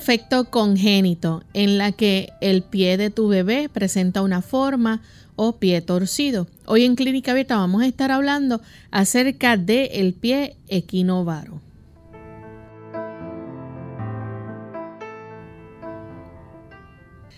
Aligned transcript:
Defecto 0.00 0.46
congénito 0.46 1.42
en 1.52 1.76
la 1.76 1.92
que 1.92 2.30
el 2.40 2.62
pie 2.62 2.96
de 2.96 3.10
tu 3.10 3.28
bebé 3.28 3.68
presenta 3.68 4.22
una 4.22 4.40
forma 4.40 5.02
o 5.36 5.58
pie 5.58 5.82
torcido. 5.82 6.46
Hoy 6.64 6.86
en 6.86 6.96
Clínica 6.96 7.32
Abierta 7.32 7.58
vamos 7.58 7.82
a 7.82 7.86
estar 7.86 8.10
hablando 8.10 8.62
acerca 8.90 9.58
del 9.58 9.90
el 9.92 10.14
pie 10.14 10.56
equinovaro. 10.68 11.60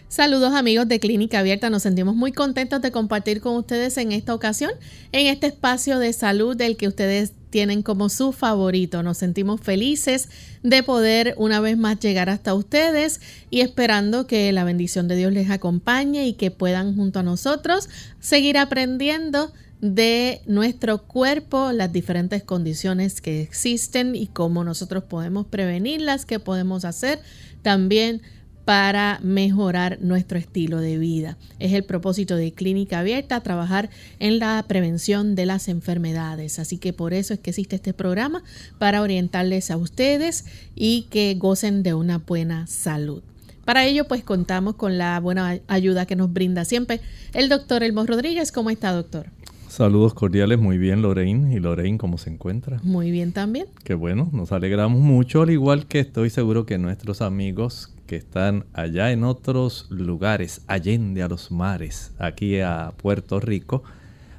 Saludos 0.07 0.55
amigos 0.55 0.87
de 0.87 1.01
Clínica 1.01 1.41
Abierta, 1.41 1.69
nos 1.69 1.83
sentimos 1.83 2.15
muy 2.15 2.31
contentos 2.31 2.81
de 2.81 2.93
compartir 2.93 3.41
con 3.41 3.57
ustedes 3.57 3.97
en 3.97 4.13
esta 4.13 4.37
ocasión, 4.37 4.71
en 5.11 5.27
este 5.27 5.49
espacio 5.49 5.99
de 5.99 6.13
salud 6.13 6.57
del 6.57 6.77
que 6.77 6.87
ustedes 6.87 7.33
tienen 7.53 7.83
como 7.83 8.09
su 8.09 8.33
favorito. 8.33 9.05
Nos 9.05 9.19
sentimos 9.19 9.61
felices 9.61 10.29
de 10.65 10.83
poder 10.83 11.35
una 11.37 11.61
vez 11.61 11.77
más 11.77 12.01
llegar 12.01 12.31
hasta 12.31 12.55
ustedes 12.55 13.21
y 13.51 13.61
esperando 13.61 14.27
que 14.27 14.51
la 14.51 14.65
bendición 14.65 15.07
de 15.07 15.15
Dios 15.15 15.33
les 15.33 15.51
acompañe 15.51 16.27
y 16.27 16.33
que 16.33 16.51
puedan 16.51 16.97
junto 16.97 17.21
a 17.21 17.23
nosotros 17.23 17.89
seguir 18.19 18.59
aprendiendo 18.59 19.53
de 19.83 20.41
nuestro 20.47 21.03
cuerpo, 21.03 21.73
las 21.73 21.93
diferentes 21.93 22.43
condiciones 22.43 23.21
que 23.21 23.43
existen 23.43 24.17
y 24.17 24.29
cómo 24.29 24.65
nosotros 24.65 25.05
podemos 25.05 25.47
prevenirlas, 25.47 26.25
qué 26.25 26.39
podemos 26.39 26.85
hacer 26.85 27.21
también 27.63 28.23
para 28.65 29.19
mejorar 29.23 29.99
nuestro 30.01 30.39
estilo 30.39 30.79
de 30.81 30.99
vida. 30.99 31.37
Es 31.59 31.73
el 31.73 31.85
propósito 31.85 32.37
de 32.37 32.53
Clínica 32.53 33.01
Abierta, 33.01 33.41
trabajar 33.41 33.91
en 34.19 34.39
la 34.39 34.65
prevención 34.69 35.35
de 35.35 35.47
las 35.47 35.69
enfermedades. 35.69 36.59
Así 36.59 36.79
que 36.79 36.93
por 36.93 37.15
eso 37.15 37.35
es 37.35 37.41
que 37.41 37.51
existe 37.51 37.77
este 37.77 37.93
programa, 37.93 38.43
para 38.79 39.03
orientarles 39.03 39.71
a 39.71 39.77
ustedes 39.77 40.45
y 40.75 41.07
que 41.11 41.35
gocen 41.35 41.83
de 41.83 41.95
una 41.95 42.19
buena 42.19 42.67
salud. 42.67 43.23
Para 43.65 43.85
ello, 43.85 44.07
pues 44.09 44.25
contamos 44.25 44.75
con 44.75 44.99
la 44.99 45.21
buena 45.21 45.61
ayuda 45.69 46.07
que 46.07 46.17
nos 46.17 46.33
brinda 46.33 46.65
siempre 46.65 47.01
el 47.33 47.49
doctor 47.49 47.83
Elmo 47.83 48.05
Rodríguez. 48.05 48.51
¿Cómo 48.51 48.71
está, 48.71 48.93
doctor? 48.93 49.31
Saludos 49.73 50.13
cordiales, 50.13 50.59
muy 50.59 50.77
bien 50.77 51.01
Lorraine. 51.01 51.55
¿Y 51.55 51.59
Lorraine 51.59 51.97
cómo 51.97 52.19
se 52.19 52.29
encuentra? 52.29 52.79
Muy 52.83 53.11
bien 53.11 53.33
también. 53.33 53.69
Qué 53.85 53.95
bueno, 53.95 54.29
nos 54.31 54.53
alegramos 54.53 55.01
mucho, 55.01 55.41
al 55.41 55.51
igual 55.51 55.87
que 55.87 55.99
estoy 55.99 56.29
seguro 56.29 56.67
que 56.67 56.77
nuestros 56.77 57.23
amigos 57.23 57.95
que 58.07 58.17
están 58.17 58.67
allá 58.75 59.13
en 59.13 59.25
otros 59.25 59.87
lugares, 59.89 60.61
allende 60.67 61.23
a 61.23 61.29
los 61.29 61.51
mares, 61.51 62.13
aquí 62.19 62.61
a 62.61 62.93
Puerto 62.99 63.41
Rico, 63.41 63.83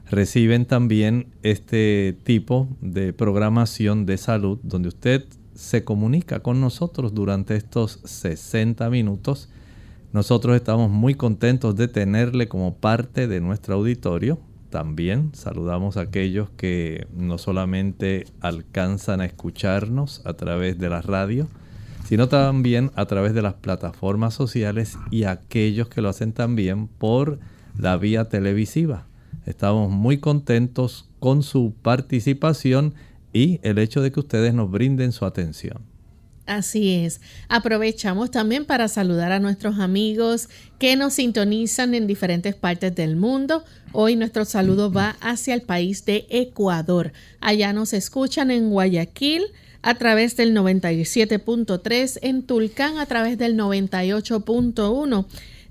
reciben 0.07 0.67
también 0.67 1.25
este 1.41 2.15
tipo 2.23 2.67
de 2.81 3.11
programación 3.11 4.05
de 4.05 4.17
salud 4.17 4.59
donde 4.61 4.89
usted 4.89 5.25
se 5.55 5.83
comunica 5.83 6.41
con 6.41 6.61
nosotros 6.61 7.15
durante 7.15 7.55
estos 7.55 8.01
60 8.03 8.87
minutos. 8.91 9.49
Nosotros 10.11 10.55
estamos 10.55 10.91
muy 10.91 11.15
contentos 11.15 11.75
de 11.75 11.87
tenerle 11.87 12.47
como 12.47 12.75
parte 12.75 13.27
de 13.27 13.41
nuestro 13.41 13.73
auditorio. 13.73 14.37
También 14.73 15.29
saludamos 15.35 15.97
a 15.97 16.01
aquellos 16.01 16.49
que 16.49 17.05
no 17.15 17.37
solamente 17.37 18.25
alcanzan 18.39 19.21
a 19.21 19.25
escucharnos 19.25 20.25
a 20.25 20.33
través 20.33 20.79
de 20.79 20.89
la 20.89 21.03
radio, 21.03 21.47
sino 22.05 22.27
también 22.27 22.89
a 22.95 23.05
través 23.05 23.35
de 23.35 23.43
las 23.43 23.53
plataformas 23.53 24.33
sociales 24.33 24.97
y 25.11 25.25
aquellos 25.25 25.89
que 25.89 26.01
lo 26.01 26.09
hacen 26.09 26.33
también 26.33 26.87
por 26.87 27.37
la 27.77 27.97
vía 27.97 28.29
televisiva. 28.29 29.05
Estamos 29.45 29.91
muy 29.91 30.17
contentos 30.17 31.07
con 31.19 31.43
su 31.43 31.75
participación 31.83 32.95
y 33.31 33.59
el 33.61 33.77
hecho 33.77 34.01
de 34.01 34.11
que 34.11 34.21
ustedes 34.21 34.55
nos 34.55 34.71
brinden 34.71 35.11
su 35.11 35.25
atención. 35.25 35.92
Así 36.45 36.93
es. 36.93 37.21
Aprovechamos 37.47 38.29
también 38.29 38.65
para 38.65 38.89
saludar 38.89 39.31
a 39.31 39.39
nuestros 39.39 39.79
amigos 39.79 40.49
que 40.77 40.97
nos 40.97 41.13
sintonizan 41.13 41.93
en 41.93 42.05
diferentes 42.05 42.53
partes 42.55 42.93
del 42.93 43.15
mundo. 43.15 43.63
Hoy 43.93 44.17
nuestro 44.17 44.43
saludo 44.43 44.91
va 44.91 45.15
hacia 45.21 45.53
el 45.53 45.61
país 45.61 46.03
de 46.03 46.25
Ecuador. 46.29 47.13
Allá 47.39 47.71
nos 47.71 47.93
escuchan 47.93 48.51
en 48.51 48.69
Guayaquil, 48.69 49.43
a 49.83 49.95
través 49.95 50.35
del 50.37 50.55
97.3, 50.55 52.19
en 52.21 52.43
Tulcán 52.43 52.97
a 52.97 53.05
través 53.05 53.37
del 53.37 53.55
98.1, 53.57 55.25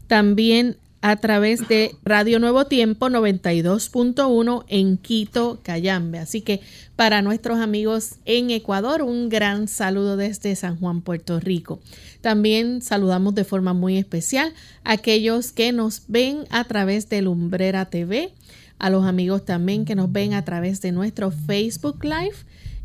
también 0.07 0.77
a 1.03 1.17
través 1.17 1.67
de 1.67 1.97
Radio 2.05 2.39
Nuevo 2.39 2.67
Tiempo 2.67 3.09
92.1 3.09 4.65
en 4.69 4.97
Quito, 4.97 5.59
Cayambe. 5.65 6.21
Así 6.21 6.43
que 6.43 6.61
para 6.95 7.23
nuestros 7.23 7.59
amigos 7.59 8.15
en 8.25 8.51
Ecuador, 8.51 9.03
un 9.03 9.29
gran 9.29 9.67
saludo 9.67 10.17
desde 10.17 10.55
San 10.55 10.79
Juan, 10.79 11.03
Puerto 11.03 11.41
Rico. 11.41 11.81
También 12.21 12.83
saludamos 12.83 13.35
de 13.35 13.43
forma 13.43 13.73
muy 13.73 13.99
especial 13.99 14.55
a 14.85 14.93
aquellos 14.93 15.51
que 15.51 15.73
nos 15.73 16.05
ven 16.07 16.45
a 16.51 16.63
través 16.65 17.09
de 17.09 17.21
Lumbrera 17.21 17.87
TV, 17.87 18.33
a 18.79 18.89
los 18.89 19.05
amigos 19.05 19.45
también 19.45 19.85
que 19.85 19.97
nos 19.97 20.13
ven 20.13 20.35
a 20.35 20.45
través 20.45 20.81
de 20.83 20.93
nuestro 20.93 21.33
Facebook 21.33 22.05
Live 22.05 22.37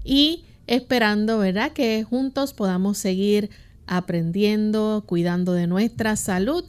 y 0.03 0.44
esperando, 0.66 1.38
¿verdad? 1.38 1.72
Que 1.72 2.03
juntos 2.03 2.53
podamos 2.53 2.97
seguir 2.97 3.51
aprendiendo, 3.85 5.03
cuidando 5.06 5.53
de 5.53 5.67
nuestra 5.67 6.16
salud. 6.16 6.66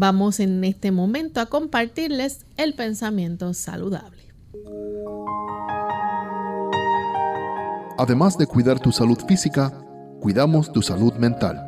Vamos 0.00 0.38
en 0.38 0.62
este 0.62 0.92
momento 0.92 1.40
a 1.40 1.46
compartirles 1.46 2.46
el 2.56 2.74
pensamiento 2.74 3.52
saludable. 3.52 4.22
Además 7.98 8.38
de 8.38 8.46
cuidar 8.46 8.78
tu 8.78 8.92
salud 8.92 9.18
física, 9.26 9.72
cuidamos 10.20 10.70
tu 10.70 10.82
salud 10.82 11.14
mental. 11.14 11.60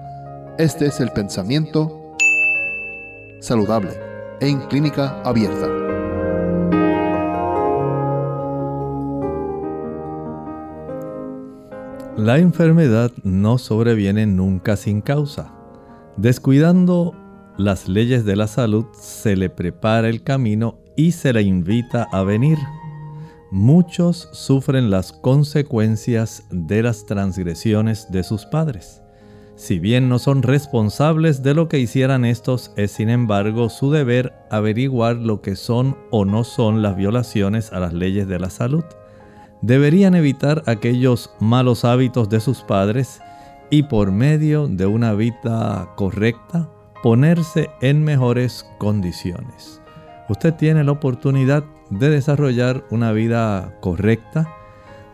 Este 0.58 0.86
es 0.86 1.00
el 1.00 1.10
pensamiento 1.10 2.14
saludable 3.40 3.94
en 4.40 4.60
clínica 4.68 5.20
abierta. 5.22 5.66
La 12.16 12.38
enfermedad 12.38 13.10
no 13.24 13.58
sobreviene 13.58 14.24
nunca 14.26 14.76
sin 14.76 15.00
causa. 15.00 15.52
Descuidando 16.16 17.19
las 17.60 17.88
leyes 17.88 18.24
de 18.24 18.36
la 18.36 18.46
salud, 18.46 18.86
se 18.92 19.36
le 19.36 19.50
prepara 19.50 20.08
el 20.08 20.22
camino 20.22 20.78
y 20.96 21.12
se 21.12 21.32
le 21.32 21.42
invita 21.42 22.08
a 22.10 22.22
venir. 22.22 22.58
Muchos 23.50 24.28
sufren 24.32 24.90
las 24.90 25.12
consecuencias 25.12 26.44
de 26.50 26.82
las 26.82 27.06
transgresiones 27.06 28.10
de 28.10 28.22
sus 28.22 28.46
padres. 28.46 29.02
Si 29.56 29.78
bien 29.78 30.08
no 30.08 30.18
son 30.18 30.42
responsables 30.42 31.42
de 31.42 31.54
lo 31.54 31.68
que 31.68 31.78
hicieran 31.78 32.24
estos, 32.24 32.72
es 32.76 32.92
sin 32.92 33.10
embargo 33.10 33.68
su 33.68 33.90
deber 33.90 34.32
averiguar 34.50 35.16
lo 35.16 35.42
que 35.42 35.54
son 35.54 35.98
o 36.10 36.24
no 36.24 36.44
son 36.44 36.80
las 36.80 36.96
violaciones 36.96 37.72
a 37.72 37.80
las 37.80 37.92
leyes 37.92 38.26
de 38.26 38.38
la 38.38 38.48
salud 38.48 38.84
deberían 39.62 40.14
evitar 40.14 40.62
aquellos 40.66 41.30
malos 41.38 41.84
hábitos 41.84 42.28
de 42.28 42.40
sus 42.40 42.62
padres 42.62 43.20
y 43.68 43.84
por 43.84 44.10
medio 44.10 44.66
de 44.68 44.86
una 44.86 45.12
vida 45.12 45.90
correcta 45.96 46.68
ponerse 47.02 47.70
en 47.80 48.04
mejores 48.04 48.66
condiciones. 48.78 49.80
Usted 50.28 50.54
tiene 50.54 50.84
la 50.84 50.92
oportunidad 50.92 51.64
de 51.90 52.10
desarrollar 52.10 52.84
una 52.90 53.12
vida 53.12 53.74
correcta 53.80 54.54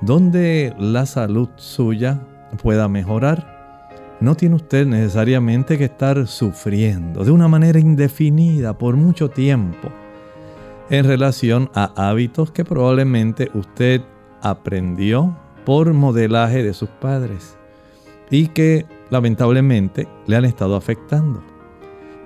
donde 0.00 0.74
la 0.78 1.06
salud 1.06 1.48
suya 1.56 2.20
pueda 2.62 2.88
mejorar. 2.88 3.56
No 4.20 4.34
tiene 4.34 4.56
usted 4.56 4.86
necesariamente 4.86 5.78
que 5.78 5.84
estar 5.84 6.26
sufriendo 6.26 7.24
de 7.24 7.30
una 7.30 7.48
manera 7.48 7.78
indefinida 7.78 8.76
por 8.76 8.96
mucho 8.96 9.30
tiempo 9.30 9.88
en 10.90 11.04
relación 11.04 11.70
a 11.74 11.92
hábitos 11.96 12.50
que 12.50 12.64
probablemente 12.64 13.50
usted 13.54 14.02
aprendió 14.42 15.36
por 15.64 15.92
modelaje 15.92 16.62
de 16.62 16.74
sus 16.74 16.88
padres 16.88 17.56
y 18.30 18.48
que 18.48 18.86
lamentablemente 19.10 20.08
le 20.26 20.36
han 20.36 20.44
estado 20.44 20.76
afectando. 20.76 21.55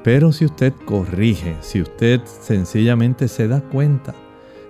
Pero 0.02 0.32
si 0.32 0.46
usted 0.46 0.72
corrige, 0.84 1.56
si 1.60 1.82
usted 1.82 2.20
sencillamente 2.24 3.28
se 3.28 3.48
da 3.48 3.60
cuenta 3.60 4.14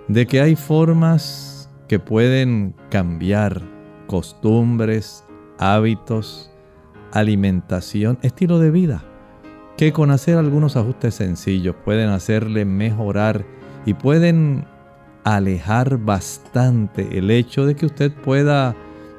de 0.07 0.27
que 0.27 0.41
hay 0.41 0.55
formas 0.55 1.69
que 1.87 1.99
pueden 1.99 2.75
cambiar 2.89 3.61
costumbres, 4.07 5.23
hábitos, 5.57 6.51
alimentación, 7.13 8.17
estilo 8.21 8.59
de 8.59 8.71
vida, 8.71 9.03
que 9.77 9.93
con 9.93 10.11
hacer 10.11 10.37
algunos 10.37 10.75
ajustes 10.75 11.15
sencillos 11.15 11.75
pueden 11.83 12.09
hacerle 12.09 12.65
mejorar 12.65 13.45
y 13.85 13.93
pueden 13.93 14.65
alejar 15.23 15.97
bastante 15.97 17.17
el 17.17 17.31
hecho 17.31 17.65
de 17.65 17.75
que 17.75 17.85
usted 17.85 18.11
pueda 18.11 18.75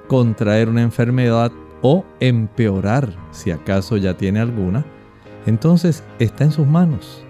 contraer 0.09 0.69
una 0.69 0.83
enfermedad 0.83 1.53
o 1.81 2.05
empeorar 2.21 3.15
si 3.31 3.51
acaso 3.51 3.97
ya 3.97 4.17
tiene 4.17 4.41
alguna, 4.41 4.85
entonces 5.47 6.05
está 6.19 6.45
en 6.45 6.53
sus 6.53 6.67
manos. 6.67 7.25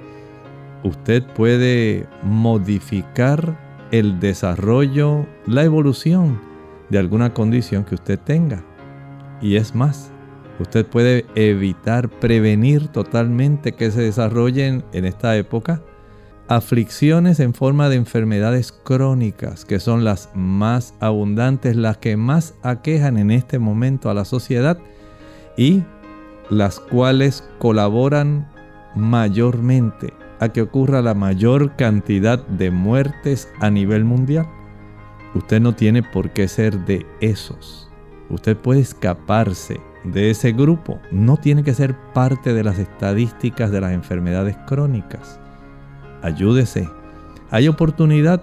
Usted 0.85 1.23
puede 1.23 2.07
modificar 2.23 3.59
el 3.91 4.19
desarrollo, 4.21 5.27
la 5.47 5.63
evolución 5.65 6.41
de 6.91 6.99
alguna 6.99 7.33
condición 7.33 7.85
que 7.85 7.95
usted 7.95 8.19
tenga. 8.19 8.65
Y 9.41 9.57
es 9.57 9.75
más, 9.75 10.11
usted 10.59 10.87
puede 10.87 11.27
evitar, 11.35 12.09
prevenir 12.09 12.89
totalmente 12.89 13.73
que 13.73 13.91
se 13.91 14.03
desarrollen 14.03 14.85
en 14.93 15.05
esta 15.05 15.37
época 15.37 15.83
aflicciones 16.49 17.41
en 17.41 17.55
forma 17.55 17.89
de 17.89 17.97
enfermedades 17.97 18.73
crónicas, 18.73 19.65
que 19.65 19.81
son 19.81 20.05
las 20.05 20.31
más 20.35 20.95
abundantes, 21.01 21.77
las 21.77 21.97
que 21.99 22.17
más 22.17 22.55
aquejan 22.63 23.17
en 23.17 23.31
este 23.31 23.59
momento 23.59 24.11
a 24.11 24.15
la 24.15 24.25
sociedad 24.25 24.79
y 25.57 25.83
las 26.51 26.81
cuales 26.81 27.49
colaboran 27.59 28.49
mayormente 28.95 30.13
a 30.41 30.49
que 30.51 30.63
ocurra 30.63 31.03
la 31.03 31.15
mayor 31.15 31.77
cantidad 31.77 32.45
de 32.47 32.71
muertes 32.71 33.49
a 33.61 33.71
nivel 33.71 34.05
mundial. 34.05 34.47
Usted 35.35 35.61
no 35.61 35.75
tiene 35.75 36.03
por 36.03 36.31
qué 36.31 36.49
ser 36.49 36.85
de 36.85 37.07
esos. 37.21 37.91
Usted 38.29 38.57
puede 38.57 38.81
escaparse 38.81 39.81
de 40.05 40.31
ese 40.31 40.53
grupo. 40.53 41.01
No 41.11 41.37
tiene 41.37 41.63
que 41.63 41.75
ser 41.75 41.97
parte 42.13 42.53
de 42.53 42.65
las 42.65 42.79
estadísticas 42.79 43.71
de 43.71 43.81
las 43.81 43.93
enfermedades 43.93 44.57
crónicas 44.67 45.39
ayúdese. 46.23 46.89
Hay 47.51 47.69
oportunidad 47.69 48.43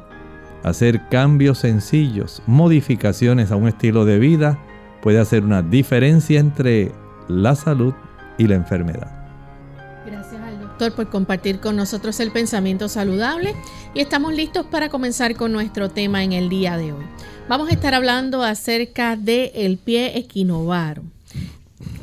hacer 0.63 1.07
cambios 1.09 1.59
sencillos, 1.59 2.43
modificaciones 2.45 3.51
a 3.51 3.55
un 3.55 3.69
estilo 3.69 4.05
de 4.05 4.19
vida 4.19 4.59
puede 5.01 5.19
hacer 5.19 5.45
una 5.45 5.61
diferencia 5.61 6.39
entre 6.39 6.91
la 7.29 7.55
salud 7.55 7.93
y 8.37 8.47
la 8.47 8.55
enfermedad. 8.55 9.15
Gracias 10.05 10.41
al 10.41 10.59
doctor 10.59 10.95
por 10.95 11.09
compartir 11.09 11.59
con 11.59 11.75
nosotros 11.75 12.19
el 12.19 12.31
pensamiento 12.31 12.89
saludable 12.89 13.53
y 13.93 13.99
estamos 13.99 14.33
listos 14.33 14.65
para 14.65 14.89
comenzar 14.89 15.35
con 15.35 15.51
nuestro 15.51 15.89
tema 15.89 16.23
en 16.23 16.33
el 16.33 16.49
día 16.49 16.77
de 16.77 16.93
hoy. 16.93 17.05
Vamos 17.47 17.69
a 17.69 17.73
estar 17.73 17.93
hablando 17.93 18.43
acerca 18.43 19.15
del 19.15 19.51
el 19.53 19.77
pie 19.77 20.17
equinovaro. 20.17 21.03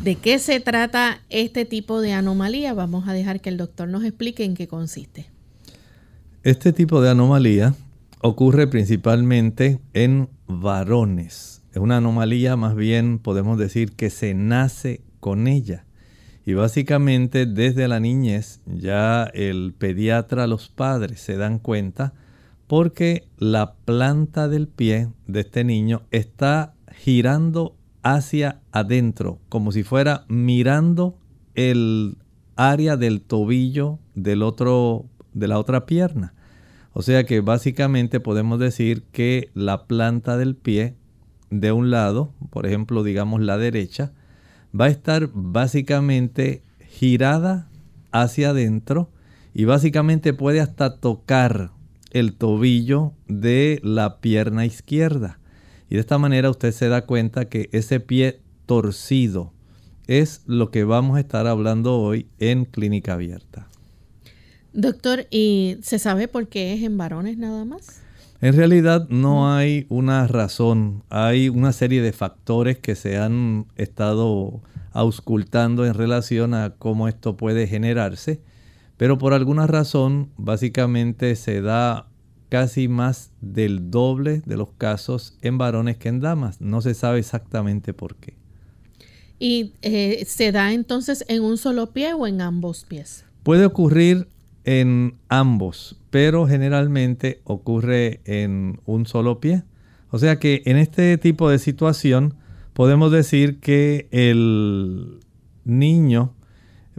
¿De 0.03 0.15
qué 0.15 0.39
se 0.39 0.61
trata 0.61 1.21
este 1.31 1.65
tipo 1.65 2.01
de 2.01 2.13
anomalía? 2.13 2.75
Vamos 2.75 3.09
a 3.09 3.13
dejar 3.13 3.41
que 3.41 3.49
el 3.49 3.57
doctor 3.57 3.89
nos 3.89 4.05
explique 4.05 4.45
en 4.45 4.55
qué 4.55 4.69
consiste. 4.69 5.27
Este 6.45 6.73
tipo 6.73 7.01
de 7.01 7.11
anomalía 7.11 7.75
ocurre 8.21 8.69
principalmente 8.69 9.81
en 9.95 10.29
varones. 10.47 11.63
Es 11.73 11.79
una 11.79 11.97
anomalía 11.97 12.57
más 12.57 12.77
bien 12.77 13.19
podemos 13.19 13.59
decir 13.59 13.93
que 13.93 14.11
se 14.11 14.33
nace 14.33 15.01
con 15.27 15.49
ella. 15.49 15.85
Y 16.45 16.55
básicamente 16.55 17.47
desde 17.47 17.89
la 17.89 17.99
niñez 17.99 18.61
ya 18.65 19.25
el 19.25 19.75
pediatra, 19.77 20.47
los 20.47 20.69
padres 20.69 21.21
se 21.21 21.37
dan 21.37 21.59
cuenta 21.59 22.15
porque 22.69 23.27
la 23.37 23.75
planta 23.75 24.47
del 24.47 24.69
pie 24.69 25.09
de 25.27 25.41
este 25.41 25.65
niño 25.65 26.03
está 26.13 26.75
girando 26.95 27.75
hacia 28.05 28.61
adentro, 28.71 29.41
como 29.49 29.73
si 29.73 29.83
fuera 29.83 30.27
mirando 30.29 31.19
el 31.57 32.19
área 32.55 32.97
del 32.97 33.21
tobillo 33.21 33.99
del 34.15 34.45
otro, 34.45 35.07
de 35.33 35.49
la 35.49 35.59
otra 35.59 35.87
pierna. 35.87 36.35
O 36.93 37.03
sea 37.03 37.25
que 37.25 37.41
básicamente 37.41 38.21
podemos 38.21 38.61
decir 38.61 39.03
que 39.11 39.51
la 39.55 39.89
planta 39.89 40.37
del 40.37 40.55
pie 40.55 40.95
de 41.51 41.73
un 41.73 41.91
lado, 41.91 42.33
por 42.51 42.65
ejemplo, 42.65 43.03
digamos 43.03 43.41
la 43.41 43.59
derecha, 43.59 44.13
va 44.79 44.87
a 44.87 44.91
estar 44.91 45.31
básicamente 45.33 46.63
girada 46.89 47.69
hacia 48.13 48.51
adentro 48.51 49.11
y 49.55 49.65
básicamente 49.65 50.33
puede 50.33 50.61
hasta 50.61 50.99
tocar 50.99 51.71
el 52.11 52.35
tobillo 52.35 53.13
de 53.29 53.81
la 53.83 54.21
pierna 54.21 54.67
izquierda. 54.67 55.39
Y 55.89 55.95
de 55.95 56.01
esta 56.01 56.19
manera 56.19 56.51
usted 56.51 56.73
se 56.73 56.89
da 56.89 57.07
cuenta 57.07 57.47
que 57.47 57.69
ese 57.73 58.01
pie 58.01 58.41
torcido 58.67 59.53
es 60.07 60.43
lo 60.47 60.71
que 60.71 60.85
vamos 60.85 61.17
a 61.17 61.21
estar 61.21 61.47
hablando 61.47 61.99
hoy 61.99 62.27
en 62.39 62.65
clínica 62.65 63.15
abierta. 63.15 63.69
Doctor, 64.73 65.27
¿y 65.31 65.79
se 65.83 65.99
sabe 65.99 66.29
por 66.29 66.49
qué 66.49 66.75
es 66.75 66.83
en 66.83 66.99
varones 66.99 67.39
nada 67.39 67.65
más? 67.65 68.03
En 68.41 68.55
realidad 68.55 69.09
no 69.09 69.55
hay 69.55 69.87
una 69.89 70.27
razón, 70.27 71.05
hay 71.09 71.49
una 71.49 71.73
serie 71.73 72.03
de 72.03 72.13
factores 72.13 72.79
que 72.79 72.95
se 72.95 73.17
han 73.17 73.67
estado 73.77 74.61
auscultando 74.93 75.87
en 75.87 75.95
relación 75.95 76.55
a 76.55 76.75
cómo 76.79 77.09
esto 77.09 77.37
puede 77.37 77.67
generarse, 77.67 78.41
pero 78.97 79.19
por 79.19 79.33
alguna 79.33 79.67
razón 79.67 80.31
básicamente 80.37 81.35
se 81.37 81.61
da 81.61 82.09
casi 82.49 82.89
más 82.89 83.33
del 83.41 83.91
doble 83.91 84.43
de 84.45 84.57
los 84.57 84.69
casos 84.79 85.37
en 85.43 85.59
varones 85.59 85.97
que 85.97 86.09
en 86.09 86.21
damas. 86.21 86.61
No 86.61 86.81
se 86.81 86.95
sabe 86.95 87.19
exactamente 87.19 87.93
por 87.93 88.17
qué. 88.17 88.37
¿Y 89.39 89.73
eh, 89.83 90.25
se 90.27 90.53
da 90.53 90.73
entonces 90.73 91.25
en 91.29 91.43
un 91.43 91.59
solo 91.59 91.93
pie 91.93 92.15
o 92.15 92.27
en 92.27 92.41
ambos 92.41 92.85
pies? 92.85 93.25
Puede 93.43 93.67
ocurrir 93.67 94.29
en 94.67 95.15
ambos, 95.29 95.97
pero 96.11 96.47
generalmente 96.47 97.41
ocurre 97.45 98.21
en 98.25 98.81
un 98.85 99.07
solo 99.07 99.41
pie. 99.41 99.63
O 100.11 100.19
sea 100.19 100.39
que 100.39 100.63
en 100.67 100.77
este 100.77 101.17
tipo 101.19 101.49
de 101.49 101.59
situación 101.59 102.35
podemos 102.75 103.13
decir 103.13 103.61
que 103.61 104.09
el 104.11 105.21
niño 105.65 106.35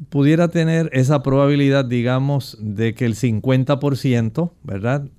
pudiera 0.09 0.47
tener 0.47 0.89
esa 0.93 1.21
probabilidad, 1.23 1.83
digamos, 1.83 2.57
de 2.61 2.93
que 2.95 3.05
el 3.05 3.15
50%, 3.15 4.51
¿verdad? 4.63 5.09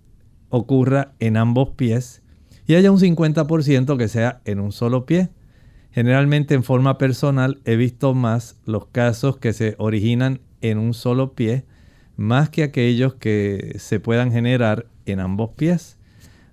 Ocurra 0.49 1.13
en 1.19 1.37
ambos 1.37 1.71
pies 1.77 2.23
y 2.67 2.77
haya 2.77 2.91
un 2.91 2.99
50% 2.99 3.99
que 3.99 4.09
sea 4.09 4.41
en 4.47 4.61
un 4.61 4.73
solo 4.73 5.05
pie. 5.05 5.29
Generalmente 5.91 6.55
en 6.55 6.63
forma 6.63 6.97
personal 6.97 7.61
he 7.67 7.77
visto 7.77 8.15
más 8.15 8.57
los 8.65 8.87
casos 8.87 9.37
que 9.37 9.53
se 9.53 9.75
originan 9.79 10.41
en 10.63 10.79
un 10.79 10.95
solo 10.95 11.35
pie 11.35 11.65
más 12.19 12.51
que 12.51 12.65
aquellos 12.65 13.15
que 13.15 13.77
se 13.79 14.01
puedan 14.01 14.33
generar 14.33 14.87
en 15.07 15.21
ambos 15.21 15.51
pies. 15.57 15.97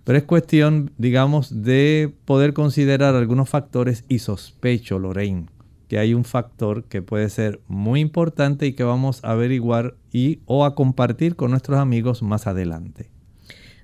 Pero 0.04 0.20
es 0.20 0.24
cuestión, 0.24 0.92
digamos, 1.00 1.64
de 1.64 2.14
poder 2.26 2.54
considerar 2.54 3.16
algunos 3.16 3.50
factores 3.50 4.06
y 4.08 4.20
sospecho, 4.20 5.00
Lorraine, 5.00 5.48
que 5.88 5.98
hay 5.98 6.14
un 6.14 6.24
factor 6.24 6.84
que 6.84 7.02
puede 7.02 7.30
ser 7.30 7.60
muy 7.68 8.00
importante 8.00 8.68
y 8.68 8.74
que 8.74 8.84
vamos 8.84 9.24
a 9.24 9.32
averiguar 9.32 9.96
y 10.14 10.40
o 10.46 10.66
a 10.66 10.76
compartir 10.76 11.36
con 11.36 11.50
nuestros 11.50 11.80
amigos 11.80 12.22
más 12.22 12.46
adelante. 12.46 13.10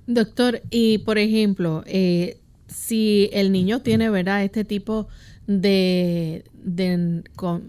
Doctor, 0.06 0.62
y 0.70 0.98
por 0.98 1.18
ejemplo, 1.18 1.82
eh, 1.86 2.38
si 2.68 3.28
el 3.32 3.50
niño 3.50 3.80
tiene, 3.82 4.08
¿verdad? 4.08 4.44
Este 4.44 4.64
tipo 4.64 5.08
de, 5.48 6.44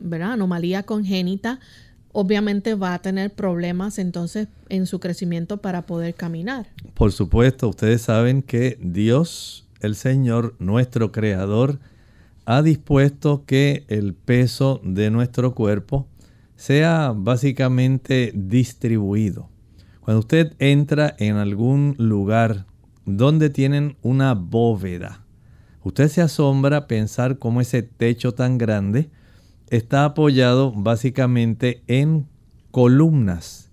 ¿verdad? 0.04 0.34
anomalía 0.34 0.84
congénita, 0.84 1.60
obviamente 2.14 2.76
va 2.76 2.94
a 2.94 3.02
tener 3.02 3.32
problemas 3.34 4.00
entonces 4.00 4.48
en 4.70 4.86
su 4.86 5.00
crecimiento 5.00 5.58
para 5.58 5.82
poder 5.82 6.14
caminar. 6.14 6.68
Por 6.94 7.12
supuesto, 7.12 7.68
ustedes 7.68 8.04
saben 8.04 8.42
que 8.42 8.78
Dios, 8.82 9.68
el 9.82 9.96
Señor, 9.96 10.56
nuestro 10.60 11.12
Creador, 11.12 11.80
ha 12.46 12.62
dispuesto 12.62 13.44
que 13.46 13.84
el 13.88 14.14
peso 14.14 14.80
de 14.84 15.10
nuestro 15.10 15.54
cuerpo 15.56 16.08
sea 16.56 17.14
básicamente 17.16 18.32
distribuido. 18.36 19.50
Cuando 20.02 20.20
usted 20.20 20.54
entra 20.60 21.16
en 21.18 21.38
algún 21.38 21.96
lugar 21.98 22.66
donde 23.06 23.50
tienen 23.50 23.98
una 24.02 24.34
bóveda, 24.34 25.24
usted 25.84 26.10
se 26.10 26.22
asombra 26.22 26.88
pensar 26.88 27.40
cómo 27.40 27.62
ese 27.62 27.82
techo 27.82 28.34
tan 28.34 28.58
grande 28.58 29.10
está 29.70 30.06
apoyado 30.06 30.72
básicamente 30.72 31.84
en 31.88 32.28
columnas 32.72 33.72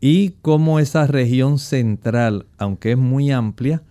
y 0.00 0.30
como 0.42 0.78
esa 0.78 1.06
región 1.06 1.58
central, 1.58 2.46
aunque 2.56 2.92
es 2.92 2.98
muy 2.98 3.30
amplia, 3.30 3.82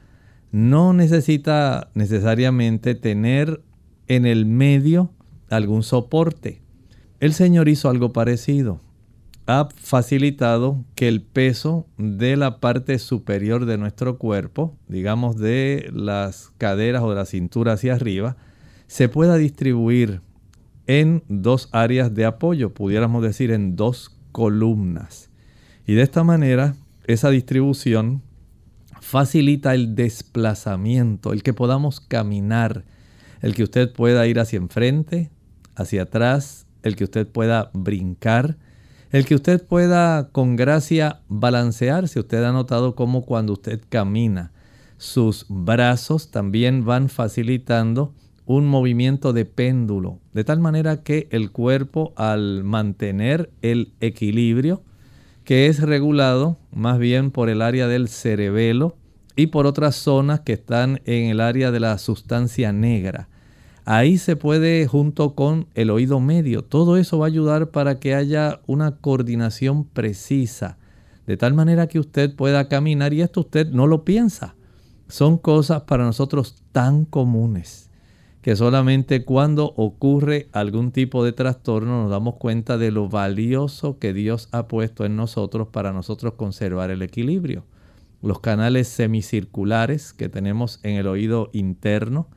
no 0.51 0.93
necesita 0.93 1.89
necesariamente 1.93 2.95
tener 2.95 3.61
en 4.07 4.25
el 4.25 4.45
medio 4.45 5.11
algún 5.49 5.83
soporte. 5.83 6.61
El 7.19 7.33
Señor 7.33 7.67
hizo 7.67 7.89
algo 7.89 8.13
parecido. 8.13 8.81
ha 9.49 9.69
facilitado 9.77 10.83
que 10.93 11.07
el 11.07 11.21
peso 11.21 11.87
de 11.97 12.35
la 12.35 12.59
parte 12.59 12.99
superior 12.99 13.65
de 13.65 13.77
nuestro 13.77 14.17
cuerpo, 14.17 14.75
digamos 14.89 15.37
de 15.37 15.89
las 15.93 16.51
caderas 16.57 17.01
o 17.01 17.09
de 17.09 17.15
la 17.15 17.25
cintura 17.25 17.73
hacia 17.73 17.93
arriba, 17.93 18.35
se 18.87 19.07
pueda 19.07 19.37
distribuir 19.37 20.21
en 20.87 21.23
dos 21.27 21.69
áreas 21.73 22.13
de 22.15 22.25
apoyo, 22.25 22.73
pudiéramos 22.73 23.21
decir 23.21 23.51
en 23.51 23.75
dos 23.75 24.17
columnas. 24.31 25.29
Y 25.85 25.93
de 25.93 26.01
esta 26.01 26.23
manera, 26.23 26.75
esa 27.05 27.29
distribución 27.29 28.23
facilita 29.01 29.73
el 29.73 29.95
desplazamiento, 29.95 31.33
el 31.33 31.43
que 31.43 31.53
podamos 31.53 31.99
caminar, 31.99 32.85
el 33.41 33.53
que 33.53 33.63
usted 33.63 33.91
pueda 33.91 34.25
ir 34.27 34.39
hacia 34.39 34.57
enfrente, 34.57 35.29
hacia 35.75 36.03
atrás, 36.03 36.65
el 36.83 36.95
que 36.95 37.03
usted 37.03 37.27
pueda 37.27 37.69
brincar, 37.73 38.57
el 39.11 39.25
que 39.25 39.35
usted 39.35 39.65
pueda 39.65 40.29
con 40.31 40.55
gracia 40.55 41.21
balancearse. 41.27 42.19
Usted 42.19 42.43
ha 42.43 42.51
notado 42.51 42.95
cómo 42.95 43.25
cuando 43.25 43.53
usted 43.53 43.81
camina, 43.89 44.51
sus 44.97 45.45
brazos 45.47 46.31
también 46.31 46.83
van 46.83 47.09
facilitando 47.09 48.13
un 48.47 48.65
movimiento 48.65 49.33
de 49.33 49.43
péndulo, 49.43 50.19
de 50.33 50.45
tal 50.45 50.61
manera 50.61 51.03
que 51.03 51.27
el 51.31 51.51
cuerpo 51.51 52.13
al 52.15 52.63
mantener 52.63 53.51
el 53.61 53.91
equilibrio, 53.99 54.83
que 55.43 55.67
es 55.67 55.81
regulado 55.81 56.57
más 56.71 56.97
bien 56.97 57.31
por 57.31 57.49
el 57.49 57.61
área 57.61 57.87
del 57.87 58.07
cerebelo 58.07 58.95
y 59.35 59.47
por 59.47 59.67
otras 59.67 59.97
zonas 59.97 60.39
que 60.39 60.53
están 60.53 61.01
en 61.03 61.25
el 61.25 61.41
área 61.41 61.71
de 61.71 61.81
la 61.81 61.97
sustancia 61.97 62.71
negra. 62.71 63.27
Ahí 63.83 64.17
se 64.17 64.37
puede 64.37 64.87
junto 64.87 65.35
con 65.35 65.67
el 65.75 65.89
oído 65.89 66.21
medio. 66.21 66.63
Todo 66.63 66.95
eso 66.95 67.19
va 67.19 67.25
a 67.25 67.27
ayudar 67.27 67.71
para 67.71 67.99
que 67.99 68.15
haya 68.15 68.61
una 68.65 68.95
coordinación 68.95 69.83
precisa, 69.83 70.77
de 71.25 71.35
tal 71.35 71.53
manera 71.53 71.87
que 71.87 71.99
usted 71.99 72.33
pueda 72.33 72.69
caminar 72.69 73.13
y 73.13 73.21
esto 73.21 73.41
usted 73.41 73.69
no 73.71 73.87
lo 73.87 74.05
piensa. 74.05 74.55
Son 75.09 75.37
cosas 75.37 75.81
para 75.81 76.05
nosotros 76.05 76.63
tan 76.71 77.03
comunes 77.03 77.86
que 78.47 78.55
solamente 78.55 79.25
cuando 79.25 79.73
ocurre 79.75 80.47
algún 80.53 80.93
tipo 80.93 81.25
de 81.25 81.33
trastorno 81.33 82.03
nos 82.03 82.09
damos 82.09 82.35
cuenta 82.35 82.77
de 82.77 82.91
lo 82.91 83.09
valioso 83.09 83.99
que 83.99 84.13
Dios 84.13 84.47
ha 84.53 84.69
puesto 84.69 85.03
en 85.03 85.17
nosotros 85.17 85.67
para 85.67 85.91
nosotros 85.91 86.35
conservar 86.35 86.89
el 86.89 87.01
equilibrio. 87.01 87.65
Los 88.21 88.39
canales 88.39 88.87
semicirculares 88.87 90.13
que 90.13 90.29
tenemos 90.29 90.79
en 90.83 90.95
el 90.95 91.07
oído 91.07 91.49
interno, 91.51 92.29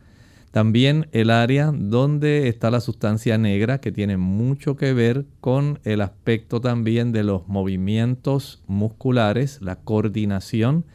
también 0.50 1.06
el 1.12 1.30
área 1.30 1.70
donde 1.72 2.48
está 2.48 2.72
la 2.72 2.80
sustancia 2.80 3.38
negra 3.38 3.80
que 3.80 3.92
tiene 3.92 4.16
mucho 4.16 4.74
que 4.74 4.92
ver 4.92 5.26
con 5.40 5.78
el 5.84 6.00
aspecto 6.00 6.60
también 6.60 7.12
de 7.12 7.22
los 7.22 7.46
movimientos 7.46 8.64
musculares, 8.66 9.62
la 9.62 9.76
coordinación, 9.76 10.86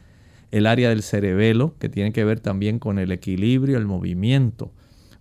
el 0.50 0.66
área 0.66 0.90
del 0.90 1.02
cerebelo 1.02 1.74
que 1.78 1.88
tiene 1.88 2.12
que 2.12 2.24
ver 2.26 2.40
también 2.40 2.78
con 2.78 2.98
el 2.98 3.12
equilibrio, 3.12 3.78
el 3.78 3.86
movimiento. 3.86 4.72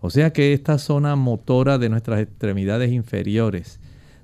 O 0.05 0.11
sea 0.11 0.33
que 0.33 0.53
esta 0.53 0.77
zona 0.77 1.15
motora 1.15 1.79
de 1.79 1.89
nuestras 1.89 2.21
extremidades 2.21 2.91
inferiores 2.91 3.79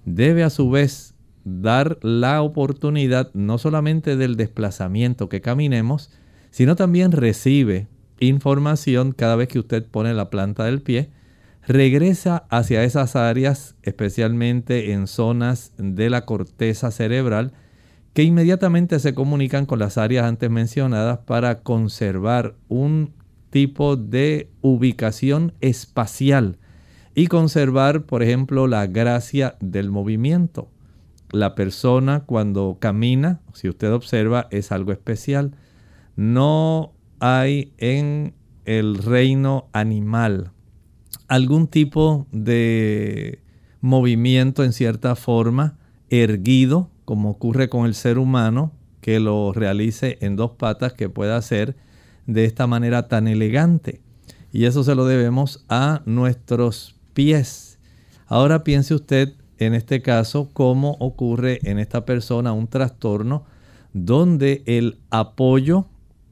debe 0.06 0.44
a 0.44 0.52
su 0.52 0.70
vez 0.70 1.16
dar 1.44 1.98
la 2.04 2.44
oportunidad 2.44 3.32
no 3.34 3.58
solamente 3.58 4.16
del 4.16 4.36
desplazamiento 4.36 5.28
que 5.28 5.42
caminemos, 5.42 6.12
sino 6.52 6.76
también 6.76 7.12
recibe 7.12 7.88
información 8.20 9.12
cada 9.12 9.36
vez 9.36 9.48
que 9.48 9.58
usted 9.58 9.84
pone 9.84 10.14
la 10.14 10.30
planta 10.30 10.66
del 10.66 10.84
pie, 10.84 11.10
regresa 11.66 12.46
hacia 12.52 12.84
esas 12.84 13.16
áreas, 13.16 13.76
especialmente 13.82 14.92
en 14.92 15.08
zonas 15.08 15.74
de 15.80 16.12
la 16.12 16.26
corteza 16.26 16.92
cerebral, 16.92 17.54
que 18.14 18.22
inmediatamente 18.22 19.00
se 19.00 19.16
comunican 19.16 19.66
con 19.66 19.80
las 19.80 19.98
áreas 19.98 20.26
antes 20.26 20.52
mencionadas 20.52 21.18
para 21.26 21.64
conservar 21.64 22.54
un 22.68 23.16
tipo 23.52 23.96
de 23.96 24.50
ubicación 24.62 25.54
espacial 25.62 26.58
y 27.14 27.28
conservar, 27.28 28.06
por 28.06 28.24
ejemplo, 28.24 28.66
la 28.66 28.88
gracia 28.88 29.56
del 29.60 29.92
movimiento. 29.92 30.70
La 31.32 31.54
persona 31.54 32.22
cuando 32.22 32.78
camina, 32.80 33.42
si 33.54 33.70
usted 33.70 33.94
observa, 33.94 34.48
es 34.50 34.72
algo 34.72 34.92
especial. 34.92 35.56
No 36.16 36.94
hay 37.20 37.74
en 37.78 38.34
el 38.66 38.98
reino 38.98 39.68
animal 39.74 40.52
algún 41.28 41.68
tipo 41.68 42.28
de 42.34 43.40
movimiento 43.80 44.64
en 44.66 44.74
cierta 44.74 45.16
forma 45.16 45.78
erguido, 46.10 46.90
como 47.06 47.30
ocurre 47.30 47.70
con 47.70 47.86
el 47.86 47.96
ser 47.96 48.18
humano, 48.18 48.74
que 49.00 49.20
lo 49.22 49.54
realice 49.54 50.18
en 50.20 50.36
dos 50.36 50.52
patas, 50.52 50.92
que 50.92 51.10
pueda 51.10 51.38
hacer 51.38 51.78
de 52.34 52.46
esta 52.46 52.68
manera 52.68 53.08
tan 53.08 53.28
elegante. 53.28 54.02
Y 54.52 54.66
eso 54.66 54.84
se 54.84 54.96
lo 54.96 55.06
debemos 55.06 55.64
a 55.70 56.02
nuestros 56.06 56.96
pies. 57.14 57.80
Ahora 58.28 58.64
piense 58.64 58.94
usted 58.94 59.34
en 59.58 59.74
este 59.74 60.02
caso 60.02 60.50
cómo 60.54 60.98
ocurre 61.00 61.60
en 61.64 61.80
esta 61.80 62.06
persona 62.06 62.54
un 62.54 62.68
trastorno 62.68 63.46
donde 63.94 64.64
el 64.66 64.98
apoyo 65.10 65.86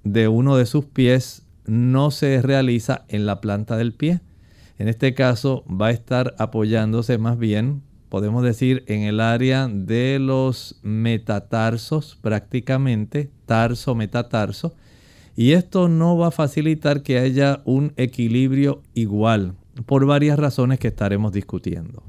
de 0.03 0.27
uno 0.27 0.55
de 0.55 0.65
sus 0.65 0.85
pies 0.85 1.43
no 1.65 2.09
se 2.09 2.41
realiza 2.41 3.05
en 3.07 3.25
la 3.25 3.41
planta 3.41 3.77
del 3.77 3.93
pie. 3.93 4.21
En 4.77 4.87
este 4.87 5.13
caso 5.13 5.63
va 5.69 5.87
a 5.87 5.91
estar 5.91 6.35
apoyándose 6.39 7.17
más 7.17 7.37
bien, 7.37 7.83
podemos 8.07 8.43
decir, 8.43 8.83
en 8.87 9.01
el 9.01 9.19
área 9.19 9.67
de 9.67 10.17
los 10.19 10.79
metatarsos 10.81 12.17
prácticamente, 12.21 13.29
tarso, 13.45 13.93
metatarso, 13.93 14.73
y 15.39 15.53
esto 15.53 15.87
no 15.87 16.17
va 16.17 16.27
a 16.27 16.31
facilitar 16.31 17.01
que 17.01 17.17
haya 17.17 17.61
un 17.63 17.93
equilibrio 17.95 18.83
igual 18.93 19.55
por 19.85 20.05
varias 20.05 20.37
razones 20.37 20.79
que 20.79 20.89
estaremos 20.89 21.31
discutiendo. 21.31 22.03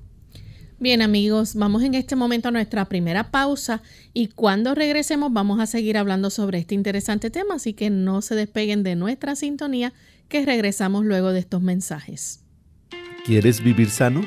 Bien 0.81 1.01
amigos, 1.01 1.55
vamos 1.55 1.85
en 1.85 1.95
este 1.95 2.17
momento 2.17 2.49
a 2.49 2.51
nuestra 2.51 2.87
primera 2.87 3.31
pausa 3.31 3.83
y 4.13 4.27
cuando 4.27 4.75
regresemos 4.75 5.33
vamos 5.33 5.61
a 5.61 5.67
seguir 5.67 5.97
hablando 5.97 6.29
sobre 6.29 6.59
este 6.59 6.75
interesante 6.75 7.31
tema, 7.31 7.55
así 7.55 7.73
que 7.73 7.89
no 7.89 8.21
se 8.21 8.35
despeguen 8.35 8.83
de 8.83 8.97
nuestra 8.97 9.37
sintonía 9.37 9.93
que 10.29 10.45
regresamos 10.45 11.05
luego 11.05 11.33
de 11.33 11.39
estos 11.39 11.63
mensajes. 11.63 12.41
¿Quieres 13.25 13.63
vivir 13.63 13.91
sano? 13.91 14.23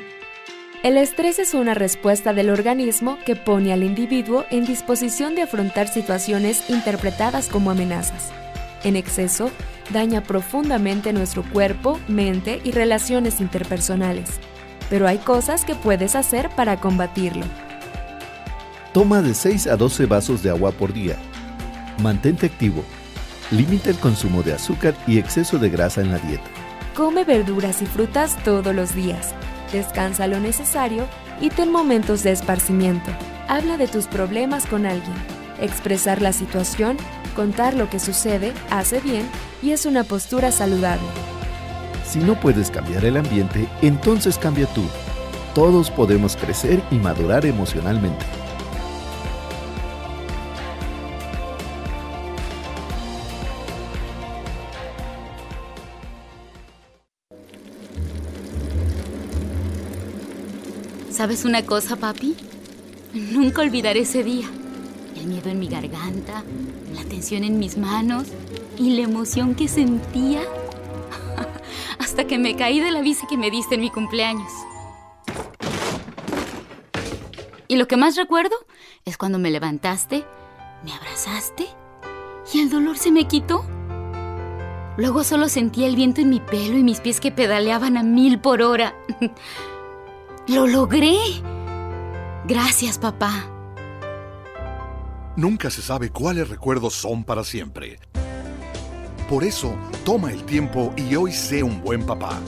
El 0.82 0.96
estrés 0.96 1.40
es 1.40 1.54
una 1.54 1.74
respuesta 1.74 2.32
del 2.32 2.50
organismo 2.50 3.18
que 3.26 3.36
pone 3.36 3.74
al 3.74 3.84
individuo 3.84 4.46
en 4.50 4.64
disposición 4.64 5.36
de 5.36 5.42
afrontar 5.42 5.90
situaciones 5.90 6.70
interpretadas 6.70 7.50
como 7.50 7.70
amenazas 7.70 8.32
en 8.84 8.96
exceso 8.96 9.52
daña 9.92 10.24
profundamente 10.24 11.14
nuestro 11.14 11.44
cuerpo, 11.44 12.00
mente 12.08 12.62
y 12.64 12.72
relaciones 12.72 13.42
interpersonales. 13.42 14.30
Pero 14.90 15.08
hay 15.08 15.18
cosas 15.18 15.66
que 15.66 15.76
puedes 15.76 16.16
hacer 16.16 16.50
para 16.50 16.80
combatirlo. 16.80 17.46
Toma 18.94 19.22
de 19.22 19.34
6 19.34 19.68
a 19.68 19.76
12 19.76 20.06
vasos 20.06 20.44
de 20.44 20.52
agua 20.52 20.72
por 20.72 20.94
día. 20.94 21.18
Mantente 22.02 22.46
activo. 22.46 22.84
Limita 23.52 23.90
el 23.90 23.98
consumo 23.98 24.44
de 24.44 24.54
azúcar 24.54 24.96
y 25.08 25.18
exceso 25.18 25.58
de 25.58 25.70
grasa 25.70 26.02
en 26.02 26.12
la 26.12 26.20
dieta. 26.20 26.44
Come 26.96 27.24
verduras 27.24 27.82
y 27.82 27.86
frutas 27.86 28.38
todos 28.44 28.74
los 28.74 28.94
días. 28.94 29.34
Descansa 29.72 30.28
lo 30.28 30.40
necesario 30.40 31.08
y 31.42 31.50
ten 31.50 31.72
momentos 31.72 32.22
de 32.22 32.32
esparcimiento. 32.32 33.10
Habla 33.48 33.78
de 33.78 33.88
tus 33.88 34.06
problemas 34.06 34.68
con 34.68 34.86
alguien. 34.86 35.33
Expresar 35.64 36.22
la 36.22 36.34
situación 36.34 36.98
Contar 37.36 37.74
lo 37.74 37.90
que 37.90 38.00
sucede 38.00 38.54
hace 38.70 39.00
bien 39.00 39.28
y 39.64 39.72
es 39.72 39.88
una 39.88 40.04
postura 40.04 40.52
saludable. 40.52 41.06
Si 42.06 42.20
no 42.20 42.40
puedes 42.40 42.70
cambiar 42.70 43.06
el 43.06 43.18
ambiente, 43.18 43.68
entonces 43.82 44.38
cambia 44.38 44.68
tú. 44.68 44.84
Todos 45.56 45.90
podemos 45.90 46.36
crecer 46.36 46.84
y 46.92 46.96
madurar 46.96 47.46
emocionalmente. 47.48 48.24
¿Sabes 61.10 61.46
una 61.46 61.66
cosa, 61.66 61.96
papi? 61.96 62.36
Nunca 63.14 63.62
olvidaré 63.62 64.02
ese 64.02 64.24
día. 64.24 64.48
El 65.24 65.30
miedo 65.30 65.50
en 65.50 65.58
mi 65.58 65.70
garganta, 65.70 66.44
la 66.94 67.02
tensión 67.06 67.46
en 67.46 67.58
mis 67.58 67.78
manos 67.78 68.28
y 68.78 68.98
la 68.98 69.04
emoción 69.04 69.56
que 69.56 69.70
sentía 69.70 70.42
hasta 71.98 72.28
que 72.28 72.38
me 72.38 72.58
caí 72.58 72.82
de 72.82 72.92
la 72.92 73.00
bici 73.00 73.26
que 73.28 73.38
me 73.38 73.50
diste 73.50 73.76
en 73.76 73.82
mi 73.82 73.90
cumpleaños. 73.90 74.52
Y 77.70 77.78
lo 77.78 77.88
que 77.88 77.96
más 77.96 78.18
recuerdo 78.18 78.54
es 79.06 79.18
cuando 79.18 79.40
me 79.40 79.50
levantaste, 79.50 80.26
me 80.84 80.92
abrazaste 80.92 81.68
y 82.54 82.60
el 82.60 82.70
dolor 82.70 82.98
se 82.98 83.10
me 83.10 83.26
quitó. 83.26 83.64
Luego 84.98 85.24
solo 85.24 85.48
sentía 85.48 85.88
el 85.88 85.96
viento 85.96 86.20
en 86.20 86.32
mi 86.32 86.42
pelo 86.42 86.78
y 86.78 86.84
mis 86.84 87.00
pies 87.00 87.22
que 87.22 87.32
pedaleaban 87.32 87.96
a 87.96 88.04
mil 88.04 88.40
por 88.42 88.62
hora. 88.62 88.94
¡Lo 90.48 90.68
logré! 90.68 91.16
Gracias, 92.46 93.00
papá. 93.00 93.53
Nunca 95.36 95.72
se 95.72 95.82
sabe 95.82 96.12
cuáles 96.12 96.48
recuerdos 96.48 96.94
son 96.94 97.24
para 97.24 97.44
siempre. 97.44 97.98
Por 99.28 99.44
eso, 99.44 99.76
toma 100.06 100.32
el 100.32 100.44
tiempo 100.44 100.94
y 100.96 101.16
hoy 101.16 101.32
sé 101.32 101.64
un 101.64 101.82
buen 101.82 102.06
papá. 102.06 102.40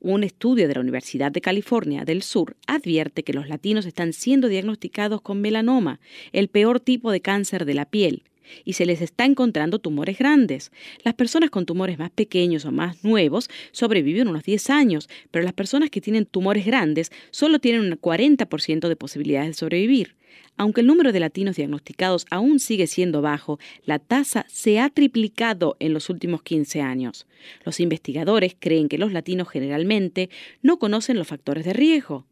Un 0.00 0.24
estudio 0.24 0.68
de 0.68 0.74
la 0.74 0.80
Universidad 0.80 1.32
de 1.32 1.40
California 1.40 2.04
del 2.04 2.22
Sur 2.22 2.56
advierte 2.66 3.22
que 3.22 3.32
los 3.32 3.48
latinos 3.48 3.86
están 3.86 4.12
siendo 4.12 4.48
diagnosticados 4.48 5.20
con 5.20 5.40
melanoma, 5.40 6.00
el 6.32 6.48
peor 6.48 6.80
tipo 6.80 7.10
de 7.10 7.20
cáncer 7.20 7.64
de 7.64 7.74
la 7.74 7.84
piel, 7.84 8.22
y 8.64 8.74
se 8.74 8.86
les 8.86 9.00
está 9.00 9.24
encontrando 9.24 9.78
tumores 9.78 10.18
grandes. 10.18 10.72
Las 11.02 11.14
personas 11.14 11.50
con 11.50 11.66
tumores 11.66 11.98
más 11.98 12.10
pequeños 12.10 12.64
o 12.64 12.72
más 12.72 13.02
nuevos 13.04 13.48
sobreviven 13.72 14.28
unos 14.28 14.44
10 14.44 14.70
años, 14.70 15.08
pero 15.30 15.44
las 15.44 15.54
personas 15.54 15.90
que 15.90 16.00
tienen 16.00 16.26
tumores 16.26 16.66
grandes 16.66 17.10
solo 17.30 17.58
tienen 17.58 17.82
un 17.82 18.00
40% 18.00 18.88
de 18.88 18.96
posibilidades 18.96 19.48
de 19.48 19.54
sobrevivir. 19.54 20.16
Aunque 20.56 20.82
el 20.82 20.86
número 20.86 21.12
de 21.12 21.20
latinos 21.20 21.56
diagnosticados 21.56 22.26
aún 22.30 22.60
sigue 22.60 22.86
siendo 22.86 23.22
bajo, 23.22 23.58
la 23.84 23.98
tasa 23.98 24.44
se 24.48 24.78
ha 24.78 24.90
triplicado 24.90 25.76
en 25.80 25.94
los 25.94 26.10
últimos 26.10 26.42
15 26.42 26.82
años. 26.82 27.26
Los 27.64 27.80
investigadores 27.80 28.56
creen 28.58 28.88
que 28.88 28.98
los 28.98 29.12
latinos 29.12 29.48
generalmente 29.48 30.30
no 30.62 30.78
conocen 30.78 31.16
los 31.16 31.28
factores 31.28 31.64
de 31.64 31.72
riesgo. 31.72 32.26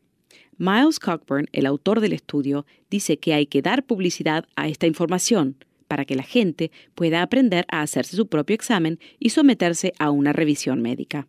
Miles 0.58 0.98
Cockburn, 0.98 1.46
el 1.52 1.66
autor 1.66 2.00
del 2.00 2.12
estudio, 2.12 2.66
dice 2.90 3.18
que 3.18 3.32
hay 3.32 3.46
que 3.46 3.62
dar 3.62 3.84
publicidad 3.84 4.44
a 4.56 4.68
esta 4.68 4.86
información 4.86 5.56
para 5.86 6.04
que 6.04 6.16
la 6.16 6.22
gente 6.22 6.70
pueda 6.94 7.22
aprender 7.22 7.64
a 7.68 7.80
hacerse 7.80 8.16
su 8.16 8.26
propio 8.26 8.54
examen 8.54 8.98
y 9.18 9.30
someterse 9.30 9.92
a 9.98 10.10
una 10.10 10.32
revisión 10.32 10.82
médica. 10.82 11.28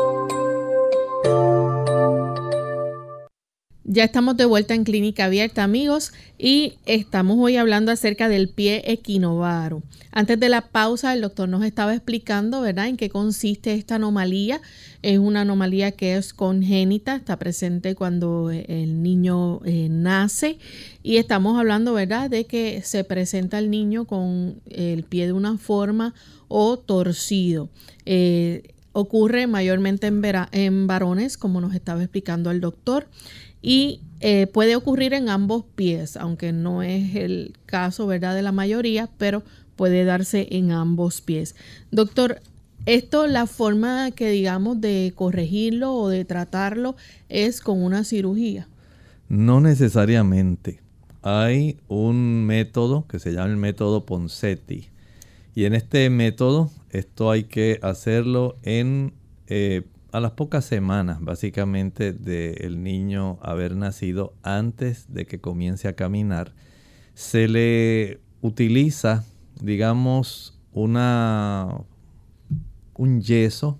Ya 3.83 4.03
estamos 4.03 4.37
de 4.37 4.45
vuelta 4.45 4.75
en 4.75 4.83
Clínica 4.83 5.25
Abierta, 5.25 5.63
amigos, 5.63 6.13
y 6.37 6.73
estamos 6.85 7.37
hoy 7.39 7.57
hablando 7.57 7.91
acerca 7.91 8.29
del 8.29 8.47
pie 8.47 8.83
equinovaro. 8.85 9.81
Antes 10.11 10.39
de 10.39 10.49
la 10.49 10.61
pausa, 10.61 11.13
el 11.13 11.21
doctor 11.21 11.49
nos 11.49 11.63
estaba 11.63 11.95
explicando, 11.95 12.61
¿verdad?, 12.61 12.89
en 12.89 12.95
qué 12.95 13.09
consiste 13.09 13.73
esta 13.73 13.95
anomalía. 13.95 14.61
Es 15.01 15.17
una 15.17 15.41
anomalía 15.41 15.93
que 15.93 16.15
es 16.15 16.31
congénita, 16.31 17.15
está 17.15 17.39
presente 17.39 17.95
cuando 17.95 18.51
el 18.51 19.01
niño 19.01 19.61
eh, 19.65 19.87
nace 19.89 20.59
y 21.01 21.17
estamos 21.17 21.57
hablando, 21.57 21.93
¿verdad?, 21.93 22.29
de 22.29 22.45
que 22.45 22.83
se 22.83 23.03
presenta 23.03 23.57
el 23.57 23.71
niño 23.71 24.05
con 24.05 24.61
el 24.69 25.01
pie 25.03 25.25
de 25.25 25.33
una 25.33 25.57
forma 25.57 26.13
o 26.47 26.77
torcido. 26.77 27.69
Eh, 28.05 28.75
ocurre 28.93 29.47
mayormente 29.47 30.05
en, 30.05 30.21
en 30.51 30.85
varones, 30.85 31.37
como 31.37 31.61
nos 31.61 31.73
estaba 31.73 32.03
explicando 32.03 32.51
el 32.51 32.61
doctor 32.61 33.07
y 33.61 34.01
eh, 34.19 34.47
puede 34.47 34.75
ocurrir 34.75 35.13
en 35.13 35.29
ambos 35.29 35.65
pies, 35.75 36.17
aunque 36.17 36.53
no 36.53 36.83
es 36.83 37.15
el 37.15 37.57
caso 37.65 38.07
¿verdad? 38.07 38.35
de 38.35 38.41
la 38.41 38.51
mayoría, 38.51 39.09
pero 39.17 39.43
puede 39.75 40.05
darse 40.05 40.47
en 40.51 40.71
ambos 40.71 41.21
pies. 41.21 41.55
Doctor, 41.91 42.41
esto, 42.85 43.27
la 43.27 43.45
forma 43.45 44.11
que 44.11 44.29
digamos 44.29 44.81
de 44.81 45.13
corregirlo 45.15 45.93
o 45.93 46.09
de 46.09 46.25
tratarlo 46.25 46.95
es 47.29 47.61
con 47.61 47.81
una 47.83 48.03
cirugía. 48.03 48.67
No 49.29 49.61
necesariamente. 49.61 50.81
Hay 51.21 51.77
un 51.87 52.45
método 52.45 53.05
que 53.07 53.19
se 53.19 53.33
llama 53.33 53.49
el 53.49 53.57
método 53.57 54.05
Ponseti. 54.05 54.87
Y 55.53 55.65
en 55.65 55.75
este 55.75 56.09
método, 56.09 56.71
esto 56.89 57.29
hay 57.29 57.43
que 57.43 57.79
hacerlo 57.83 58.55
en 58.63 59.13
eh, 59.47 59.83
a 60.11 60.19
las 60.19 60.31
pocas 60.31 60.65
semanas, 60.65 61.19
básicamente, 61.21 62.11
del 62.13 62.83
niño 62.83 63.39
haber 63.41 63.75
nacido, 63.75 64.33
antes 64.43 65.13
de 65.13 65.25
que 65.25 65.39
comience 65.39 65.87
a 65.87 65.95
caminar, 65.95 66.53
se 67.13 67.47
le 67.47 68.19
utiliza, 68.41 69.23
digamos, 69.61 70.59
una, 70.73 71.81
un 72.95 73.21
yeso, 73.21 73.79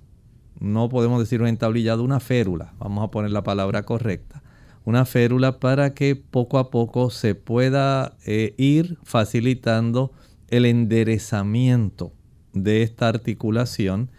no 0.60 0.90
podemos 0.90 1.20
decir 1.20 1.42
un 1.42 1.48
entablillado, 1.48 2.04
una 2.04 2.20
férula, 2.20 2.74
vamos 2.80 3.04
a 3.04 3.12
poner 3.12 3.32
la 3.32 3.44
palabra 3.44 3.84
correcta, 3.84 4.42
una 4.86 5.06
férula 5.06 5.60
para 5.60 5.94
que 5.94 6.16
poco 6.16 6.60
a 6.60 6.72
poco 6.72 7.10
se 7.10 7.36
pueda 7.36 8.16
eh, 8.26 8.54
ir 8.58 8.98
facilitando 9.04 10.12
el 10.48 10.66
enderezamiento 10.66 12.14
de 12.54 12.84
esta 12.84 13.08
articulación 13.08 14.10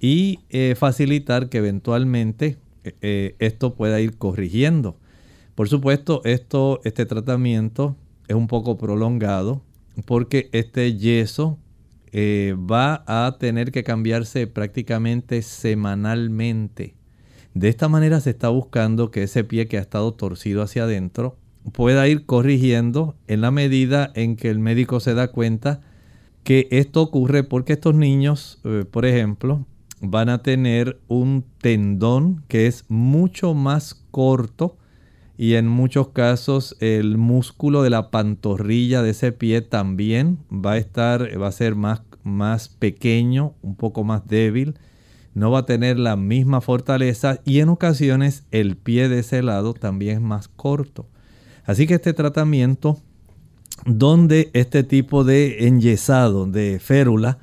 y 0.00 0.40
eh, 0.50 0.74
facilitar 0.76 1.48
que 1.48 1.58
eventualmente 1.58 2.58
eh, 2.84 2.94
eh, 3.02 3.36
esto 3.38 3.74
pueda 3.74 4.00
ir 4.00 4.16
corrigiendo. 4.16 4.96
Por 5.54 5.68
supuesto, 5.68 6.22
esto, 6.24 6.80
este 6.84 7.04
tratamiento 7.04 7.96
es 8.28 8.36
un 8.36 8.46
poco 8.46 8.78
prolongado 8.78 9.62
porque 10.04 10.48
este 10.52 10.96
yeso 10.96 11.58
va 12.14 13.04
a 13.06 13.36
tener 13.38 13.70
que 13.70 13.84
cambiarse 13.84 14.46
prácticamente 14.46 15.42
semanalmente. 15.42 16.94
De 17.54 17.68
esta 17.68 17.88
manera 17.88 18.20
se 18.20 18.30
está 18.30 18.48
buscando 18.48 19.10
que 19.10 19.24
ese 19.24 19.44
pie 19.44 19.66
que 19.66 19.76
ha 19.76 19.82
estado 19.82 20.14
torcido 20.14 20.62
hacia 20.62 20.84
adentro 20.84 21.36
pueda 21.72 22.08
ir 22.08 22.24
corrigiendo 22.24 23.16
en 23.26 23.42
la 23.42 23.50
medida 23.50 24.10
en 24.14 24.36
que 24.36 24.48
el 24.48 24.58
médico 24.58 25.00
se 25.00 25.12
da 25.12 25.28
cuenta 25.28 25.80
que 26.44 26.68
esto 26.70 27.02
ocurre 27.02 27.42
porque 27.44 27.74
estos 27.74 27.94
niños, 27.94 28.60
por 28.90 29.04
ejemplo, 29.04 29.66
van 30.00 30.28
a 30.28 30.42
tener 30.42 31.00
un 31.08 31.44
tendón 31.60 32.44
que 32.48 32.66
es 32.66 32.84
mucho 32.88 33.54
más 33.54 33.94
corto 34.10 34.76
y 35.36 35.54
en 35.54 35.68
muchos 35.68 36.08
casos 36.08 36.76
el 36.80 37.16
músculo 37.16 37.82
de 37.82 37.90
la 37.90 38.10
pantorrilla 38.10 39.02
de 39.02 39.10
ese 39.10 39.32
pie 39.32 39.62
también 39.62 40.38
va 40.50 40.72
a 40.72 40.78
estar, 40.78 41.40
va 41.40 41.46
a 41.46 41.52
ser 41.52 41.76
más, 41.76 42.02
más 42.24 42.68
pequeño, 42.68 43.54
un 43.62 43.76
poco 43.76 44.02
más 44.02 44.26
débil, 44.26 44.74
no 45.34 45.50
va 45.52 45.60
a 45.60 45.66
tener 45.66 45.98
la 45.98 46.16
misma 46.16 46.60
fortaleza 46.60 47.40
y 47.44 47.60
en 47.60 47.68
ocasiones 47.68 48.44
el 48.50 48.76
pie 48.76 49.08
de 49.08 49.20
ese 49.20 49.42
lado 49.42 49.74
también 49.74 50.16
es 50.16 50.20
más 50.20 50.48
corto. 50.48 51.06
Así 51.64 51.86
que 51.86 51.94
este 51.94 52.14
tratamiento 52.14 52.98
donde 53.86 54.50
este 54.54 54.82
tipo 54.82 55.22
de 55.22 55.66
enyesado 55.68 56.46
de 56.46 56.80
férula 56.80 57.38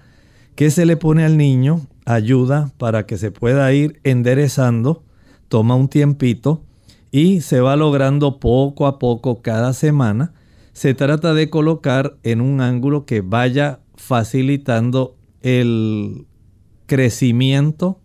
que 0.56 0.70
se 0.70 0.86
le 0.86 0.98
pone 0.98 1.24
al 1.24 1.38
niño 1.38 1.88
ayuda 2.06 2.72
para 2.78 3.06
que 3.06 3.18
se 3.18 3.32
pueda 3.32 3.72
ir 3.74 4.00
enderezando, 4.04 5.04
toma 5.50 5.76
un 5.76 5.90
tiempito 5.90 6.64
y 7.12 7.42
se 7.42 7.60
va 7.60 7.76
logrando 7.76 8.40
poco 8.40 8.88
a 8.88 9.00
poco 9.00 9.42
cada 9.42 9.74
semana. 9.74 10.34
Se 10.74 10.94
trata 10.94 11.34
de 11.34 11.50
colocar 11.50 12.18
en 12.24 12.42
un 12.42 12.62
ángulo 12.62 13.06
que 13.06 13.22
vaya 13.22 13.80
facilitando 13.96 15.16
el 15.42 16.26
crecimiento, 16.86 18.00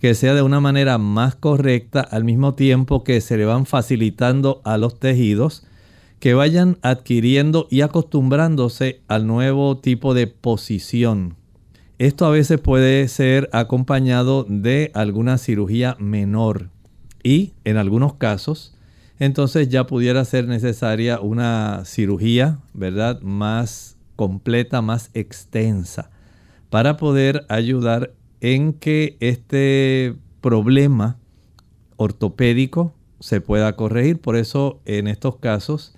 que 0.00 0.14
sea 0.14 0.34
de 0.34 0.42
una 0.42 0.60
manera 0.60 0.98
más 0.98 1.34
correcta, 1.34 2.00
al 2.00 2.24
mismo 2.24 2.54
tiempo 2.54 3.04
que 3.04 3.20
se 3.20 3.36
le 3.36 3.44
van 3.44 3.66
facilitando 3.66 4.60
a 4.64 4.76
los 4.76 4.98
tejidos 4.98 5.64
que 6.20 6.34
vayan 6.34 6.78
adquiriendo 6.82 7.68
y 7.70 7.82
acostumbrándose 7.82 9.02
al 9.06 9.26
nuevo 9.26 9.78
tipo 9.78 10.14
de 10.14 10.26
posición 10.26 11.37
esto 11.98 12.26
a 12.26 12.30
veces 12.30 12.60
puede 12.60 13.08
ser 13.08 13.48
acompañado 13.52 14.44
de 14.48 14.90
alguna 14.94 15.38
cirugía 15.38 15.96
menor 15.98 16.70
y 17.22 17.52
en 17.64 17.76
algunos 17.76 18.14
casos 18.14 18.74
entonces 19.18 19.68
ya 19.68 19.86
pudiera 19.86 20.24
ser 20.24 20.46
necesaria 20.46 21.20
una 21.20 21.82
cirugía, 21.84 22.60
¿verdad? 22.72 23.20
Más 23.20 23.96
completa, 24.14 24.80
más 24.80 25.10
extensa, 25.14 26.10
para 26.70 26.96
poder 26.96 27.44
ayudar 27.48 28.12
en 28.40 28.72
que 28.72 29.16
este 29.20 30.14
problema 30.40 31.16
ortopédico 31.96 32.94
se 33.18 33.40
pueda 33.40 33.74
corregir. 33.74 34.20
Por 34.20 34.36
eso 34.36 34.80
en 34.84 35.08
estos 35.08 35.36
casos 35.36 35.94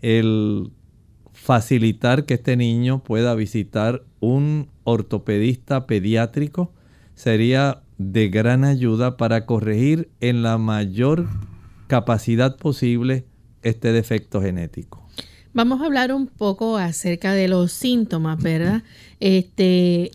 el 0.00 0.70
facilitar 1.42 2.24
que 2.24 2.34
este 2.34 2.56
niño 2.56 3.02
pueda 3.02 3.34
visitar 3.34 4.04
un 4.20 4.68
ortopedista 4.84 5.88
pediátrico 5.88 6.70
sería 7.16 7.82
de 7.98 8.28
gran 8.28 8.62
ayuda 8.62 9.16
para 9.16 9.44
corregir 9.44 10.08
en 10.20 10.44
la 10.44 10.56
mayor 10.58 11.28
capacidad 11.88 12.56
posible 12.56 13.24
este 13.62 13.90
defecto 13.92 14.40
genético. 14.40 15.04
Vamos 15.52 15.82
a 15.82 15.86
hablar 15.86 16.12
un 16.12 16.28
poco 16.28 16.76
acerca 16.76 17.32
de 17.32 17.48
los 17.48 17.72
síntomas, 17.72 18.40
¿verdad? 18.40 18.84
Este, 19.18 20.12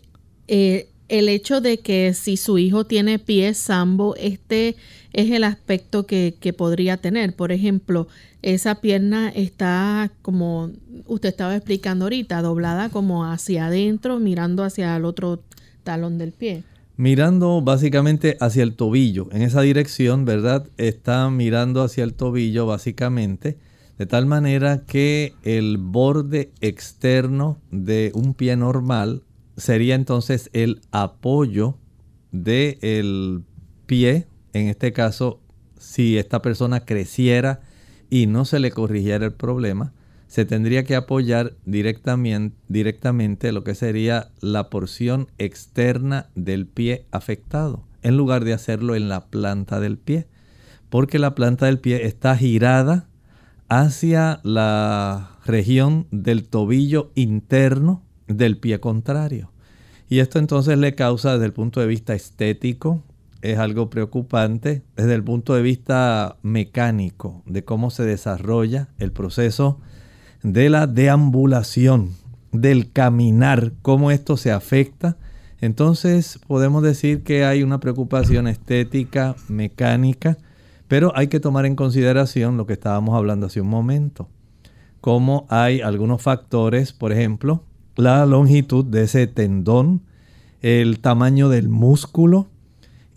eh, 0.48 0.87
el 1.08 1.28
hecho 1.28 1.60
de 1.60 1.78
que 1.78 2.14
si 2.14 2.36
su 2.36 2.58
hijo 2.58 2.84
tiene 2.84 3.18
pie 3.18 3.54
sambo, 3.54 4.14
este 4.16 4.76
es 5.12 5.30
el 5.30 5.44
aspecto 5.44 6.06
que, 6.06 6.34
que, 6.38 6.52
podría 6.52 6.96
tener. 6.96 7.34
Por 7.34 7.52
ejemplo, 7.52 8.08
esa 8.42 8.76
pierna 8.80 9.30
está 9.30 10.12
como 10.22 10.70
usted 11.06 11.30
estaba 11.30 11.56
explicando 11.56 12.04
ahorita, 12.04 12.42
doblada 12.42 12.90
como 12.90 13.24
hacia 13.24 13.66
adentro, 13.66 14.18
mirando 14.18 14.64
hacia 14.64 14.96
el 14.96 15.04
otro 15.04 15.42
talón 15.82 16.18
del 16.18 16.32
pie 16.32 16.62
mirando 16.98 17.62
básicamente 17.62 18.36
hacia 18.40 18.64
el 18.64 18.74
tobillo. 18.74 19.28
En 19.32 19.42
esa 19.42 19.62
dirección, 19.62 20.26
¿verdad? 20.26 20.66
Está 20.76 21.30
mirando 21.30 21.82
hacia 21.82 22.04
el 22.04 22.12
tobillo 22.12 22.66
básicamente, 22.66 23.56
de 23.98 24.06
tal 24.06 24.26
manera 24.26 24.82
que 24.84 25.32
el 25.44 25.78
borde 25.78 26.50
externo 26.60 27.58
de 27.70 28.10
un 28.14 28.34
pie 28.34 28.56
normal 28.56 29.22
sería 29.58 29.94
entonces 29.94 30.48
el 30.52 30.80
apoyo 30.92 31.76
del 32.32 33.44
pie. 33.86 34.26
En 34.52 34.68
este 34.68 34.92
caso, 34.92 35.42
si 35.78 36.16
esta 36.16 36.40
persona 36.40 36.84
creciera 36.84 37.60
y 38.08 38.26
no 38.26 38.44
se 38.44 38.60
le 38.60 38.70
corrigiera 38.70 39.26
el 39.26 39.34
problema, 39.34 39.92
se 40.28 40.44
tendría 40.44 40.84
que 40.84 40.94
apoyar 40.94 41.56
directamente, 41.64 42.56
directamente 42.68 43.52
lo 43.52 43.64
que 43.64 43.74
sería 43.74 44.30
la 44.40 44.70
porción 44.70 45.28
externa 45.38 46.30
del 46.34 46.66
pie 46.66 47.06
afectado, 47.10 47.86
en 48.02 48.16
lugar 48.16 48.44
de 48.44 48.52
hacerlo 48.52 48.94
en 48.94 49.08
la 49.08 49.26
planta 49.26 49.80
del 49.80 49.98
pie, 49.98 50.28
porque 50.90 51.18
la 51.18 51.34
planta 51.34 51.66
del 51.66 51.78
pie 51.78 52.06
está 52.06 52.36
girada 52.36 53.08
hacia 53.68 54.40
la 54.44 55.38
región 55.44 56.06
del 56.10 56.48
tobillo 56.48 57.10
interno 57.14 58.07
del 58.28 58.58
pie 58.58 58.78
contrario. 58.80 59.50
Y 60.08 60.20
esto 60.20 60.38
entonces 60.38 60.78
le 60.78 60.94
causa 60.94 61.32
desde 61.32 61.46
el 61.46 61.52
punto 61.52 61.80
de 61.80 61.86
vista 61.86 62.14
estético, 62.14 63.02
es 63.42 63.58
algo 63.58 63.90
preocupante, 63.90 64.82
desde 64.96 65.14
el 65.14 65.22
punto 65.22 65.54
de 65.54 65.62
vista 65.62 66.36
mecánico, 66.42 67.42
de 67.46 67.64
cómo 67.64 67.90
se 67.90 68.04
desarrolla 68.04 68.88
el 68.98 69.12
proceso 69.12 69.80
de 70.42 70.70
la 70.70 70.86
deambulación, 70.86 72.10
del 72.52 72.90
caminar, 72.92 73.72
cómo 73.82 74.10
esto 74.10 74.36
se 74.36 74.50
afecta. 74.50 75.16
Entonces 75.60 76.40
podemos 76.46 76.82
decir 76.82 77.22
que 77.22 77.44
hay 77.44 77.62
una 77.62 77.80
preocupación 77.80 78.48
estética, 78.48 79.36
mecánica, 79.48 80.38
pero 80.88 81.12
hay 81.14 81.28
que 81.28 81.40
tomar 81.40 81.66
en 81.66 81.76
consideración 81.76 82.56
lo 82.56 82.66
que 82.66 82.72
estábamos 82.72 83.14
hablando 83.14 83.46
hace 83.46 83.60
un 83.60 83.68
momento, 83.68 84.28
como 85.00 85.46
hay 85.50 85.80
algunos 85.80 86.22
factores, 86.22 86.92
por 86.92 87.12
ejemplo, 87.12 87.62
la 87.98 88.24
longitud 88.24 88.84
de 88.84 89.02
ese 89.02 89.26
tendón, 89.26 90.02
el 90.62 91.00
tamaño 91.00 91.48
del 91.48 91.68
músculo, 91.68 92.48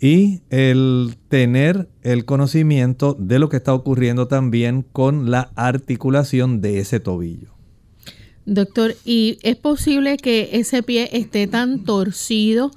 y 0.00 0.40
el 0.50 1.14
tener 1.28 1.88
el 2.02 2.24
conocimiento 2.24 3.16
de 3.16 3.38
lo 3.38 3.48
que 3.48 3.58
está 3.58 3.72
ocurriendo 3.72 4.26
también 4.26 4.82
con 4.82 5.30
la 5.30 5.52
articulación 5.54 6.60
de 6.60 6.80
ese 6.80 6.98
tobillo. 6.98 7.54
Doctor, 8.44 8.96
¿y 9.04 9.38
es 9.42 9.54
posible 9.54 10.16
que 10.16 10.48
ese 10.54 10.82
pie 10.82 11.08
esté 11.12 11.46
tan 11.46 11.84
torcido 11.84 12.72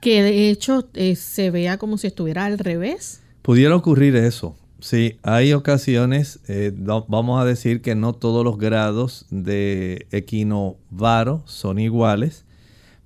que 0.00 0.22
de 0.22 0.48
hecho 0.48 0.88
eh, 0.94 1.16
se 1.16 1.50
vea 1.50 1.76
como 1.76 1.98
si 1.98 2.06
estuviera 2.06 2.46
al 2.46 2.58
revés? 2.58 3.20
Pudiera 3.42 3.76
ocurrir 3.76 4.16
eso. 4.16 4.56
Sí, 4.80 5.18
hay 5.22 5.52
ocasiones, 5.52 6.40
eh, 6.48 6.72
vamos 6.74 7.40
a 7.40 7.44
decir 7.44 7.82
que 7.82 7.94
no 7.94 8.14
todos 8.14 8.44
los 8.44 8.58
grados 8.58 9.26
de 9.30 10.06
equinovaro 10.10 11.42
son 11.46 11.78
iguales 11.78 12.44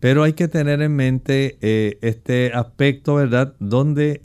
pero 0.05 0.23
hay 0.23 0.35
que 0.35 0.49
tener 0.49 0.83
en 0.83 0.95
mente 0.95 1.57
eh, 1.63 1.97
este 2.03 2.53
aspecto, 2.53 3.15
¿verdad? 3.15 3.55
Donde 3.59 4.21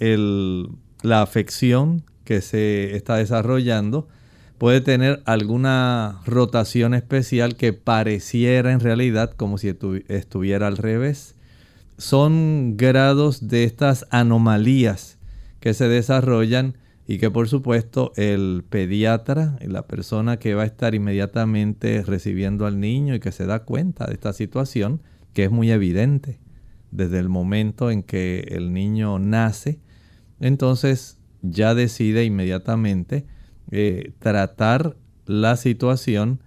la 1.04 1.22
afección 1.22 2.04
que 2.26 2.42
se 2.42 2.98
está 2.98 3.16
desarrollando 3.16 4.10
puede 4.58 4.82
tener 4.82 5.22
alguna 5.24 6.20
rotación 6.26 6.94
especial 6.94 7.56
que 7.56 7.72
pareciera 7.72 8.74
en 8.74 8.82
realidad 8.82 9.32
como 9.32 9.58
si 9.58 9.74
estuviera 10.10 10.68
al 10.68 10.76
revés. 10.76 11.36
Son 11.98 12.76
grados 12.76 13.48
de 13.48 13.64
estas 13.64 14.06
anomalías 14.10 15.18
que 15.62 15.74
se 15.74 15.88
desarrollan 15.88 16.76
y 17.10 17.18
que 17.18 17.32
por 17.32 17.50
supuesto 17.50 18.14
el 18.18 18.64
pediatra 18.70 19.58
la 19.66 19.88
persona 19.88 20.38
que 20.38 20.54
va 20.54 20.62
a 20.62 20.68
estar 20.68 20.94
inmediatamente 20.94 22.04
recibiendo 22.04 22.68
al 22.68 22.80
niño 22.80 23.16
y 23.16 23.20
que 23.20 23.32
se 23.32 23.48
da 23.48 23.64
cuenta 23.64 24.06
de 24.06 24.14
esta 24.14 24.32
situación, 24.32 25.02
que 25.34 25.46
es 25.46 25.50
muy 25.50 25.72
evidente 25.72 26.40
desde 26.92 27.18
el 27.18 27.28
momento 27.28 27.90
en 27.90 28.04
que 28.04 28.42
el 28.52 28.74
niño 28.74 29.18
nace, 29.18 29.80
entonces 30.40 31.18
ya 31.42 31.74
decide 31.74 32.26
inmediatamente 32.26 33.26
eh, 33.72 34.14
tratar 34.20 34.96
la 35.26 35.56
situación, 35.56 36.44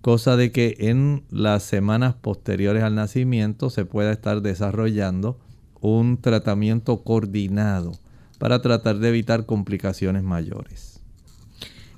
cosa 0.00 0.36
de 0.36 0.50
que 0.50 0.74
en 0.80 1.22
las 1.30 1.62
semanas 1.62 2.16
posteriores 2.16 2.82
al 2.82 2.96
nacimiento 2.96 3.70
se 3.70 3.84
pueda 3.84 4.10
estar 4.10 4.42
desarrollando 4.42 5.38
un 5.80 6.20
tratamiento 6.20 7.04
coordinado 7.04 7.92
para 8.40 8.62
tratar 8.62 8.98
de 8.98 9.10
evitar 9.10 9.44
complicaciones 9.44 10.22
mayores. 10.22 10.98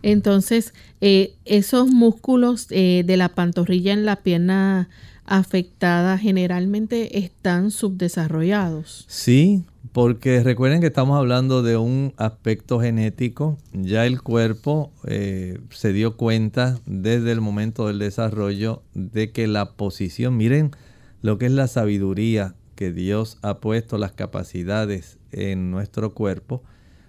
Entonces, 0.03 0.75
eh, 1.01 1.37
esos 1.45 1.89
músculos 1.89 2.67
eh, 2.71 3.05
de 3.07 3.17
la 3.17 3.29
pantorrilla 3.29 3.93
en 3.93 4.05
la 4.05 4.17
pierna 4.17 4.89
afectadas 5.25 6.21
generalmente 6.21 7.19
están 7.19 7.71
subdesarrollados. 7.71 9.05
Sí, 9.07 9.63
porque 9.93 10.43
recuerden 10.43 10.81
que 10.81 10.89
estamos 10.89 11.17
hablando 11.17 11.63
de 11.63 11.77
un 11.77 12.13
aspecto 12.17 12.81
genético. 12.81 13.57
Ya 13.73 14.05
el 14.05 14.21
cuerpo 14.21 14.91
eh, 15.07 15.61
se 15.71 15.93
dio 15.93 16.17
cuenta 16.17 16.81
desde 16.87 17.31
el 17.31 17.41
momento 17.41 17.87
del 17.87 18.01
desarrollo 18.01 18.83
de 18.95 19.31
que 19.31 19.47
la 19.47 19.75
posición, 19.75 20.37
miren 20.37 20.73
lo 21.21 21.39
que 21.39 21.47
es 21.47 21.53
la 21.53 21.69
sabiduría 21.69 22.57
que 22.75 22.93
Dios 22.93 23.39
ha 23.43 23.59
puesto, 23.61 23.99
las 23.99 24.13
capacidades 24.13 25.19
en 25.31 25.71
nuestro 25.71 26.15
cuerpo. 26.15 26.63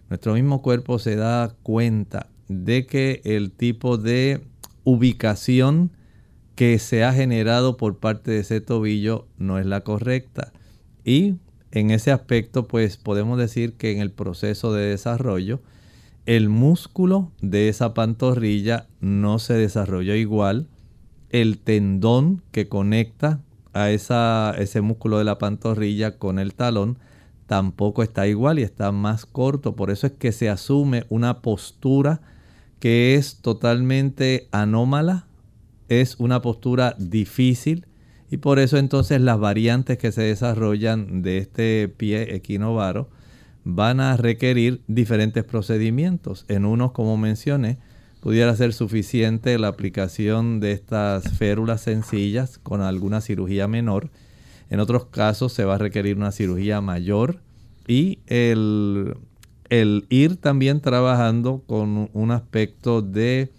Nuestro 0.10 0.34
mismo 0.34 0.62
cuerpo 0.62 0.99
se 0.99 1.15
da 1.15 1.56
cuenta 1.63 2.30
de 2.47 2.86
que 2.86 3.21
el 3.23 3.52
tipo 3.52 3.97
de 3.97 4.41
ubicación 4.84 5.91
que 6.56 6.78
se 6.80 7.04
ha 7.04 7.13
generado 7.13 7.78
por 7.78 7.97
parte 7.97 8.32
de 8.32 8.39
ese 8.39 8.62
tobillo 8.62 9.28
no 9.38 9.58
es 9.58 9.65
la 9.65 9.82
correcta. 9.82 10.54
Y 11.04 11.36
en 11.71 11.89
ese 11.89 12.12
aspecto, 12.12 12.67
pues 12.67 12.97
podemos 12.97 13.39
decir 13.39 13.73
que 13.73 13.91
en 13.91 13.99
el 13.99 14.12
proceso 14.12 14.73
de 14.73 14.86
desarrollo, 14.86 15.62
el 16.26 16.47
músculo 16.47 17.32
de 17.41 17.69
esa 17.69 17.93
pantorrilla 17.93 18.88
no 19.02 19.39
se 19.39 19.56
desarrolló 19.56 20.15
igual. 20.15 20.67
El 21.30 21.58
tendón 21.58 22.43
que 22.52 22.69
conecta 22.69 23.41
a 23.73 23.89
ese 23.91 24.81
músculo 24.81 25.17
de 25.17 25.23
la 25.23 25.38
pantorrilla 25.38 26.17
con 26.17 26.39
el 26.39 26.53
talón 26.53 26.99
tampoco 27.47 28.03
está 28.03 28.27
igual 28.27 28.59
y 28.59 28.63
está 28.63 28.91
más 28.91 29.25
corto. 29.25 29.75
Por 29.75 29.91
eso 29.91 30.07
es 30.07 30.13
que 30.13 30.31
se 30.31 30.49
asume 30.49 31.05
una 31.09 31.41
postura 31.41 32.21
que 32.79 33.15
es 33.15 33.38
totalmente 33.41 34.47
anómala 34.51 35.27
es 35.89 36.15
una 36.19 36.41
postura 36.41 36.95
difícil 36.97 37.86
y 38.29 38.38
por 38.38 38.59
eso 38.59 38.77
entonces 38.77 39.21
las 39.21 39.39
variantes 39.39 39.97
que 39.97 40.12
se 40.12 40.23
desarrollan 40.23 41.21
de 41.21 41.38
este 41.38 41.88
pie 41.88 42.36
equinovaro 42.36 43.09
van 43.63 43.99
a 43.99 44.17
requerir 44.17 44.81
diferentes 44.88 45.43
procedimientos. 45.43 46.45
En 46.47 46.65
unos, 46.65 46.91
como 46.91 47.15
mencioné, 47.17 47.77
pudiera 48.23 48.55
ser 48.55 48.71
suficiente 48.71 49.59
la 49.59 49.67
aplicación 49.67 50.62
de 50.62 50.71
estas 50.71 51.29
férulas 51.38 51.81
sencillas 51.81 52.57
con 52.57 52.79
alguna 52.79 53.19
cirugía 53.19 53.67
menor. 53.67 54.12
En 54.69 54.79
otros 54.79 55.07
casos 55.07 55.51
se 55.51 55.65
va 55.65 55.75
a 55.75 55.77
requerir 55.77 56.15
una 56.15 56.31
cirugía 56.31 56.79
mayor 56.79 57.41
y 57.86 58.19
el 58.27 59.17
el 59.69 60.05
ir 60.09 60.38
también 60.38 60.79
trabajando 60.79 61.63
con 61.67 62.09
un 62.13 62.31
aspecto 62.31 63.01
de 63.01 63.51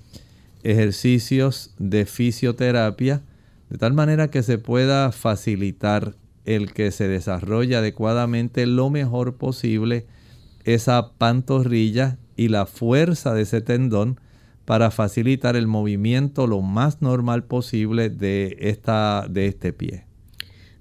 ejercicios 0.63 1.75
de 1.79 2.07
fisioterapia, 2.07 3.23
de 3.69 3.77
tal 3.77 3.93
manera 3.93 4.31
que 4.31 4.43
se 4.43 4.57
pueda 4.57 5.13
facilitar 5.13 6.15
el 6.47 6.73
que 6.73 6.91
se 6.91 7.07
desarrolle 7.07 7.77
adecuadamente 7.77 8.65
lo 8.65 8.89
mejor 8.89 9.35
posible 9.35 10.07
esa 10.65 11.11
pantorrilla 11.19 12.17
y 12.35 12.49
la 12.49 12.65
fuerza 12.65 13.35
de 13.35 13.43
ese 13.43 13.61
tendón 13.61 14.21
para 14.65 14.91
facilitar 14.91 15.57
el 15.57 15.67
movimiento 15.67 16.47
lo 16.47 16.61
más 16.63 17.03
normal 17.03 17.45
posible 17.45 18.11
de, 18.11 18.57
esta, 18.61 19.27
de 19.29 19.47
este 19.47 19.73
pie. 19.73 20.05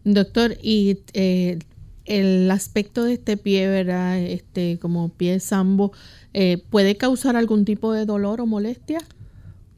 Doctor, 0.03 0.57
y 0.61 0.99
eh, 1.13 1.59
el 2.05 2.49
aspecto 2.51 3.03
de 3.05 3.13
este 3.13 3.37
pie, 3.37 3.67
¿verdad? 3.67 4.19
Este, 4.19 4.79
como 4.79 5.09
pie 5.09 5.39
sambo, 5.39 5.91
eh, 6.33 6.63
¿puede 6.69 6.97
causar 6.97 7.35
algún 7.35 7.65
tipo 7.65 7.93
de 7.93 8.05
dolor 8.05 8.41
o 8.41 8.45
molestia? 8.45 8.99